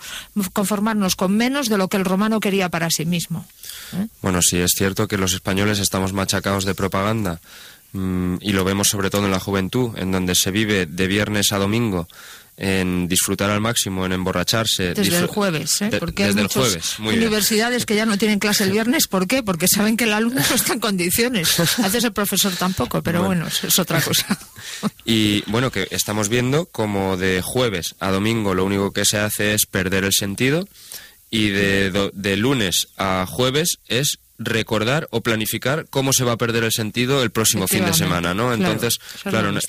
Conformarnos 0.52 1.16
con 1.16 1.36
menos 1.36 1.68
de 1.68 1.78
lo 1.78 1.88
que 1.88 1.96
el 1.96 2.04
romano 2.04 2.40
quería 2.40 2.68
para 2.68 2.90
sí 2.90 3.04
mismo. 3.04 3.46
¿eh? 3.94 4.06
Bueno, 4.22 4.40
sí, 4.42 4.58
es 4.58 4.72
cierto 4.76 5.08
que 5.08 5.18
los 5.18 5.32
españoles 5.32 5.78
estamos 5.78 6.12
machacados 6.12 6.64
de 6.64 6.74
propaganda 6.74 7.40
mmm, 7.92 8.36
y 8.40 8.52
lo 8.52 8.64
vemos 8.64 8.88
sobre 8.88 9.10
todo 9.10 9.24
en 9.24 9.30
la 9.30 9.40
juventud, 9.40 9.96
en 9.96 10.12
donde 10.12 10.34
se 10.34 10.50
vive 10.50 10.86
de 10.86 11.06
viernes 11.06 11.52
a 11.52 11.58
domingo 11.58 12.08
en 12.56 13.08
disfrutar 13.08 13.50
al 13.50 13.60
máximo, 13.60 14.06
en 14.06 14.12
emborracharse. 14.12 14.94
Desde 14.94 15.18
el 15.18 15.26
jueves, 15.26 15.82
¿eh? 15.82 15.90
Porque 15.98 16.26
desde 16.26 16.40
hay 16.40 16.46
el 16.46 16.52
jueves, 16.52 16.98
muy 16.98 17.16
universidades 17.16 17.84
que 17.86 17.96
ya 17.96 18.06
no 18.06 18.16
tienen 18.16 18.38
clase 18.38 18.64
el 18.64 18.70
viernes. 18.70 19.08
¿Por 19.08 19.26
qué? 19.26 19.42
Porque 19.42 19.66
saben 19.68 19.96
que 19.96 20.04
el 20.04 20.12
alumno 20.12 20.40
no 20.48 20.54
está 20.54 20.74
en 20.74 20.80
condiciones. 20.80 21.58
A 21.78 21.82
veces 21.82 22.04
el 22.04 22.12
profesor 22.12 22.52
tampoco, 22.52 23.02
pero 23.02 23.24
bueno, 23.24 23.44
bueno 23.44 23.68
es 23.68 23.78
otra 23.78 24.00
cosa. 24.00 24.26
Y 25.04 25.42
bueno, 25.50 25.70
que 25.70 25.86
estamos 25.90 26.28
viendo 26.28 26.66
como 26.66 27.16
de 27.16 27.42
jueves 27.42 27.94
a 28.00 28.10
domingo 28.10 28.54
lo 28.54 28.64
único 28.64 28.92
que 28.92 29.04
se 29.04 29.18
hace 29.18 29.54
es 29.54 29.66
perder 29.66 30.04
el 30.04 30.12
sentido 30.12 30.66
y 31.30 31.50
de, 31.50 32.10
de 32.12 32.36
lunes 32.36 32.88
a 32.96 33.26
jueves 33.28 33.78
es 33.88 34.18
recordar 34.38 35.06
o 35.10 35.20
planificar 35.20 35.86
cómo 35.90 36.12
se 36.12 36.24
va 36.24 36.32
a 36.32 36.36
perder 36.36 36.64
el 36.64 36.72
sentido 36.72 37.22
el 37.22 37.30
próximo 37.30 37.68
fin 37.68 37.84
de 37.84 37.94
semana, 37.94 38.34
¿no? 38.34 38.52
Entonces, 38.52 38.98
claro, 39.22 39.52
claro 39.52 39.60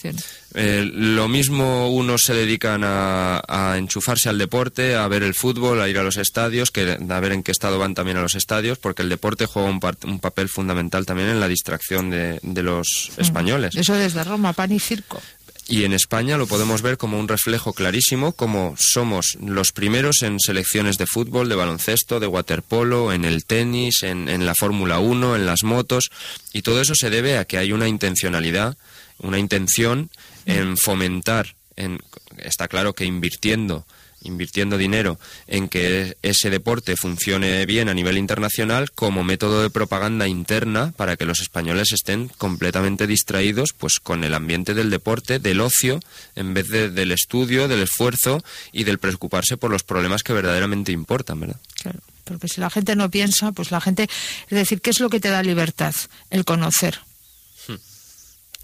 eh, 0.55 0.89
lo 0.91 1.28
mismo 1.28 1.89
unos 1.89 2.24
se 2.24 2.34
dedican 2.34 2.84
a, 2.84 3.41
a, 3.47 3.78
enchufarse 3.78 4.30
al 4.30 4.38
deporte, 4.38 4.95
a 4.95 5.07
ver 5.07 5.22
el 5.22 5.34
fútbol, 5.34 5.82
a 5.82 5.89
ir 5.89 5.97
a 5.97 6.03
los 6.03 6.18
estadios, 6.18 6.72
que 6.72 6.97
a 7.09 7.20
ver 7.20 7.34
en 7.34 7.43
qué 7.43 7.51
estado 7.51 7.78
van 7.78 7.93
también 7.93 8.18
a 8.18 8.22
los 8.22 8.36
estadios, 8.36 8.78
porque 8.78 9.01
el 9.01 9.09
deporte 9.09 9.45
juega 9.45 9.70
un, 9.70 9.80
un 10.05 10.20
papel 10.20 10.49
fundamental 10.49 11.05
también 11.05 11.30
en 11.30 11.39
la 11.39 11.47
distracción 11.47 12.09
de, 12.09 12.39
de 12.41 12.63
los 12.63 13.11
españoles. 13.18 13.76
Eso 13.76 13.93
desde 13.93 14.24
Roma, 14.24 14.53
pan 14.53 14.72
y 14.72 14.80
circo. 14.80 15.22
Y 15.68 15.84
en 15.84 15.93
España 15.93 16.38
lo 16.38 16.45
podemos 16.45 16.84
ver 16.84 16.97
como 16.97 17.20
un 17.20 17.28
reflejo 17.28 17.74
clarísimo, 17.74 18.34
como 18.34 18.76
somos 18.78 19.36
los 19.41 19.72
primeros 19.72 20.22
en 20.22 20.39
selecciones 20.39 20.99
de 20.99 21.07
fútbol, 21.07 21.49
de 21.49 21.55
baloncesto, 21.55 22.20
de 22.20 22.28
waterpolo, 22.28 23.11
en 23.11 23.26
el 23.26 23.45
tenis, 23.45 24.03
en, 24.03 24.30
en 24.30 24.45
la 24.45 24.53
Fórmula 24.53 24.99
1, 24.99 25.36
en 25.36 25.45
las 25.47 25.63
motos, 25.63 26.11
y 26.53 26.61
todo 26.61 26.82
eso 26.82 26.93
se 26.93 27.09
debe 27.09 27.39
a 27.39 27.45
que 27.45 27.57
hay 27.57 27.72
una 27.72 27.88
intencionalidad, 27.88 28.78
una 29.18 29.39
intención 29.39 30.11
en 30.45 30.78
fomentar, 30.78 31.55
en, 31.76 31.99
está 32.38 32.68
claro 32.68 32.93
que 32.93 33.05
invirtiendo 33.05 33.88
invirtiendo 34.26 34.78
dinero 34.78 35.17
en 35.47 35.69
que 35.69 36.17
ese 36.21 36.49
deporte 36.49 36.95
funcione 36.97 37.65
bien 37.65 37.89
a 37.89 37.93
nivel 37.93 38.17
internacional 38.17 38.91
como 38.91 39.23
método 39.23 39.61
de 39.61 39.69
propaganda 39.69 40.28
interna 40.28 40.93
para 40.97 41.15
que 41.15 41.26
los 41.26 41.39
españoles 41.39 41.91
estén 41.91 42.30
completamente 42.38 43.07
distraídos 43.07 43.73
pues 43.73 43.99
con 43.99 44.23
el 44.23 44.34
ambiente 44.34 44.73
del 44.73 44.89
deporte, 44.89 45.39
del 45.39 45.61
ocio, 45.61 45.99
en 46.36 46.53
vez 46.53 46.69
de, 46.69 46.89
del 46.89 47.11
estudio, 47.11 47.67
del 47.67 47.82
esfuerzo 47.82 48.43
y 48.71 48.84
del 48.84 48.99
preocuparse 48.99 49.57
por 49.57 49.71
los 49.71 49.84
problemas 49.84 50.23
que 50.23 50.34
verdaderamente 50.34 50.91
importan, 50.91 51.39
¿verdad? 51.39 51.59
Claro, 51.82 51.99
porque 52.23 52.47
si 52.47 52.59
la 52.59 52.69
gente 52.69 52.95
no 52.95 53.09
piensa, 53.09 53.51
pues 53.51 53.71
la 53.71 53.82
gente, 53.82 54.03
es 54.03 54.57
decir, 54.57 54.82
¿qué 54.82 54.89
es 54.89 54.99
lo 54.99 55.09
que 55.09 55.19
te 55.19 55.30
da 55.30 55.43
libertad? 55.43 55.95
El 56.30 56.45
conocer. 56.45 56.99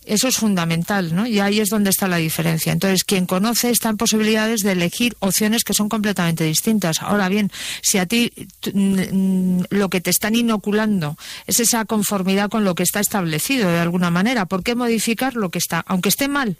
Eso 0.05 0.27
es 0.27 0.37
fundamental, 0.37 1.13
¿no? 1.15 1.27
Y 1.27 1.39
ahí 1.39 1.59
es 1.59 1.69
donde 1.69 1.91
está 1.91 2.07
la 2.07 2.17
diferencia. 2.17 2.73
Entonces, 2.73 3.03
quien 3.03 3.27
conoce 3.27 3.69
está 3.69 3.89
en 3.89 3.97
posibilidades 3.97 4.61
de 4.61 4.71
elegir 4.71 5.15
opciones 5.19 5.63
que 5.63 5.75
son 5.75 5.89
completamente 5.89 6.43
distintas. 6.43 7.01
Ahora 7.01 7.29
bien, 7.29 7.51
si 7.83 7.99
a 7.99 8.07
ti 8.07 8.31
lo 8.73 9.89
que 9.89 10.01
te 10.01 10.09
están 10.09 10.35
inoculando 10.35 11.17
es 11.45 11.59
esa 11.59 11.85
conformidad 11.85 12.49
con 12.49 12.63
lo 12.63 12.73
que 12.73 12.83
está 12.83 12.99
establecido 12.99 13.69
de 13.69 13.79
alguna 13.79 14.09
manera, 14.09 14.45
¿por 14.45 14.63
qué 14.63 14.73
modificar 14.73 15.35
lo 15.35 15.49
que 15.49 15.59
está, 15.59 15.83
aunque 15.87 16.09
esté 16.09 16.27
mal? 16.27 16.57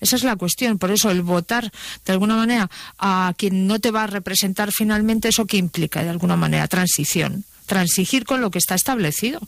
Esa 0.00 0.16
es 0.16 0.24
la 0.24 0.34
cuestión. 0.34 0.78
Por 0.78 0.90
eso 0.90 1.10
el 1.10 1.22
votar 1.22 1.70
de 2.04 2.12
alguna 2.12 2.34
manera 2.34 2.70
a 2.98 3.32
quien 3.36 3.66
no 3.68 3.78
te 3.78 3.92
va 3.92 4.04
a 4.04 4.06
representar 4.08 4.72
finalmente, 4.72 5.28
eso 5.28 5.46
que 5.46 5.58
implica 5.58 6.02
de 6.02 6.10
alguna 6.10 6.36
manera 6.36 6.66
transición, 6.66 7.44
transigir 7.66 8.24
con 8.24 8.40
lo 8.40 8.50
que 8.50 8.58
está 8.58 8.74
establecido. 8.74 9.40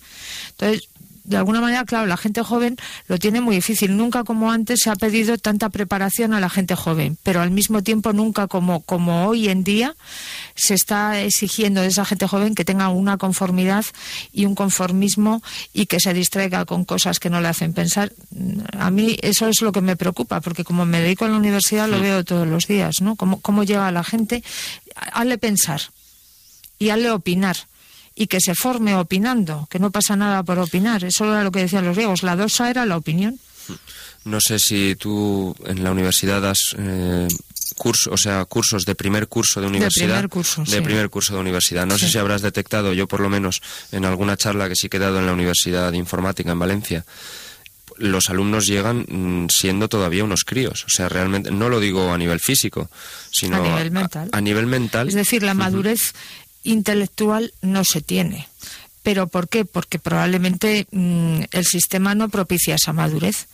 Entonces, 0.51 0.88
de 1.24 1.36
alguna 1.36 1.60
manera, 1.60 1.84
claro, 1.84 2.06
la 2.06 2.16
gente 2.16 2.42
joven 2.42 2.76
lo 3.06 3.18
tiene 3.18 3.40
muy 3.40 3.56
difícil. 3.56 3.96
Nunca 3.96 4.24
como 4.24 4.50
antes 4.50 4.80
se 4.82 4.90
ha 4.90 4.96
pedido 4.96 5.38
tanta 5.38 5.68
preparación 5.68 6.34
a 6.34 6.40
la 6.40 6.48
gente 6.48 6.74
joven, 6.74 7.16
pero 7.22 7.40
al 7.40 7.50
mismo 7.50 7.82
tiempo 7.82 8.12
nunca 8.12 8.48
como, 8.48 8.80
como 8.80 9.26
hoy 9.26 9.48
en 9.48 9.62
día 9.64 9.94
se 10.54 10.74
está 10.74 11.20
exigiendo 11.20 11.80
de 11.80 11.88
esa 11.88 12.04
gente 12.04 12.26
joven 12.26 12.54
que 12.54 12.64
tenga 12.64 12.88
una 12.88 13.18
conformidad 13.18 13.84
y 14.32 14.46
un 14.46 14.54
conformismo 14.54 15.42
y 15.72 15.86
que 15.86 16.00
se 16.00 16.12
distraiga 16.12 16.64
con 16.64 16.84
cosas 16.84 17.20
que 17.20 17.30
no 17.30 17.40
le 17.40 17.48
hacen 17.48 17.72
pensar. 17.72 18.12
A 18.78 18.90
mí 18.90 19.16
eso 19.22 19.48
es 19.48 19.62
lo 19.62 19.72
que 19.72 19.80
me 19.80 19.96
preocupa, 19.96 20.40
porque 20.40 20.64
como 20.64 20.84
me 20.84 21.00
dedico 21.00 21.24
a 21.24 21.28
la 21.28 21.36
universidad 21.36 21.88
lo 21.88 22.00
veo 22.00 22.24
todos 22.24 22.46
los 22.46 22.66
días, 22.66 23.00
¿no? 23.00 23.16
Cómo, 23.16 23.40
cómo 23.40 23.64
llega 23.64 23.90
la 23.92 24.04
gente, 24.04 24.42
hazle 25.12 25.38
pensar 25.38 25.80
y 26.78 26.90
hazle 26.90 27.10
opinar 27.10 27.56
y 28.14 28.26
que 28.26 28.40
se 28.40 28.54
forme 28.54 28.94
opinando, 28.94 29.66
que 29.70 29.78
no 29.78 29.90
pasa 29.90 30.16
nada 30.16 30.42
por 30.42 30.58
opinar. 30.58 31.04
Eso 31.04 31.24
era 31.24 31.42
lo 31.44 31.50
que 31.52 31.60
decían 31.60 31.84
los 31.84 31.96
griegos. 31.96 32.22
La 32.22 32.36
dosa 32.36 32.70
era 32.70 32.84
la 32.86 32.96
opinión. 32.96 33.38
No 34.24 34.40
sé 34.40 34.58
si 34.58 34.96
tú 34.98 35.54
en 35.66 35.82
la 35.82 35.90
universidad 35.90 36.42
das 36.42 36.58
eh, 36.78 37.26
curso, 37.76 38.10
o 38.12 38.16
sea, 38.16 38.44
cursos 38.44 38.84
de 38.84 38.94
primer 38.94 39.28
curso 39.28 39.60
de 39.60 39.66
universidad. 39.66 40.06
De 40.06 40.12
primer 40.14 40.28
curso, 40.28 40.62
de 40.64 40.70
sí. 40.70 40.80
primer 40.80 41.10
curso 41.10 41.34
de 41.34 41.40
universidad. 41.40 41.86
No 41.86 41.96
Sí. 41.98 42.06
sé 42.06 42.12
si 42.12 42.18
habrás 42.18 42.42
detectado, 42.42 42.92
yo 42.92 43.08
por 43.08 43.20
lo 43.20 43.28
menos 43.28 43.62
en 43.92 44.04
alguna 44.04 44.36
charla 44.36 44.68
que 44.68 44.76
sí 44.76 44.88
que 44.88 44.98
he 44.98 45.00
dado 45.00 45.18
en 45.18 45.26
la 45.26 45.32
Universidad 45.32 45.90
de 45.90 45.96
Informática 45.98 46.52
en 46.52 46.58
Valencia, 46.58 47.04
los 47.98 48.30
alumnos 48.30 48.66
llegan 48.66 49.04
mm, 49.08 49.48
siendo 49.50 49.88
todavía 49.88 50.24
unos 50.24 50.44
críos. 50.44 50.84
O 50.84 50.88
sea, 50.88 51.08
realmente, 51.08 51.50
no 51.50 51.68
lo 51.68 51.78
digo 51.78 52.12
a 52.12 52.18
nivel 52.18 52.40
físico, 52.40 52.90
sino 53.30 53.56
A 53.56 53.60
nivel 53.60 53.90
mental. 53.90 54.28
A, 54.32 54.40
nivel 54.40 54.66
mental. 54.66 55.08
Es 55.08 55.14
decir, 55.14 55.42
la 55.42 55.54
madurez 55.54 56.14
intelectual 56.64 57.52
no 57.62 57.84
se 57.84 58.00
tiene. 58.00 58.48
¿Pero 59.02 59.26
por 59.26 59.48
qué? 59.48 59.64
Porque 59.64 59.98
probablemente 59.98 60.86
mmm, 60.90 61.42
el 61.50 61.64
sistema 61.64 62.14
no 62.14 62.28
propicia 62.28 62.76
esa 62.76 62.92
madurez. 62.92 63.46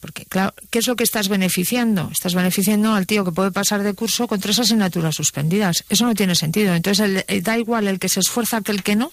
Porque, 0.00 0.24
claro, 0.24 0.54
¿qué 0.70 0.78
es 0.78 0.86
lo 0.86 0.96
que 0.96 1.04
estás 1.04 1.28
beneficiando? 1.28 2.08
Estás 2.10 2.34
beneficiando 2.34 2.94
al 2.94 3.06
tío 3.06 3.22
que 3.22 3.32
puede 3.32 3.50
pasar 3.50 3.82
de 3.82 3.92
curso 3.92 4.26
con 4.26 4.40
tres 4.40 4.58
asignaturas 4.58 5.14
suspendidas. 5.14 5.84
Eso 5.90 6.06
no 6.06 6.14
tiene 6.14 6.34
sentido. 6.34 6.74
Entonces, 6.74 7.04
el, 7.04 7.24
el, 7.28 7.42
da 7.42 7.58
igual 7.58 7.86
el 7.86 7.98
que 7.98 8.08
se 8.08 8.20
esfuerza 8.20 8.62
que 8.62 8.72
el 8.72 8.82
que 8.82 8.96
no. 8.96 9.12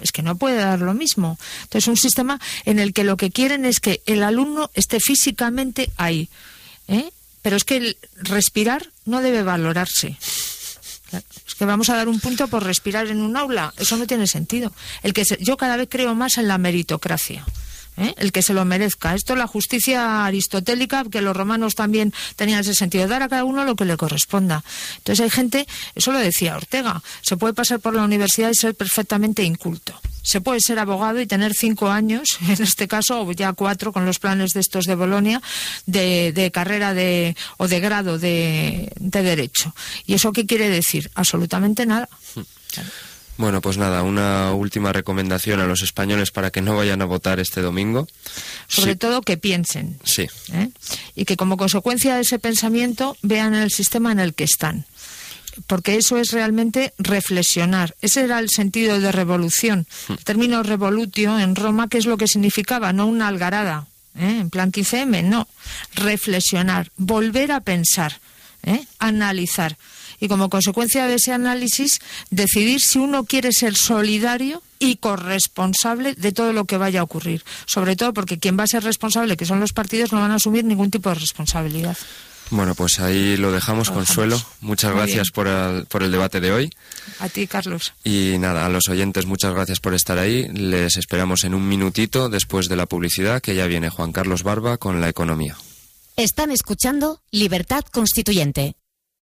Es 0.00 0.10
que 0.10 0.22
no 0.22 0.36
puede 0.36 0.56
dar 0.56 0.80
lo 0.80 0.94
mismo. 0.94 1.38
Entonces, 1.62 1.86
un 1.86 1.96
sistema 1.96 2.40
en 2.64 2.80
el 2.80 2.92
que 2.92 3.04
lo 3.04 3.16
que 3.16 3.30
quieren 3.30 3.64
es 3.64 3.78
que 3.78 4.02
el 4.06 4.24
alumno 4.24 4.70
esté 4.74 4.98
físicamente 4.98 5.90
ahí. 5.96 6.28
¿eh? 6.88 7.10
Pero 7.42 7.56
es 7.56 7.64
que 7.64 7.76
el 7.76 7.96
respirar 8.16 8.90
no 9.04 9.20
debe 9.20 9.44
valorarse. 9.44 10.16
Que 11.60 11.66
vamos 11.66 11.90
a 11.90 11.94
dar 11.94 12.08
un 12.08 12.18
punto 12.20 12.48
por 12.48 12.64
respirar 12.64 13.08
en 13.08 13.20
un 13.20 13.36
aula. 13.36 13.74
Eso 13.76 13.98
no 13.98 14.06
tiene 14.06 14.26
sentido. 14.26 14.72
El 15.02 15.12
que 15.12 15.26
se, 15.26 15.36
yo 15.44 15.58
cada 15.58 15.76
vez 15.76 15.88
creo 15.90 16.14
más 16.14 16.38
en 16.38 16.48
la 16.48 16.56
meritocracia. 16.56 17.44
¿Eh? 17.98 18.14
el 18.16 18.32
que 18.32 18.40
se 18.40 18.54
lo 18.54 18.64
merezca. 18.64 19.14
Esto 19.14 19.34
es 19.34 19.38
la 19.38 19.46
justicia 19.46 20.24
aristotélica, 20.24 21.04
que 21.04 21.20
los 21.20 21.36
romanos 21.36 21.74
también 21.74 22.14
tenían 22.36 22.60
ese 22.60 22.72
sentido, 22.72 23.06
dar 23.08 23.22
a 23.22 23.28
cada 23.28 23.44
uno 23.44 23.64
lo 23.64 23.76
que 23.76 23.84
le 23.84 23.98
corresponda. 23.98 24.64
Entonces 24.98 25.22
hay 25.22 25.28
gente, 25.28 25.66
eso 25.94 26.12
lo 26.12 26.18
decía 26.18 26.56
Ortega, 26.56 27.02
se 27.20 27.36
puede 27.36 27.52
pasar 27.52 27.78
por 27.80 27.94
la 27.94 28.04
universidad 28.04 28.48
y 28.48 28.54
ser 28.54 28.74
perfectamente 28.74 29.42
inculto. 29.42 30.00
Se 30.22 30.40
puede 30.40 30.60
ser 30.60 30.78
abogado 30.78 31.20
y 31.20 31.26
tener 31.26 31.54
cinco 31.54 31.90
años, 31.90 32.28
en 32.48 32.62
este 32.62 32.88
caso, 32.88 33.22
o 33.22 33.32
ya 33.32 33.52
cuatro 33.52 33.92
con 33.92 34.04
los 34.04 34.18
planes 34.18 34.52
de 34.52 34.60
estos 34.60 34.84
de 34.84 34.94
Bolonia, 34.94 35.40
de, 35.86 36.32
de 36.32 36.50
carrera 36.50 36.94
de, 36.94 37.36
o 37.56 37.68
de 37.68 37.80
grado 37.80 38.18
de, 38.18 38.92
de 38.98 39.22
Derecho. 39.22 39.74
¿Y 40.06 40.14
eso 40.14 40.32
qué 40.32 40.46
quiere 40.46 40.68
decir? 40.68 41.10
Absolutamente 41.14 41.86
nada. 41.86 42.08
Claro. 42.72 42.90
Bueno, 43.40 43.62
pues 43.62 43.78
nada, 43.78 44.02
una 44.02 44.52
última 44.52 44.92
recomendación 44.92 45.60
a 45.60 45.66
los 45.66 45.80
españoles 45.80 46.30
para 46.30 46.50
que 46.50 46.60
no 46.60 46.76
vayan 46.76 47.00
a 47.00 47.06
votar 47.06 47.40
este 47.40 47.62
domingo. 47.62 48.06
Sobre 48.68 48.92
sí. 48.92 48.98
todo 48.98 49.22
que 49.22 49.38
piensen. 49.38 49.98
Sí. 50.04 50.28
¿eh? 50.52 50.68
Y 51.14 51.24
que 51.24 51.38
como 51.38 51.56
consecuencia 51.56 52.16
de 52.16 52.20
ese 52.20 52.38
pensamiento 52.38 53.16
vean 53.22 53.54
el 53.54 53.70
sistema 53.70 54.12
en 54.12 54.20
el 54.20 54.34
que 54.34 54.44
están. 54.44 54.84
Porque 55.66 55.96
eso 55.96 56.16
es 56.18 56.32
realmente 56.32 56.94
reflexionar. 56.98 57.94
Ese 58.00 58.22
era 58.22 58.38
el 58.38 58.50
sentido 58.50 59.00
de 59.00 59.12
revolución. 59.12 59.86
El 60.08 60.24
término 60.24 60.62
revolutio 60.62 61.38
en 61.38 61.56
Roma, 61.56 61.88
¿qué 61.88 61.98
es 61.98 62.06
lo 62.06 62.16
que 62.16 62.28
significaba? 62.28 62.92
No 62.92 63.06
una 63.06 63.28
algarada, 63.28 63.86
¿eh? 64.18 64.38
en 64.40 64.50
plan 64.50 64.72
15M, 64.72 65.24
no. 65.24 65.48
Reflexionar, 65.94 66.90
volver 66.96 67.52
a 67.52 67.60
pensar, 67.60 68.20
¿eh? 68.62 68.84
analizar. 68.98 69.76
y 70.20 70.28
como 70.28 70.50
consecuencia 70.50 71.06
de 71.06 71.14
ese 71.14 71.32
análisis 71.32 72.00
decidir 72.30 72.80
si 72.80 72.98
uno 72.98 73.24
quiere 73.24 73.52
ser 73.52 73.74
solidario 73.74 74.62
y 74.78 74.96
corresponsable 74.96 76.14
de 76.14 76.32
todo 76.32 76.52
lo 76.52 76.64
que 76.64 76.76
vaya 76.76 77.00
a 77.00 77.04
ocurrir. 77.04 77.44
Sobre 77.66 77.96
todo 77.96 78.12
porque 78.12 78.38
quien 78.38 78.58
va 78.58 78.64
a 78.64 78.66
ser 78.66 78.82
responsable, 78.82 79.36
que 79.36 79.46
son 79.46 79.60
los 79.60 79.72
partidos, 79.72 80.12
no 80.12 80.20
van 80.20 80.30
a 80.30 80.36
asumir 80.36 80.64
ningún 80.64 80.90
tipo 80.90 81.08
de 81.08 81.16
responsabilidad. 81.16 81.96
Bueno, 82.50 82.74
pues 82.74 82.98
ahí 83.00 83.36
lo 83.36 83.52
dejamos, 83.52 83.88
Lo 83.88 83.94
Consuelo. 83.94 84.36
dejamos. 84.36 84.56
Muchas 84.62 84.90
Muy 84.92 85.00
gracias 85.00 85.30
por 85.30 85.46
el, 85.46 85.86
por 85.86 86.02
el 86.02 86.10
debate 86.10 86.40
de 86.40 86.52
hoy. 86.52 86.70
A 87.20 87.28
ti, 87.28 87.46
Carlos. 87.46 87.94
Y 88.04 88.36
nada, 88.38 88.66
a 88.66 88.68
los 88.68 88.88
oyentes 88.88 89.26
muchas 89.26 89.54
gracias 89.54 89.80
por 89.80 89.94
estar 89.94 90.18
ahí. 90.18 90.48
Les 90.48 90.96
esperamos 90.96 91.44
en 91.44 91.54
un 91.54 91.68
minutito 91.68 92.28
después 92.28 92.68
de 92.68 92.76
la 92.76 92.86
publicidad, 92.86 93.40
que 93.40 93.54
ya 93.54 93.66
viene 93.66 93.88
Juan 93.88 94.12
Carlos 94.12 94.42
Barba 94.42 94.78
con 94.78 95.00
la 95.00 95.08
economía. 95.08 95.56
Están 96.16 96.50
escuchando 96.50 97.22
Libertad 97.30 97.84
Constituyente. 97.90 98.74